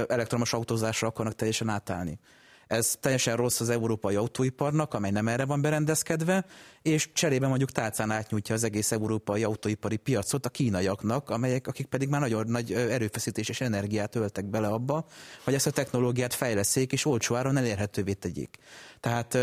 elektromos 0.09 0.53
autózásra 0.53 1.09
akarnak 1.09 1.35
teljesen 1.35 1.69
átállni. 1.69 2.19
Ez 2.67 2.95
teljesen 3.01 3.37
rossz 3.37 3.61
az 3.61 3.69
európai 3.69 4.15
autóiparnak, 4.15 4.95
amely 4.95 5.11
nem 5.11 5.29
erre 5.29 5.45
van 5.45 5.61
berendezkedve, 5.61 6.45
és 6.83 7.13
cserébe 7.13 7.47
mondjuk 7.47 7.71
tálcán 7.71 8.11
átnyújtja 8.11 8.55
az 8.55 8.65
egész 8.65 8.93
európai 8.93 9.45
autóipari 9.45 9.97
piacot 9.97 10.47
a 10.47 10.49
kínaiaknak, 10.49 11.31
amelyek, 11.31 11.67
akik 11.67 11.87
pedig 11.87 12.09
már 12.09 12.21
nagyon 12.21 12.47
nagy 12.49 12.73
erőfeszítés 12.73 13.49
és 13.49 13.61
energiát 13.61 14.15
öltek 14.15 14.45
bele 14.45 14.69
abba, 14.69 15.07
hogy 15.45 15.55
ezt 15.55 15.67
a 15.67 15.71
technológiát 15.71 16.35
fejleszék 16.35 16.93
és 16.93 17.05
olcsó 17.05 17.35
áron 17.35 17.57
elérhetővé 17.57 18.13
tegyék. 18.13 18.59
Tehát 19.01 19.39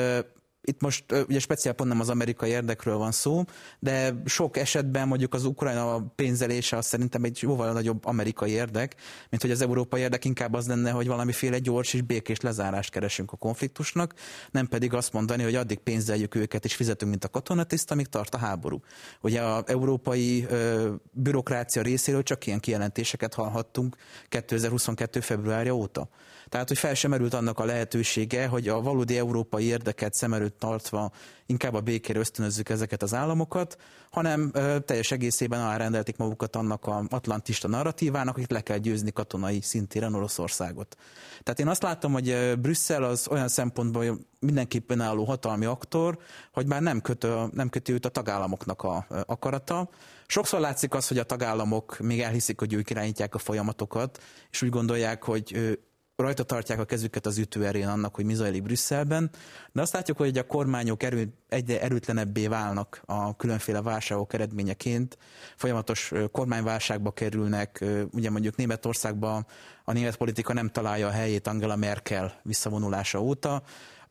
itt 0.66 0.82
most 0.82 1.04
ugye 1.28 1.40
speciál 1.40 1.74
pont 1.74 1.90
nem 1.90 2.00
az 2.00 2.10
amerikai 2.10 2.50
érdekről 2.50 2.98
van 2.98 3.12
szó, 3.12 3.44
de 3.80 4.22
sok 4.26 4.58
esetben 4.58 5.08
mondjuk 5.08 5.34
az 5.34 5.46
Ukrajna 5.46 6.02
pénzelése 6.16 6.78
az 6.78 6.86
szerintem 6.86 7.24
egy 7.24 7.38
jóval 7.42 7.72
nagyobb 7.72 8.06
amerikai 8.06 8.52
érdek, 8.52 8.96
mint 9.30 9.42
hogy 9.42 9.52
az 9.52 9.62
európai 9.62 10.02
érdek 10.02 10.26
inkább 10.26 10.54
az 10.54 10.68
lenne, 10.68 10.92
hogy 10.92 11.08
valamiféle 11.08 11.60
gyors 11.60 11.94
és 11.94 12.02
békés 12.02 12.40
lezárást 12.40 12.92
keresünk 12.92 13.32
a 13.32 13.38
konfliktusnak, 13.38 14.14
nem 14.52 14.68
pedig 14.68 14.94
azt 14.94 15.14
mondani, 15.14 15.44
hogy 15.44 15.56
addig 15.56 15.80
pénzeljük 15.80 16.36
őket 16.36 16.66
és 16.66 16.76
fizetünk, 16.76 17.12
mint 17.12 17.24
a 17.24 17.30
katonatiszt, 17.30 17.92
amíg 17.92 18.08
tart 18.08 18.34
a 18.34 18.38
háború. 18.38 18.80
Ugye 19.22 19.42
az 19.42 19.64
európai 19.66 20.46
ö, 20.50 20.90
bürokrácia 21.12 21.82
részéről 21.82 22.24
csak 22.24 22.46
ilyen 22.46 22.60
kijelentéseket 22.60 23.34
hallhattunk 23.34 23.96
2022. 24.30 25.20
februárja 25.20 25.76
óta. 25.76 26.10
Tehát, 26.54 26.68
hogy 26.68 26.78
fel 26.78 26.94
sem 26.94 27.10
merült 27.10 27.34
annak 27.34 27.60
a 27.60 27.66
lehetősége, 27.66 28.48
hogy 28.48 28.68
a 28.68 28.82
valódi 28.82 29.18
európai 29.18 29.66
érdeket 29.66 30.14
szem 30.14 30.34
előtt 30.34 30.60
tartva 30.60 31.12
inkább 31.46 31.74
a 31.74 31.82
békére 31.82 32.20
ösztönözzük 32.20 32.70
ezeket 32.70 33.04
az 33.04 33.14
államokat, 33.14 33.78
hanem 34.12 34.50
ö, 34.54 34.80
teljes 34.80 35.12
egészében 35.12 35.60
alárendelték 35.60 36.18
magukat 36.18 36.56
annak 36.56 36.86
a 36.86 37.04
atlantista 37.10 37.68
narratívának, 37.68 38.36
hogy 38.36 38.46
le 38.50 38.62
kell 38.62 38.78
győzni 38.78 39.12
katonai 39.12 39.62
szintéren 39.62 40.14
Oroszországot. 40.14 40.98
Tehát 41.44 41.60
én 41.60 41.68
azt 41.68 41.84
látom, 41.84 42.14
hogy 42.14 42.54
Brüsszel 42.60 43.04
az 43.04 43.28
olyan 43.30 43.48
szempontból 43.48 44.20
mindenképpen 44.40 45.02
álló 45.02 45.24
hatalmi 45.24 45.66
aktor, 45.66 46.18
hogy 46.52 46.68
már 46.68 46.82
nem, 46.82 47.02
kötő, 47.02 47.46
nem 47.52 47.70
kötő 47.70 47.94
őt 47.94 48.06
a 48.06 48.10
tagállamoknak 48.10 48.84
a 48.84 49.06
akarata. 49.26 49.90
Sokszor 50.28 50.60
látszik 50.60 50.94
az, 50.94 51.08
hogy 51.08 51.18
a 51.18 51.24
tagállamok 51.24 52.00
még 52.00 52.22
elhiszik, 52.22 52.60
hogy 52.60 52.74
ők 52.74 52.90
irányítják 52.90 53.36
a 53.36 53.40
folyamatokat, 53.40 54.22
és 54.52 54.62
úgy 54.62 54.70
gondolják, 54.70 55.24
hogy 55.24 55.78
rajta 56.16 56.44
tartják 56.44 56.80
a 56.80 56.86
kezüket 56.86 57.26
az 57.26 57.38
ütőerén 57.38 57.88
annak, 57.88 58.16
hogy 58.16 58.26
mi 58.26 58.34
zajlik 58.34 58.64
Brüsszelben, 58.64 59.30
de 59.72 59.82
azt 59.82 59.94
látjuk, 59.94 60.18
hogy 60.18 60.38
a 60.38 60.46
kormányok 60.46 61.04
erő, 61.04 61.34
egyre 61.50 61.82
erőtlenebbé 61.82 62.48
válnak 62.48 63.02
a 63.06 63.36
különféle 63.36 63.82
válságok 63.82 64.34
eredményeként, 64.34 65.18
folyamatos 65.56 66.12
kormányválságba 66.32 67.12
kerülnek, 67.12 67.86
ugye 68.12 68.30
mondjuk 68.30 68.56
Németországban 68.56 69.46
a 69.84 69.92
német 69.92 70.16
politika 70.18 70.54
nem 70.54 70.70
találja 70.70 71.08
a 71.08 71.12
helyét 71.12 71.48
Angela 71.48 71.76
Merkel 71.76 72.40
visszavonulása 72.44 73.22
óta, 73.22 73.64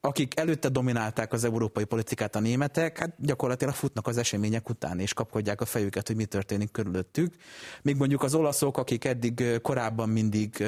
akik 0.05 0.39
előtte 0.39 0.69
dominálták 0.69 1.33
az 1.33 1.45
európai 1.45 1.85
politikát 1.85 2.37
a 2.37 2.41
németek, 2.41 2.99
hát 2.99 3.15
gyakorlatilag 3.19 3.75
futnak 3.75 4.07
az 4.07 4.17
események 4.17 4.69
után, 4.69 4.99
és 4.99 5.15
kapkodják 5.15 5.61
a 5.61 5.65
fejüket, 5.65 6.07
hogy 6.07 6.17
mi 6.17 6.25
történik 6.25 6.71
körülöttük. 6.71 7.35
Még 7.83 7.97
mondjuk 7.97 8.23
az 8.23 8.35
olaszok, 8.35 8.79
akik 8.79 9.05
eddig 9.05 9.61
korábban 9.63 10.09
mindig 10.09 10.67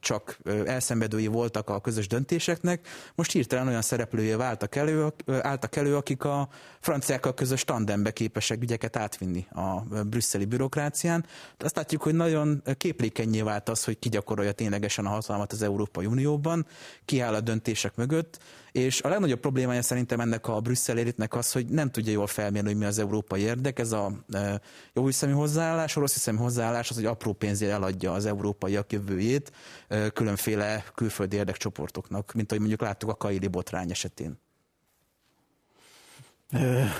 csak 0.00 0.38
elszenvedői 0.64 1.26
voltak 1.26 1.68
a 1.70 1.80
közös 1.80 2.06
döntéseknek, 2.06 2.86
most 3.14 3.32
hirtelen 3.32 3.66
olyan 3.66 3.82
szereplője 3.82 4.36
váltak 4.36 4.74
elő, 4.74 5.12
álltak 5.26 5.76
elő, 5.76 5.96
akik 5.96 6.24
a 6.24 6.48
franciákkal 6.80 7.34
közös 7.34 7.64
tandembe 7.64 8.10
képesek 8.10 8.62
ügyeket 8.62 8.96
átvinni 8.96 9.46
a 9.50 9.80
brüsszeli 10.04 10.44
bürokrácián. 10.44 11.26
De 11.56 11.64
azt 11.64 11.76
látjuk, 11.76 12.02
hogy 12.02 12.14
nagyon 12.14 12.62
képlékenyé 12.76 13.40
vált 13.40 13.68
az, 13.68 13.84
hogy 13.84 13.98
ki 13.98 14.08
gyakorolja 14.08 14.52
ténylegesen 14.52 15.06
a 15.06 15.08
hatalmat 15.08 15.52
az 15.52 15.62
Európai 15.62 16.06
Unióban, 16.06 16.66
ki 17.04 17.20
áll 17.20 17.34
a 17.34 17.40
döntések 17.40 17.96
mögött, 17.96 18.38
és 18.74 19.02
a 19.02 19.08
legnagyobb 19.08 19.40
problémája 19.40 19.82
szerintem 19.82 20.20
ennek 20.20 20.48
a 20.48 20.60
Brüsszel 20.60 20.98
élitnek 20.98 21.34
az, 21.34 21.52
hogy 21.52 21.66
nem 21.66 21.90
tudja 21.90 22.12
jól 22.12 22.26
felmérni, 22.26 22.68
hogy 22.68 22.78
mi 22.78 22.84
az 22.84 22.98
európai 22.98 23.40
érdek. 23.40 23.78
Ez 23.78 23.92
a 23.92 24.12
e, 24.32 24.60
jó 24.92 25.06
hiszemű 25.06 25.32
hozzáállás, 25.32 25.96
a 25.96 26.00
rossz 26.00 26.12
hiszemű 26.12 26.38
hozzáállás 26.38 26.90
az, 26.90 26.96
hogy 26.96 27.04
apró 27.04 27.32
pénzért 27.32 27.72
eladja 27.72 28.12
az 28.12 28.26
európaiak 28.26 28.92
jövőjét 28.92 29.52
e, 29.88 30.08
különféle 30.08 30.84
külföldi 30.94 31.36
érdekcsoportoknak, 31.36 32.32
mint 32.32 32.46
ahogy 32.50 32.60
mondjuk 32.60 32.80
láttuk 32.80 33.08
a 33.08 33.14
Kaili 33.14 33.48
botrány 33.48 33.90
esetén. 33.90 34.40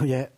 Ugye 0.00 0.30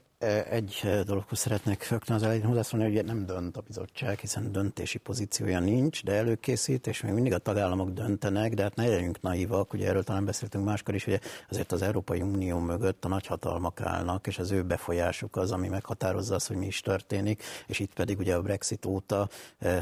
egy 0.51 1.03
dologhoz 1.05 1.39
szeretnék 1.39 1.89
rögtön 1.89 2.17
az 2.17 2.23
elején 2.23 2.45
hozzászólni, 2.45 2.95
hogy 2.95 3.05
nem 3.05 3.27
dönt 3.27 3.57
a 3.57 3.61
bizottság, 3.61 4.19
hiszen 4.19 4.53
döntési 4.53 4.99
pozíciója 4.99 5.61
nincs, 5.61 6.05
de 6.05 6.13
előkészít, 6.13 6.87
és 6.87 7.01
még 7.01 7.13
mindig 7.13 7.33
a 7.33 7.39
tagállamok 7.39 7.91
döntenek, 7.91 8.55
de 8.55 8.63
hát 8.63 8.75
ne 8.75 8.89
legyünk 8.89 9.21
naívak, 9.21 9.73
ugye 9.73 9.89
erről 9.89 10.05
talán 10.05 10.25
beszéltünk 10.25 10.65
máskor 10.65 10.95
is, 10.95 11.05
hogy 11.05 11.21
azért 11.51 11.73
az 11.73 11.83
Európai 11.83 12.23
Unió 12.23 12.59
mögött 12.59 13.05
a 13.05 13.09
nagyhatalmak 13.09 13.81
állnak, 13.81 14.27
és 14.27 14.39
az 14.39 14.51
ő 14.51 14.63
befolyásuk 14.63 15.37
az, 15.37 15.53
ami 15.53 15.69
meghatározza 15.69 16.35
azt, 16.35 16.47
hogy 16.47 16.57
mi 16.57 16.67
is 16.67 16.81
történik, 16.81 17.43
és 17.67 17.79
itt 17.79 17.93
pedig 17.93 18.19
ugye 18.19 18.35
a 18.35 18.43
Brexit 18.43 18.87
óta 18.87 19.29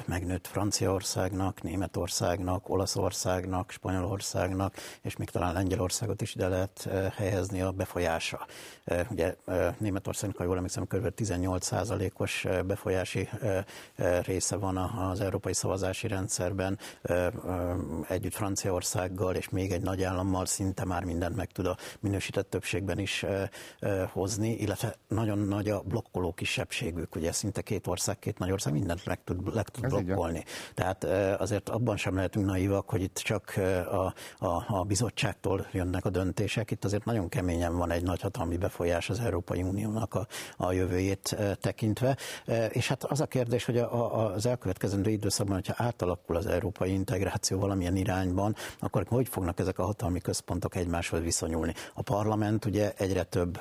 megnőtt 0.06 0.46
Franciaországnak, 0.46 1.62
Németországnak, 1.62 2.68
Olaszországnak, 2.68 3.70
Spanyolországnak, 3.70 4.74
és 5.02 5.16
még 5.16 5.30
talán 5.30 5.52
Lengyelországot 5.52 6.22
is 6.22 6.34
ide 6.34 6.48
lehet 6.48 6.88
helyezni 7.16 7.60
a 7.60 7.70
befolyása. 7.70 8.46
Ugye 9.10 9.36
Németország 9.78 10.22
országnak, 10.24 10.36
ha 10.36 10.44
jól 10.44 10.56
emlékszem, 10.56 10.86
kb. 10.86 11.12
18%-os 11.16 12.46
befolyási 12.66 13.28
része 14.22 14.56
van 14.56 14.76
az 14.76 15.20
európai 15.20 15.52
szavazási 15.52 16.08
rendszerben, 16.08 16.78
együtt 18.08 18.34
Franciaországgal 18.34 19.34
és 19.34 19.48
még 19.48 19.72
egy 19.72 19.82
nagy 19.82 20.02
állammal 20.02 20.46
szinte 20.46 20.84
már 20.84 21.04
mindent 21.04 21.36
meg 21.36 21.52
tud 21.52 21.66
a 21.66 21.76
minősített 22.00 22.50
többségben 22.50 22.98
is 22.98 23.24
hozni, 24.12 24.50
illetve 24.50 24.94
nagyon 25.08 25.38
nagy 25.38 25.68
a 25.68 25.80
blokkoló 25.80 26.32
kisebbségük, 26.32 27.16
ugye 27.16 27.32
szinte 27.32 27.62
két 27.62 27.86
ország, 27.86 28.18
két 28.18 28.38
nagy 28.38 28.50
ország 28.50 28.72
mindent 28.72 29.06
meg 29.06 29.24
tud, 29.24 29.54
meg 29.54 29.68
tud 29.68 29.86
blokkolni. 29.86 30.44
Tehát 30.74 31.04
azért 31.40 31.68
abban 31.68 31.96
sem 31.96 32.14
lehetünk 32.14 32.46
naívak, 32.46 32.90
hogy 32.90 33.02
itt 33.02 33.16
csak 33.16 33.52
a, 33.90 34.14
a, 34.46 34.64
a 34.68 34.84
bizottságtól 34.84 35.66
jönnek 35.72 36.04
a 36.04 36.10
döntések, 36.10 36.70
itt 36.70 36.84
azért 36.84 37.04
nagyon 37.04 37.28
keményen 37.28 37.76
van 37.76 37.90
egy 37.90 38.02
nagy 38.02 38.20
hatalmi 38.20 38.56
befolyás 38.56 39.10
az 39.10 39.20
Európai 39.20 39.62
Uniónak 39.62 40.13
a, 40.14 40.26
a 40.56 40.72
jövőjét 40.72 41.36
tekintve. 41.60 42.16
És 42.68 42.88
hát 42.88 43.04
az 43.04 43.20
a 43.20 43.26
kérdés, 43.26 43.64
hogy 43.64 43.78
a, 43.78 43.92
a, 43.94 44.32
az 44.34 44.46
elkövetkezendő 44.46 45.10
időszakban, 45.10 45.54
hogyha 45.54 45.84
átalakul 45.84 46.36
az 46.36 46.46
európai 46.46 46.92
integráció 46.92 47.58
valamilyen 47.58 47.96
irányban, 47.96 48.54
akkor 48.78 49.04
hogy 49.08 49.28
fognak 49.28 49.58
ezek 49.58 49.78
a 49.78 49.84
hatalmi 49.84 50.20
központok 50.20 50.74
egymáshoz 50.76 51.20
viszonyulni? 51.20 51.74
A 51.94 52.02
parlament 52.02 52.64
ugye 52.64 52.92
egyre 52.96 53.22
több 53.22 53.60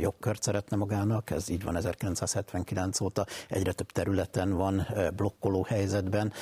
jogkört 0.00 0.42
szeretne 0.42 0.76
magának, 0.76 1.30
ez 1.30 1.48
így 1.48 1.64
van 1.64 1.76
1979 1.76 3.00
óta, 3.00 3.26
egyre 3.48 3.72
több 3.72 3.90
területen 3.90 4.52
van 4.56 4.86
blokkoló 5.16 5.62
helyzetben, 5.62 6.32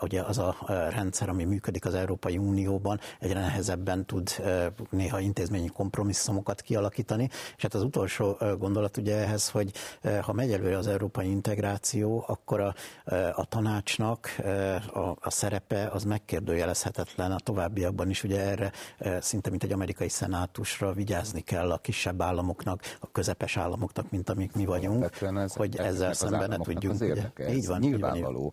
ugye 0.00 0.22
az 0.22 0.38
a 0.38 0.56
rendszer, 0.90 1.28
ami 1.28 1.44
működik 1.44 1.84
az 1.84 1.94
Európai 1.94 2.38
Unióban, 2.38 3.00
egyre 3.18 3.40
nehezebben 3.40 4.04
tud 4.04 4.30
néha 4.90 5.20
intézményi 5.20 5.68
kompromisszumokat 5.68 6.60
kialakítani, 6.60 7.28
és 7.56 7.62
hát 7.62 7.74
az 7.74 7.82
utolsó 7.82 8.38
gondolat 8.58 8.81
ugye 8.96 9.16
ehhez, 9.16 9.50
hogy 9.50 9.72
ha 10.22 10.32
megy 10.32 10.52
előre 10.52 10.76
az 10.76 10.86
európai 10.86 11.30
integráció, 11.30 12.24
akkor 12.26 12.60
a, 12.60 12.74
a 13.34 13.44
tanácsnak 13.44 14.28
a, 14.92 15.16
a 15.20 15.30
szerepe 15.30 15.86
az 15.86 16.04
megkérdőjelezhetetlen 16.04 17.32
a 17.32 17.38
továbbiakban 17.38 18.10
is, 18.10 18.24
ugye 18.24 18.40
erre 18.40 18.72
szinte 19.20 19.50
mint 19.50 19.62
egy 19.62 19.72
amerikai 19.72 20.08
szenátusra 20.08 20.92
vigyázni 20.92 21.40
kell 21.40 21.70
a 21.70 21.78
kisebb 21.78 22.22
államoknak, 22.22 22.82
a 23.00 23.10
közepes 23.12 23.56
államoknak, 23.56 24.10
mint 24.10 24.30
amik 24.30 24.54
mi 24.54 24.64
vagyunk, 24.64 25.10
ez, 25.20 25.54
hogy 25.54 25.76
ezzel 25.76 26.12
szemben 26.12 26.48
ne 26.48 26.56
tudjunk. 26.56 27.00
Ugye, 27.00 27.52
így 27.52 27.66
van, 27.66 27.78
nyilvánvaló. 27.78 28.44
Így 28.44 28.52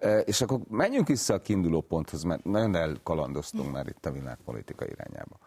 van. 0.00 0.22
És 0.24 0.40
akkor 0.40 0.60
menjünk 0.70 1.06
vissza 1.06 1.34
a 1.34 1.38
kiinduló 1.38 1.80
ponthoz, 1.80 2.22
mert 2.22 2.44
nagyon 2.44 2.74
elkalandoztunk 2.74 3.72
már 3.72 3.86
itt 3.86 4.06
a 4.06 4.10
világpolitika 4.10 4.86
irányába. 4.86 5.38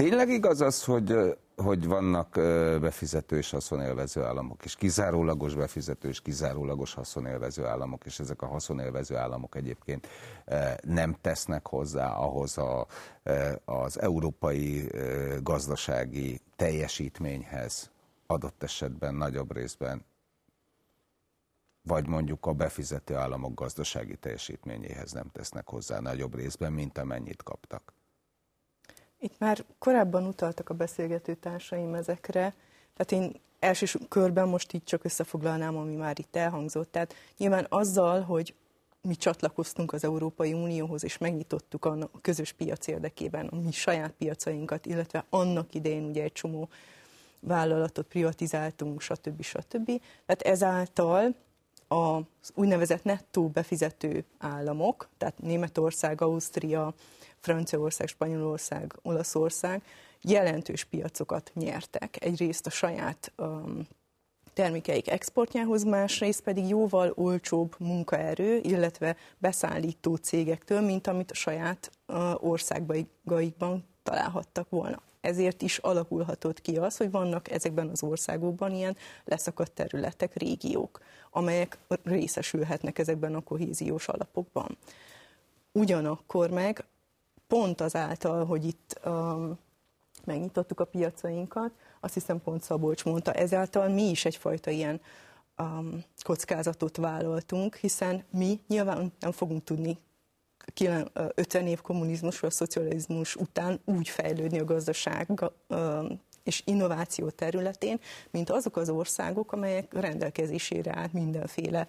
Tényleg 0.00 0.28
igaz 0.28 0.60
az, 0.60 0.84
hogy, 0.84 1.14
hogy 1.56 1.86
vannak 1.86 2.30
befizető 2.80 3.36
és 3.36 3.50
haszonélvező 3.50 4.22
államok, 4.22 4.64
és 4.64 4.76
kizárólagos 4.76 5.54
befizető 5.54 6.08
és 6.08 6.20
kizárólagos 6.20 6.94
haszonélvező 6.94 7.64
államok, 7.64 8.04
és 8.04 8.20
ezek 8.20 8.42
a 8.42 8.46
haszonélvező 8.46 9.16
államok 9.16 9.54
egyébként 9.54 10.08
nem 10.82 11.16
tesznek 11.20 11.66
hozzá 11.66 12.12
ahhoz 12.12 12.58
a, 12.58 12.86
az 13.64 14.00
európai 14.00 14.90
gazdasági 15.42 16.40
teljesítményhez, 16.56 17.90
adott 18.26 18.62
esetben 18.62 19.14
nagyobb 19.14 19.54
részben, 19.54 20.04
vagy 21.82 22.08
mondjuk 22.08 22.46
a 22.46 22.52
befizető 22.52 23.14
államok 23.14 23.54
gazdasági 23.54 24.16
teljesítményéhez 24.16 25.12
nem 25.12 25.28
tesznek 25.32 25.68
hozzá 25.68 25.98
nagyobb 25.98 26.34
részben, 26.34 26.72
mint 26.72 26.98
amennyit 26.98 27.42
kaptak. 27.42 27.98
Itt 29.20 29.38
már 29.38 29.64
korábban 29.78 30.26
utaltak 30.26 30.68
a 30.68 30.74
beszélgető 30.74 31.34
társaim 31.34 31.94
ezekre, 31.94 32.54
tehát 32.96 33.24
én 33.24 33.40
első 33.58 33.86
körben 34.08 34.48
most 34.48 34.72
így 34.72 34.84
csak 34.84 35.04
összefoglalnám, 35.04 35.76
ami 35.76 35.94
már 35.94 36.18
itt 36.18 36.36
elhangzott. 36.36 36.92
Tehát 36.92 37.14
nyilván 37.36 37.66
azzal, 37.68 38.20
hogy 38.20 38.54
mi 39.02 39.14
csatlakoztunk 39.14 39.92
az 39.92 40.04
Európai 40.04 40.52
Unióhoz, 40.52 41.04
és 41.04 41.18
megnyitottuk 41.18 41.84
a 41.84 42.10
közös 42.20 42.52
piac 42.52 42.86
érdekében 42.86 43.46
a 43.46 43.56
mi 43.56 43.72
saját 43.72 44.12
piacainkat, 44.18 44.86
illetve 44.86 45.24
annak 45.30 45.74
idején 45.74 46.04
ugye 46.04 46.22
egy 46.22 46.32
csomó 46.32 46.68
vállalatot 47.40 48.06
privatizáltunk, 48.06 49.00
stb. 49.00 49.42
stb. 49.42 49.86
Tehát 50.26 50.42
ezáltal 50.42 51.34
az 51.92 52.52
úgynevezett 52.54 53.04
nettó 53.04 53.48
befizető 53.48 54.24
államok, 54.38 55.08
tehát 55.18 55.38
Németország, 55.38 56.20
Ausztria, 56.20 56.94
Franciaország, 57.40 58.08
Spanyolország, 58.08 58.98
Olaszország 59.02 59.82
jelentős 60.22 60.84
piacokat 60.84 61.50
nyertek. 61.54 62.24
Egyrészt 62.24 62.66
a 62.66 62.70
saját 62.70 63.32
um, 63.36 63.86
termékeik 64.52 65.08
exportjához, 65.08 65.84
másrészt 65.84 66.40
pedig 66.40 66.68
jóval 66.68 67.12
olcsóbb 67.14 67.74
munkaerő, 67.78 68.60
illetve 68.62 69.16
beszállító 69.38 70.14
cégektől, 70.16 70.80
mint 70.80 71.06
amit 71.06 71.30
a 71.30 71.34
saját 71.34 71.90
uh, 72.06 72.44
országbaikban 72.44 73.84
találhattak 74.02 74.70
volna. 74.70 75.02
Ezért 75.20 75.62
is 75.62 75.78
alakulhatott 75.78 76.60
ki 76.60 76.76
az, 76.76 76.96
hogy 76.96 77.10
vannak 77.10 77.50
ezekben 77.50 77.88
az 77.88 78.02
országokban 78.02 78.74
ilyen 78.74 78.96
leszakadt 79.24 79.72
területek, 79.72 80.34
régiók, 80.34 81.00
amelyek 81.30 81.78
részesülhetnek 82.02 82.98
ezekben 82.98 83.34
a 83.34 83.40
kohéziós 83.40 84.08
alapokban. 84.08 84.76
Ugyanakkor 85.72 86.50
meg 86.50 86.84
pont 87.46 87.80
azáltal, 87.80 88.44
hogy 88.44 88.64
itt 88.64 89.00
um, 89.04 89.58
megnyitottuk 90.24 90.80
a 90.80 90.84
piacainkat, 90.84 91.70
azt 92.00 92.14
hiszem 92.14 92.42
pont 92.42 92.62
Szabolcs 92.62 93.04
mondta, 93.04 93.32
ezáltal 93.32 93.88
mi 93.88 94.10
is 94.10 94.24
egyfajta 94.24 94.70
ilyen 94.70 95.00
um, 95.58 96.04
kockázatot 96.22 96.96
vállaltunk, 96.96 97.76
hiszen 97.76 98.24
mi 98.30 98.60
nyilván 98.68 99.12
nem 99.20 99.32
fogunk 99.32 99.64
tudni 99.64 99.98
50 101.34 101.66
év 101.66 101.80
kommunizmus 101.80 102.40
vagy 102.40 102.50
szocializmus 102.50 103.36
után 103.36 103.80
úgy 103.84 104.08
fejlődni 104.08 104.58
a 104.58 104.64
gazdaság 104.64 105.28
és 106.42 106.62
innováció 106.64 107.30
területén, 107.30 108.00
mint 108.30 108.50
azok 108.50 108.76
az 108.76 108.88
országok, 108.88 109.52
amelyek 109.52 109.92
rendelkezésére 109.92 110.96
állt 110.96 111.12
mindenféle 111.12 111.86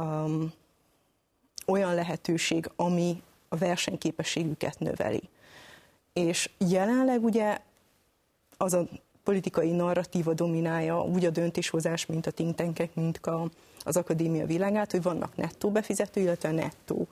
um, 0.00 0.52
olyan 1.66 1.94
lehetőség, 1.94 2.70
ami 2.76 3.22
a 3.48 3.56
versenyképességüket 3.56 4.78
növeli. 4.78 5.28
És 6.12 6.50
jelenleg 6.58 7.24
ugye 7.24 7.58
az 8.56 8.72
a 8.74 8.88
politikai 9.22 9.70
narratíva 9.70 10.34
dominálja 10.34 11.02
úgy 11.02 11.24
a 11.24 11.30
döntéshozás, 11.30 12.06
mint 12.06 12.26
a 12.26 12.30
think 12.30 12.94
mint 12.94 13.18
a, 13.18 13.50
az 13.84 13.96
akadémia 13.96 14.46
világát, 14.46 14.90
hogy 14.90 15.02
vannak 15.02 15.36
nettó 15.36 15.70
befizető, 15.70 16.20
illetve 16.20 16.50
nettó 16.50 17.08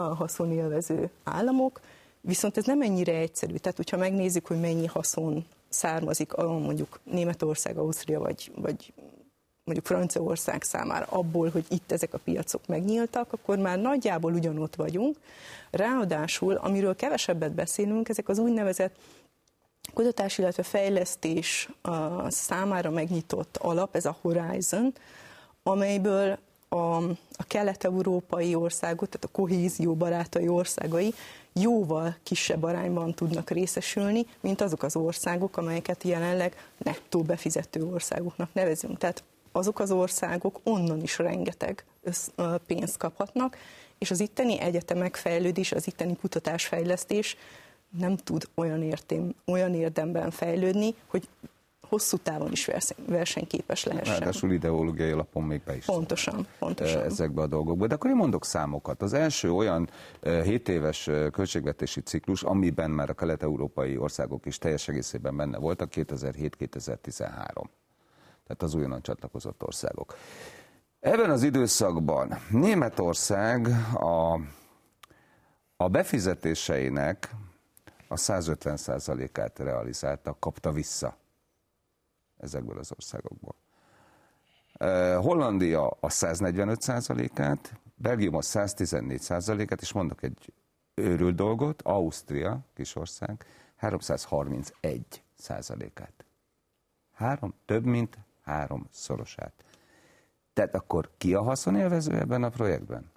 a 0.00 0.14
haszonélvező 0.14 1.10
államok, 1.24 1.80
viszont 2.20 2.56
ez 2.56 2.64
nem 2.64 2.82
ennyire 2.82 3.14
egyszerű. 3.14 3.54
Tehát, 3.54 3.76
hogyha 3.76 3.96
megnézzük, 3.96 4.46
hogy 4.46 4.60
mennyi 4.60 4.86
haszon 4.86 5.46
származik 5.68 6.34
mondjuk 6.36 7.00
Németország, 7.04 7.76
Ausztria 7.76 8.20
vagy, 8.20 8.52
vagy 8.54 8.92
mondjuk 9.64 9.86
Franciaország 9.86 10.62
számára 10.62 11.06
abból, 11.08 11.48
hogy 11.50 11.64
itt 11.68 11.92
ezek 11.92 12.14
a 12.14 12.18
piacok 12.18 12.66
megnyíltak, 12.66 13.32
akkor 13.32 13.58
már 13.58 13.78
nagyjából 13.78 14.32
ugyanott 14.32 14.74
vagyunk. 14.74 15.16
Ráadásul, 15.70 16.54
amiről 16.54 16.96
kevesebbet 16.96 17.52
beszélünk, 17.52 18.08
ezek 18.08 18.28
az 18.28 18.38
úgynevezett 18.38 18.96
kutatás, 19.94 20.38
illetve 20.38 20.62
fejlesztés 20.62 21.68
számára 22.28 22.90
megnyitott 22.90 23.56
alap, 23.56 23.96
ez 23.96 24.04
a 24.04 24.16
Horizon, 24.20 24.92
amelyből 25.62 26.38
a, 26.68 26.96
a 27.12 27.44
kelet-európai 27.46 28.54
országok, 28.54 29.08
tehát 29.08 29.24
a 29.24 29.38
kohézió 29.40 29.94
barátai 29.94 30.48
országai 30.48 31.14
jóval 31.52 32.16
kisebb 32.22 32.62
arányban 32.62 33.14
tudnak 33.14 33.50
részesülni, 33.50 34.26
mint 34.40 34.60
azok 34.60 34.82
az 34.82 34.96
országok, 34.96 35.56
amelyeket 35.56 36.02
jelenleg 36.02 36.70
nettó 36.78 37.22
befizető 37.22 37.84
országoknak 37.84 38.48
nevezünk. 38.52 38.98
Tehát 38.98 39.24
azok 39.52 39.78
az 39.78 39.90
országok 39.90 40.60
onnan 40.62 41.02
is 41.02 41.18
rengeteg 41.18 41.84
pénzt 42.66 42.96
kaphatnak, 42.96 43.56
és 43.98 44.10
az 44.10 44.20
itteni 44.20 44.60
egyetemek 44.60 45.16
fejlődés, 45.16 45.72
az 45.72 45.86
itteni 45.86 46.16
kutatásfejlesztés 46.16 47.36
nem 47.98 48.16
tud 48.16 48.48
olyan, 48.54 48.82
értém, 48.82 49.34
olyan 49.46 49.74
érdemben 49.74 50.30
fejlődni, 50.30 50.94
hogy 51.06 51.28
hosszú 51.88 52.16
távon 52.16 52.52
is 52.52 52.70
versenyképes 53.06 53.84
lehessen. 53.84 54.18
Ráadásul 54.18 54.52
ideológiai 54.52 55.10
alapon 55.10 55.42
még 55.42 55.62
be 55.64 55.76
is 55.76 55.84
Pontosan, 55.84 56.46
pontosan. 56.58 57.02
ezekbe 57.02 57.42
a 57.42 57.46
dolgokba. 57.46 57.86
De 57.86 57.94
akkor 57.94 58.10
én 58.10 58.16
mondok 58.16 58.44
számokat. 58.44 59.02
Az 59.02 59.12
első 59.12 59.52
olyan 59.52 59.88
7 60.22 60.68
éves 60.68 61.10
költségvetési 61.32 62.00
ciklus, 62.00 62.42
amiben 62.42 62.90
már 62.90 63.10
a 63.10 63.14
kelet-európai 63.14 63.96
országok 63.96 64.46
is 64.46 64.58
teljes 64.58 64.88
egészében 64.88 65.36
benne 65.36 65.58
voltak, 65.58 65.88
2007-2013 65.94 67.64
tehát 68.48 68.62
az 68.62 68.74
újonnan 68.74 69.02
csatlakozott 69.02 69.62
országok. 69.62 70.16
Ebben 71.00 71.30
az 71.30 71.42
időszakban 71.42 72.38
Németország 72.50 73.66
a, 73.94 74.40
a 75.76 75.88
befizetéseinek 75.88 77.30
a 78.08 78.14
150%-át 78.14 79.58
realizálta, 79.58 80.36
kapta 80.38 80.72
vissza 80.72 81.16
ezekből 82.38 82.78
az 82.78 82.92
országokból. 82.92 83.54
Hollandia 85.20 85.86
a 85.86 86.08
145%-át, 86.08 87.80
Belgium 87.94 88.34
a 88.34 88.40
114%-át, 88.40 89.80
és 89.80 89.92
mondok 89.92 90.22
egy 90.22 90.52
őrült 90.94 91.34
dolgot, 91.34 91.82
Ausztria, 91.82 92.60
kisország, 92.74 93.44
331%-át. 93.80 96.24
Három, 97.12 97.54
több 97.64 97.84
mint 97.84 98.18
három 98.42 98.86
szorosát. 98.90 99.64
Tehát 100.52 100.74
akkor 100.74 101.10
ki 101.16 101.34
a 101.34 101.42
haszonélvező 101.42 102.18
ebben 102.18 102.42
a 102.42 102.48
projektben? 102.48 103.10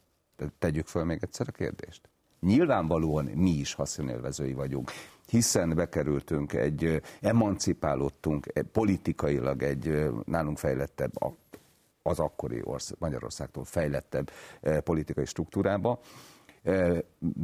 Tegyük 0.60 0.88
föl 0.88 1.04
még 1.04 1.20
egyszer 1.22 1.46
a 1.50 1.52
kérdést. 1.52 2.10
Nyilvánvalóan 2.42 3.26
mi 3.26 3.50
is 3.50 3.74
haszonélvezői 3.74 4.54
vagyunk, 4.54 4.92
hiszen 5.28 5.76
bekerültünk 5.76 6.54
egy, 6.54 7.02
emancipálódtunk 7.22 8.46
politikailag 8.72 9.64
egy 9.64 10.10
nálunk 10.26 10.58
fejlettebb, 10.58 11.12
az 12.02 12.20
akkori 12.20 12.62
ország, 12.64 12.98
Magyarországtól 13.00 13.64
fejlettebb 13.64 14.32
politikai 14.84 15.26
struktúrába, 15.26 16.00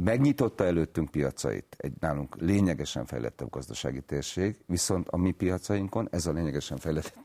megnyitotta 0.00 0.64
előttünk 0.64 1.10
piacait 1.10 1.76
egy 1.78 1.92
nálunk 2.00 2.36
lényegesen 2.36 3.04
fejlettebb 3.06 3.50
gazdasági 3.50 4.00
térség, 4.00 4.56
viszont 4.66 5.08
a 5.08 5.16
mi 5.16 5.30
piacainkon 5.30 6.08
ez 6.10 6.26
a 6.26 6.32
lényegesen 6.32 6.78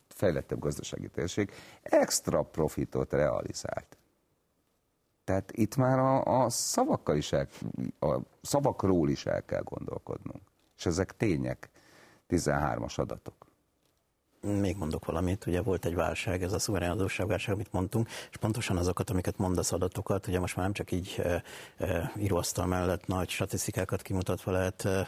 fejlettebb 0.08 0.60
gazdasági 0.60 1.08
térség 1.08 1.52
extra 1.82 2.42
profitot 2.42 3.14
realizált. 3.14 3.98
Tehát 5.24 5.52
itt 5.52 5.76
már 5.76 6.00
a, 6.00 6.44
a 6.44 6.50
szavakkal 6.50 7.18
is 7.18 7.32
el, 7.32 7.48
a 8.00 8.20
szavakról 8.42 9.10
is 9.10 9.26
el 9.26 9.46
kell 9.46 9.62
gondolkodnunk. 9.62 10.42
És 10.78 10.86
ezek 10.86 11.18
tények, 11.18 11.70
13-as 12.30 12.96
adatok 13.00 13.43
még 14.44 14.76
mondok 14.78 15.06
valamit, 15.06 15.46
ugye 15.46 15.62
volt 15.62 15.86
egy 15.86 15.96
válság, 15.96 16.44
ez 16.44 16.54
a 16.54 16.60
szuverén 16.60 16.90
adósságválság, 16.90 17.54
amit 17.54 17.72
mondtunk, 17.72 18.08
és 18.30 18.38
pontosan 18.38 18.78
azokat, 18.78 19.10
amiket 19.10 19.38
mondasz 19.38 19.72
adatokat, 19.72 20.28
ugye 20.28 20.40
most 20.40 20.56
már 20.56 20.66
nem 20.66 20.74
csak 20.74 20.92
így 20.92 21.22
e, 21.24 21.44
e, 21.78 22.12
íróasztal 22.18 22.66
mellett 22.66 23.08
nagy 23.08 23.30
statisztikákat 23.30 24.02
kimutatva 24.02 24.52
lehet 24.52 24.86
e, 24.86 25.08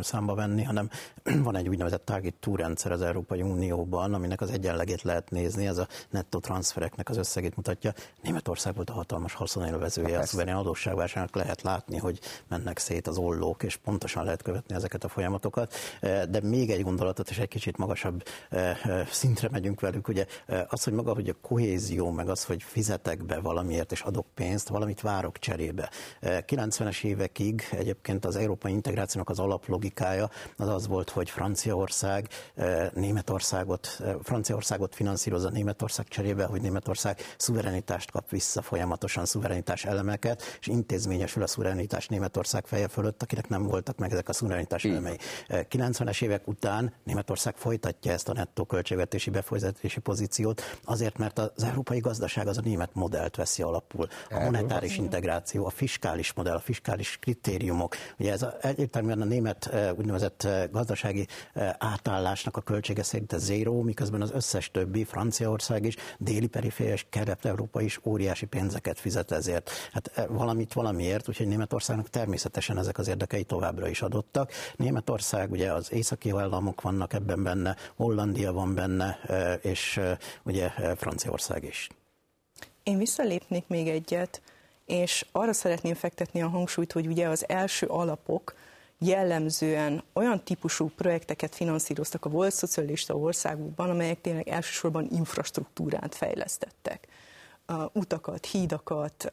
számba 0.00 0.34
venni, 0.34 0.62
hanem 0.62 0.90
van 1.46 1.56
egy 1.56 1.68
úgynevezett 1.68 2.04
target 2.04 2.34
túrendszer 2.34 2.92
az 2.92 3.02
Európai 3.02 3.42
Unióban, 3.42 4.14
aminek 4.14 4.40
az 4.40 4.50
egyenlegét 4.50 5.02
lehet 5.02 5.30
nézni, 5.30 5.66
ez 5.66 5.78
a 5.78 5.88
nettó 6.10 6.38
transfereknek 6.38 7.08
az 7.08 7.16
összegét 7.16 7.56
mutatja. 7.56 7.92
Németország 8.22 8.74
volt 8.74 8.90
a 8.90 8.92
hatalmas 8.92 9.34
haszonélvezője 9.34 10.18
a 10.18 10.26
szuverén 10.26 10.54
adósságválságnak, 10.54 11.34
lehet 11.34 11.62
látni, 11.62 11.96
hogy 11.98 12.18
mennek 12.48 12.78
szét 12.78 13.06
az 13.06 13.16
ollók, 13.16 13.62
és 13.62 13.76
pontosan 13.76 14.24
lehet 14.24 14.42
követni 14.42 14.74
ezeket 14.74 15.04
a 15.04 15.08
folyamatokat. 15.08 15.74
De 16.00 16.40
még 16.42 16.70
egy 16.70 16.82
gondolatot, 16.82 17.30
és 17.30 17.38
egy 17.38 17.48
kicsit 17.48 17.76
magasabb 17.76 18.22
szintre 19.10 19.48
megyünk 19.50 19.80
velük, 19.80 20.08
ugye 20.08 20.26
az, 20.68 20.84
hogy 20.84 20.92
maga, 20.92 21.14
hogy 21.14 21.28
a 21.28 21.34
kohézió, 21.42 22.10
meg 22.10 22.28
az, 22.28 22.44
hogy 22.44 22.62
fizetek 22.62 23.24
be 23.24 23.40
valamiért 23.40 23.92
és 23.92 24.00
adok 24.00 24.26
pénzt, 24.34 24.68
valamit 24.68 25.00
várok 25.00 25.38
cserébe. 25.38 25.90
90-es 26.22 27.04
évekig 27.04 27.68
egyébként 27.70 28.24
az 28.24 28.36
európai 28.36 28.72
integrációnak 28.72 29.28
az 29.30 29.38
alaplogikája 29.38 30.30
az 30.56 30.68
az 30.68 30.86
volt, 30.86 31.10
hogy 31.10 31.30
Franciaország 31.30 32.28
Németországot, 32.94 34.00
Franciaországot 34.22 34.94
finanszírozza 34.94 35.50
Németország 35.50 36.08
cserébe, 36.08 36.44
hogy 36.44 36.60
Németország 36.60 37.20
szuverenitást 37.36 38.10
kap 38.10 38.30
vissza 38.30 38.62
folyamatosan, 38.62 39.24
szuverenitás 39.24 39.84
elemeket, 39.84 40.42
és 40.60 40.66
intézményesül 40.66 41.42
a 41.42 41.46
szuverenitás 41.46 42.08
Németország 42.08 42.66
feje 42.66 42.88
fölött, 42.88 43.22
akinek 43.22 43.48
nem 43.48 43.62
voltak 43.62 43.98
meg 43.98 44.12
ezek 44.12 44.28
a 44.28 44.32
szuverenitás 44.32 44.84
elemei. 44.84 45.16
90-es 45.48 46.22
évek 46.22 46.48
után 46.48 46.92
Németország 47.04 47.56
folytatja 47.56 48.12
ezt 48.12 48.28
a 48.28 48.32
nettó 48.58 48.64
költségvetési 48.64 49.30
befolyási 49.30 50.00
pozíciót, 50.02 50.62
azért, 50.84 51.18
mert 51.18 51.38
az 51.38 51.62
európai 51.62 51.98
gazdaság 51.98 52.46
az 52.46 52.58
a 52.58 52.60
német 52.64 52.94
modellt 52.94 53.36
veszi 53.36 53.62
alapul. 53.62 54.08
A 54.30 54.38
monetáris 54.38 54.96
integráció, 54.96 55.66
a 55.66 55.70
fiskális 55.70 56.32
modell, 56.32 56.54
a 56.54 56.60
fiskális 56.60 57.18
kritériumok. 57.20 57.96
Ugye 58.18 58.32
ez 58.32 58.42
a, 58.42 58.56
egyértelműen 58.60 59.20
a 59.20 59.24
német 59.24 59.66
eh, 59.66 59.90
úgynevezett 59.98 60.42
eh, 60.42 60.68
gazdasági 60.72 61.26
eh, 61.52 61.70
átállásnak 61.78 62.56
a 62.56 62.60
költsége 62.60 63.02
szerint 63.02 63.32
a 63.32 63.38
zéró, 63.38 63.82
miközben 63.82 64.22
az 64.22 64.30
összes 64.32 64.70
többi, 64.70 65.04
Franciaország 65.04 65.84
is, 65.84 65.96
déli 66.18 66.46
periféria 66.46 66.92
és 66.92 67.06
kelet-európa 67.10 67.80
is 67.80 68.00
óriási 68.04 68.46
pénzeket 68.46 68.98
fizet 68.98 69.30
ezért. 69.30 69.70
Hát 69.92 70.26
valamit 70.28 70.72
valamiért, 70.72 71.28
úgyhogy 71.28 71.48
Németországnak 71.48 72.08
természetesen 72.08 72.78
ezek 72.78 72.98
az 72.98 73.08
érdekei 73.08 73.44
továbbra 73.44 73.88
is 73.88 74.02
adottak. 74.02 74.52
Németország, 74.76 75.50
ugye 75.50 75.72
az 75.72 75.92
északi 75.92 76.30
államok 76.30 76.80
vannak 76.80 77.12
ebben 77.12 77.42
benne, 77.42 77.76
Hollandia 77.96 78.47
van 78.52 78.74
benne, 78.74 79.18
és 79.62 80.00
ugye 80.42 80.68
Franciaország 80.96 81.64
is. 81.64 81.88
Én 82.82 82.98
visszalépnék 82.98 83.66
még 83.66 83.88
egyet, 83.88 84.42
és 84.86 85.26
arra 85.32 85.52
szeretném 85.52 85.94
fektetni 85.94 86.42
a 86.42 86.48
hangsúlyt, 86.48 86.92
hogy 86.92 87.06
ugye 87.06 87.28
az 87.28 87.48
első 87.48 87.86
alapok 87.86 88.54
jellemzően 88.98 90.02
olyan 90.12 90.44
típusú 90.44 90.90
projekteket 90.96 91.54
finanszíroztak 91.54 92.24
a 92.24 92.28
volt 92.28 92.52
szocialista 92.52 93.14
országokban, 93.14 93.90
amelyek 93.90 94.20
tényleg 94.20 94.48
elsősorban 94.48 95.08
infrastruktúrát 95.10 96.14
fejlesztettek. 96.14 97.06
A 97.66 97.90
utakat, 97.92 98.46
hídakat, 98.46 99.32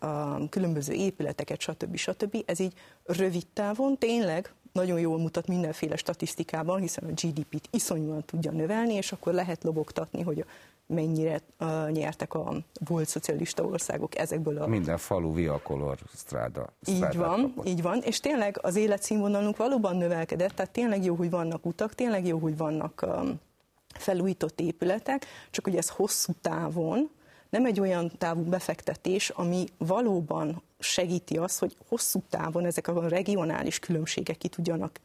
különböző 0.49 0.93
épületeket, 0.93 1.61
stb. 1.61 1.95
stb. 1.95 2.43
Ez 2.45 2.59
így 2.59 2.73
rövid 3.03 3.47
távon 3.53 3.97
tényleg 3.97 4.53
nagyon 4.75 4.99
jól 4.99 5.17
mutat 5.17 5.47
mindenféle 5.47 5.95
statisztikában, 5.95 6.79
hiszen 6.79 7.03
a 7.03 7.11
GDP-t 7.11 7.67
iszonyúan 7.71 8.23
tudja 8.25 8.51
növelni, 8.51 8.93
és 8.93 9.11
akkor 9.11 9.33
lehet 9.33 9.63
lobogtatni, 9.63 10.21
hogy 10.21 10.45
mennyire 10.87 11.41
uh, 11.59 11.89
nyertek 11.89 12.33
a 12.33 12.53
volt 12.85 13.07
szocialista 13.07 13.63
országok 13.63 14.17
ezekből 14.17 14.57
a... 14.57 14.67
Minden 14.67 14.97
falu 14.97 15.33
viakolor 15.33 15.97
stráda. 16.15 16.73
Így 16.85 17.15
van, 17.15 17.41
kapott. 17.41 17.67
így 17.67 17.81
van, 17.81 18.01
és 18.01 18.19
tényleg 18.19 18.59
az 18.61 18.75
életszínvonalunk 18.75 19.57
valóban 19.57 19.97
növelkedett, 19.97 20.51
tehát 20.51 20.71
tényleg 20.71 21.03
jó, 21.03 21.15
hogy 21.15 21.29
vannak 21.29 21.65
utak, 21.65 21.95
tényleg 21.95 22.25
jó, 22.25 22.37
hogy 22.37 22.57
vannak 22.57 23.05
um, 23.07 23.39
felújított 23.87 24.59
épületek, 24.59 25.25
csak 25.51 25.63
hogy 25.63 25.75
ez 25.75 25.89
hosszú 25.89 26.33
távon 26.41 27.09
nem 27.49 27.65
egy 27.65 27.79
olyan 27.79 28.11
távú 28.17 28.43
befektetés, 28.43 29.29
ami 29.29 29.65
valóban 29.77 30.61
segíti 30.79 31.37
azt, 31.37 31.59
hogy 31.59 31.77
hosszú 31.87 32.23
távon 32.29 32.65
ezek 32.65 32.87
a 32.87 33.07
regionális 33.07 33.79
különbségek 33.79 34.37
ki 34.37 34.47
tudjanak 34.47 34.99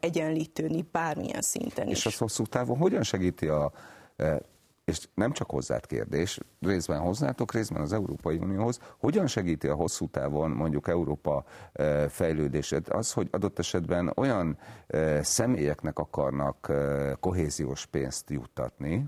egyenlítődni 0.00 0.84
bármilyen 0.92 1.42
szinten 1.42 1.88
is. 1.88 1.98
És 1.98 2.06
az 2.06 2.18
hosszú 2.18 2.44
távon 2.44 2.76
hogyan 2.76 3.02
segíti 3.02 3.46
a 3.46 3.72
e, 4.16 4.40
és 4.84 5.08
nem 5.14 5.32
csak 5.32 5.50
hozzád 5.50 5.86
kérdés, 5.86 6.38
részben 6.60 6.98
hozzátok, 6.98 7.52
részben 7.52 7.82
az 7.82 7.92
Európai 7.92 8.36
Unióhoz, 8.36 8.80
hogyan 8.98 9.26
segíti 9.26 9.68
a 9.68 9.74
hosszú 9.74 10.08
távon 10.08 10.50
mondjuk 10.50 10.88
Európa 10.88 11.44
e, 11.72 12.08
fejlődését 12.08 12.88
az, 12.88 13.12
hogy 13.12 13.28
adott 13.30 13.58
esetben 13.58 14.12
olyan 14.16 14.58
e, 14.86 15.22
személyeknek 15.22 15.98
akarnak 15.98 16.72
kohéziós 17.20 17.86
pénzt 17.86 18.30
juttatni, 18.30 19.04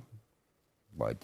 vagy 0.97 1.17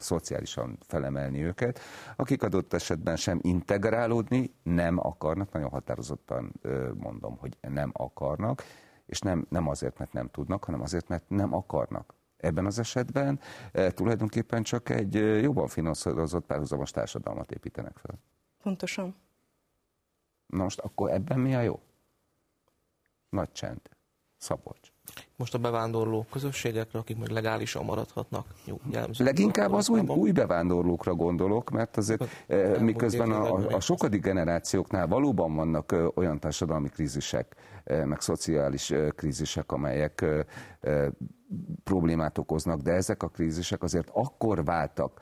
szociálisan 0.00 0.78
felemelni 0.80 1.42
őket, 1.42 1.80
akik 2.16 2.42
adott 2.42 2.72
esetben 2.72 3.16
sem 3.16 3.38
integrálódni 3.42 4.54
nem 4.62 4.98
akarnak, 4.98 5.52
nagyon 5.52 5.70
határozottan 5.70 6.52
mondom, 6.94 7.36
hogy 7.38 7.56
nem 7.60 7.90
akarnak, 7.92 8.62
és 9.06 9.20
nem, 9.20 9.46
nem 9.48 9.68
azért, 9.68 9.98
mert 9.98 10.12
nem 10.12 10.28
tudnak, 10.28 10.64
hanem 10.64 10.80
azért, 10.80 11.08
mert 11.08 11.28
nem 11.28 11.54
akarnak. 11.54 12.14
Ebben 12.36 12.66
az 12.66 12.78
esetben 12.78 13.40
e, 13.72 13.90
tulajdonképpen 13.90 14.62
csak 14.62 14.88
egy 14.88 15.14
jobban 15.42 15.66
finanszírozott 15.66 16.46
párhuzamos 16.46 16.90
társadalmat 16.90 17.52
építenek 17.52 17.96
fel. 17.96 18.18
Pontosan. 18.62 19.14
Na 20.46 20.62
most 20.62 20.78
akkor 20.78 21.10
ebben 21.10 21.40
mi 21.40 21.54
a 21.54 21.60
jó? 21.60 21.80
Nagy 23.28 23.52
csend. 23.52 23.80
Szabolcs 24.36 24.93
most 25.36 25.54
a 25.54 25.58
bevándorló 25.58 26.26
közösségekre, 26.30 26.98
akik 26.98 27.18
meg 27.18 27.28
legálisan 27.28 27.84
maradhatnak. 27.84 28.46
Jó, 28.64 28.80
Leginkább 29.18 29.72
az 29.72 29.88
új, 29.88 30.00
új 30.00 30.30
bevándorlókra 30.30 31.14
gondolok, 31.14 31.70
mert 31.70 31.96
azért 31.96 32.24
eh, 32.46 32.80
miközben 32.80 33.30
a, 33.30 33.54
a 33.54 33.80
sokadik 33.80 34.22
generációknál 34.22 35.06
valóban 35.06 35.54
vannak 35.54 35.92
eh, 35.92 36.06
olyan 36.14 36.40
társadalmi 36.40 36.88
krízisek, 36.88 37.56
eh, 37.84 38.04
meg 38.04 38.20
szociális 38.20 38.92
krízisek, 39.16 39.72
amelyek 39.72 40.24
problémát 41.84 42.38
okoznak, 42.38 42.80
de 42.80 42.92
ezek 42.92 43.22
a 43.22 43.28
krízisek 43.28 43.82
azért 43.82 44.08
akkor 44.12 44.64
váltak 44.64 45.20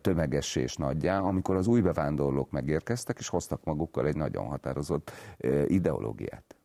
tömegessé 0.00 0.60
és 0.60 0.76
nagyjá, 0.76 1.18
amikor 1.18 1.56
az 1.56 1.66
új 1.66 1.80
bevándorlók 1.80 2.50
megérkeztek, 2.50 3.18
és 3.18 3.28
hoztak 3.28 3.64
magukkal 3.64 4.06
egy 4.06 4.16
nagyon 4.16 4.46
határozott 4.46 5.12
ideológiát. 5.66 6.56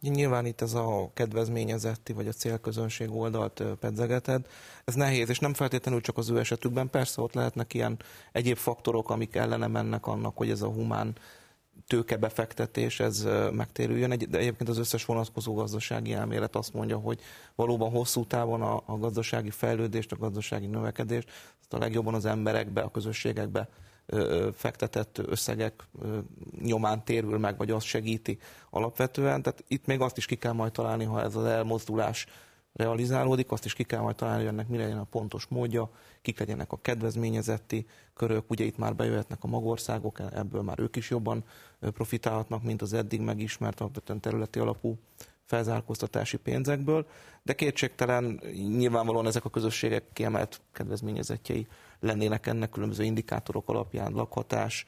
Nyilván 0.00 0.46
itt 0.46 0.60
ez 0.60 0.74
a 0.74 1.10
kedvezményezetti 1.14 2.12
vagy 2.12 2.28
a 2.28 2.32
célközönség 2.32 3.10
oldalt 3.10 3.62
pedzegeted. 3.80 4.46
Ez 4.84 4.94
nehéz, 4.94 5.28
és 5.28 5.38
nem 5.38 5.54
feltétlenül 5.54 6.00
csak 6.00 6.18
az 6.18 6.30
ő 6.30 6.38
esetükben. 6.38 6.90
Persze 6.90 7.20
ott 7.20 7.32
lehetnek 7.32 7.74
ilyen 7.74 7.98
egyéb 8.32 8.56
faktorok, 8.56 9.10
amik 9.10 9.34
ellene 9.34 9.66
mennek 9.66 10.06
annak, 10.06 10.36
hogy 10.36 10.50
ez 10.50 10.62
a 10.62 10.68
humán 10.68 11.16
tőkebefektetés 11.86 13.00
ez 13.00 13.26
megtérüljön. 13.52 14.08
De 14.08 14.38
egyébként 14.38 14.68
az 14.68 14.78
összes 14.78 15.04
vonatkozó 15.04 15.54
gazdasági 15.54 16.12
elmélet 16.12 16.56
azt 16.56 16.74
mondja, 16.74 16.98
hogy 16.98 17.20
valóban 17.54 17.90
hosszú 17.90 18.24
távon 18.24 18.62
a, 18.62 18.82
a 18.86 18.98
gazdasági 18.98 19.50
fejlődést, 19.50 20.12
a 20.12 20.16
gazdasági 20.16 20.66
növekedést 20.66 21.28
azt 21.60 21.72
a 21.72 21.78
legjobban 21.78 22.14
az 22.14 22.24
emberekbe, 22.24 22.80
a 22.80 22.90
közösségekbe 22.90 23.68
fektetett 24.54 25.18
összegek 25.18 25.88
nyomán 26.62 27.04
térül 27.04 27.38
meg, 27.38 27.56
vagy 27.56 27.70
azt 27.70 27.86
segíti 27.86 28.38
alapvetően. 28.70 29.42
Tehát 29.42 29.64
itt 29.68 29.86
még 29.86 30.00
azt 30.00 30.16
is 30.16 30.26
ki 30.26 30.36
kell 30.36 30.52
majd 30.52 30.72
találni, 30.72 31.04
ha 31.04 31.22
ez 31.22 31.36
az 31.36 31.44
elmozdulás 31.44 32.26
realizálódik, 32.72 33.52
azt 33.52 33.64
is 33.64 33.74
ki 33.74 33.82
kell 33.84 34.00
majd 34.00 34.16
találni, 34.16 34.42
hogy 34.44 34.52
ennek 34.52 34.68
mi 34.68 34.76
legyen 34.76 34.98
a 34.98 35.04
pontos 35.04 35.46
módja, 35.46 35.90
kik 36.22 36.38
legyenek 36.38 36.72
a 36.72 36.78
kedvezményezetti 36.82 37.86
körök, 38.14 38.50
ugye 38.50 38.64
itt 38.64 38.78
már 38.78 38.96
bejöhetnek 38.96 39.38
a 39.40 39.46
magországok, 39.46 40.20
ebből 40.34 40.62
már 40.62 40.78
ők 40.78 40.96
is 40.96 41.10
jobban 41.10 41.44
profitálhatnak, 41.80 42.62
mint 42.62 42.82
az 42.82 42.92
eddig 42.92 43.20
megismert, 43.20 43.80
alapvetően 43.80 44.20
területi 44.20 44.58
alapú 44.58 44.98
felzárkóztatási 45.44 46.36
pénzekből, 46.36 47.06
de 47.42 47.54
kétségtelen 47.54 48.40
nyilvánvalóan 48.54 49.26
ezek 49.26 49.44
a 49.44 49.50
közösségek 49.50 50.04
kiemelt 50.12 50.60
kedvezményezetjei 50.72 51.66
lennének 52.00 52.46
ennek 52.46 52.70
különböző 52.70 53.04
indikátorok 53.04 53.68
alapján, 53.68 54.12
lakhatás, 54.12 54.86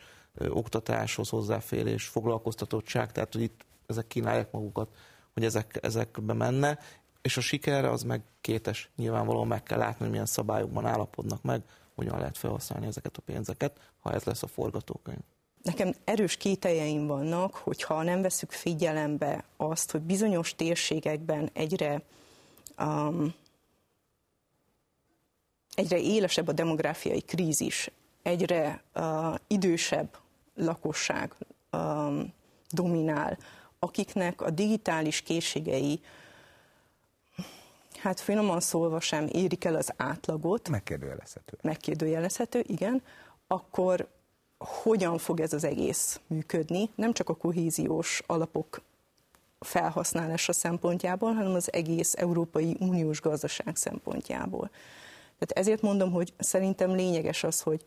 oktatáshoz 0.48 1.28
hozzáférés, 1.28 2.06
foglalkoztatottság, 2.06 3.12
tehát 3.12 3.32
hogy 3.32 3.42
itt 3.42 3.66
ezek 3.86 4.06
kínálják 4.06 4.50
magukat, 4.50 4.88
hogy 5.34 5.44
ezek, 5.44 5.78
ezekbe 5.82 6.32
menne, 6.32 6.78
és 7.22 7.36
a 7.36 7.40
siker 7.40 7.84
az 7.84 8.02
meg 8.02 8.22
kétes. 8.40 8.90
Nyilvánvalóan 8.96 9.46
meg 9.46 9.62
kell 9.62 9.78
látni, 9.78 10.08
milyen 10.08 10.26
szabályokban 10.26 10.86
állapodnak 10.86 11.42
meg, 11.42 11.62
hogyan 11.94 12.18
lehet 12.18 12.38
felhasználni 12.38 12.86
ezeket 12.86 13.16
a 13.16 13.22
pénzeket, 13.22 13.92
ha 13.98 14.12
ez 14.12 14.24
lesz 14.24 14.42
a 14.42 14.46
forgatókönyv. 14.46 15.18
Nekem 15.62 15.92
erős 16.04 16.36
kételjeim 16.36 17.06
vannak, 17.06 17.54
hogyha 17.54 18.02
nem 18.02 18.22
veszük 18.22 18.50
figyelembe 18.50 19.44
azt, 19.56 19.90
hogy 19.90 20.00
bizonyos 20.00 20.54
térségekben 20.54 21.50
egyre 21.52 22.02
um, 22.78 23.34
egyre 25.78 25.98
élesebb 25.98 26.48
a 26.48 26.52
demográfiai 26.52 27.20
krízis, 27.20 27.90
egyre 28.22 28.82
uh, 28.94 29.34
idősebb 29.46 30.16
lakosság 30.54 31.34
um, 31.72 32.32
dominál, 32.70 33.38
akiknek 33.78 34.40
a 34.40 34.50
digitális 34.50 35.22
készségei 35.22 36.00
hát 37.98 38.20
finoman 38.20 38.60
szólva 38.60 39.00
sem 39.00 39.28
érik 39.32 39.64
el 39.64 39.74
az 39.74 39.92
átlagot. 39.96 40.68
Megkérdőjelezhető. 40.68 41.58
Megkérdőjelezhető, 41.62 42.64
igen. 42.66 43.02
Akkor 43.46 44.08
hogyan 44.58 45.18
fog 45.18 45.40
ez 45.40 45.52
az 45.52 45.64
egész 45.64 46.20
működni? 46.26 46.90
Nem 46.94 47.12
csak 47.12 47.28
a 47.28 47.34
kohéziós 47.34 48.22
alapok 48.26 48.80
felhasználása 49.58 50.52
szempontjából, 50.52 51.32
hanem 51.32 51.54
az 51.54 51.72
egész 51.72 52.14
Európai 52.14 52.76
Uniós 52.80 53.20
gazdaság 53.20 53.76
szempontjából. 53.76 54.70
Tehát 55.38 55.66
ezért 55.66 55.82
mondom, 55.82 56.10
hogy 56.12 56.32
szerintem 56.38 56.94
lényeges 56.94 57.44
az, 57.44 57.60
hogy, 57.60 57.84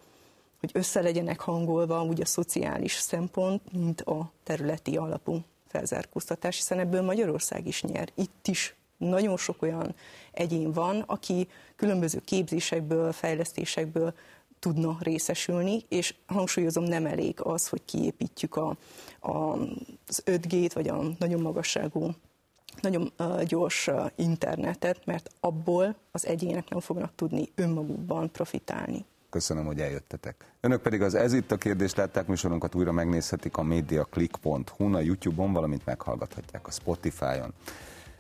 hogy 0.60 0.72
össze 0.74 1.02
legyenek 1.02 1.40
hangolva 1.40 2.04
úgy 2.04 2.22
a 2.22 2.26
szociális 2.26 2.94
szempont, 2.94 3.62
mint 3.72 4.02
a 4.02 4.32
területi 4.44 4.98
alapú 4.98 5.40
felzárkóztatás, 5.68 6.56
hiszen 6.56 6.80
ebből 6.80 7.02
Magyarország 7.02 7.68
is 7.68 7.84
nyer. 7.84 8.10
Itt 8.16 8.48
is 8.48 8.76
nagyon 8.98 9.38
sok 9.38 9.62
olyan 9.62 9.96
egyén 10.32 10.72
van, 10.72 11.00
aki 11.00 11.48
különböző 11.76 12.22
képzésekből, 12.26 13.12
fejlesztésekből 13.12 14.14
tudna 14.60 14.98
részesülni, 15.00 15.86
és 15.90 16.16
hangsúlyozom, 16.26 16.84
nem 16.84 17.06
elég 17.06 17.42
az, 17.42 17.68
hogy 17.68 17.86
kiépítjük 17.86 18.56
a, 18.56 18.78
a, 19.20 19.32
az 20.08 20.24
5G-t, 20.26 20.72
vagy 20.74 20.88
a 20.88 21.02
nagyon 21.20 21.42
magasságú, 21.42 22.12
nagyon 22.82 23.12
gyors 23.44 23.90
internetet, 24.16 25.06
mert 25.06 25.30
abból 25.40 25.96
az 26.12 26.26
egyének 26.26 26.70
nem 26.70 26.80
fognak 26.80 27.16
tudni 27.16 27.50
önmagukban 27.56 28.32
profitálni. 28.32 29.06
Köszönöm, 29.30 29.66
hogy 29.66 29.80
eljöttetek. 29.80 30.54
Önök 30.60 30.82
pedig 30.82 31.02
az 31.02 31.16
Ez 31.16 31.34
itt 31.34 31.52
a 31.52 31.58
kérdés 31.58 31.96
látták 31.96 32.28
műsorunkat 32.28 32.76
újra 32.76 32.92
megnézhetik 32.92 33.58
a 33.58 33.64
mediaclick.hu-n, 33.64 34.96
a 34.96 35.00
YouTube-on, 35.00 35.54
valamint 35.54 35.86
meghallgathatják 35.86 36.68
a 36.68 36.72
Spotify-on. 36.72 37.54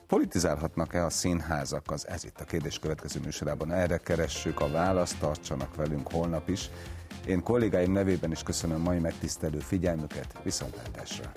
Politizálhatnak-e 0.08 1.06
a 1.06 1.10
színházak? 1.10 1.92
Az 1.92 2.08
ez 2.08 2.24
itt 2.24 2.40
a 2.40 2.46
kérdés 2.46 2.80
következő 2.80 3.20
műsorában. 3.24 3.72
Erre 3.72 3.98
keressük 3.98 4.60
a 4.60 4.70
választ, 4.70 5.20
tartsanak 5.20 5.76
velünk 5.76 6.12
holnap 6.12 6.50
is. 6.50 6.70
Én 7.26 7.44
kollégáim 7.44 7.92
nevében 7.92 8.32
is 8.32 8.44
köszönöm 8.44 8.82
mai 8.82 9.00
megtisztelő 9.00 9.60
figyelmüket, 9.60 10.40
viszontlátásra! 10.44 11.32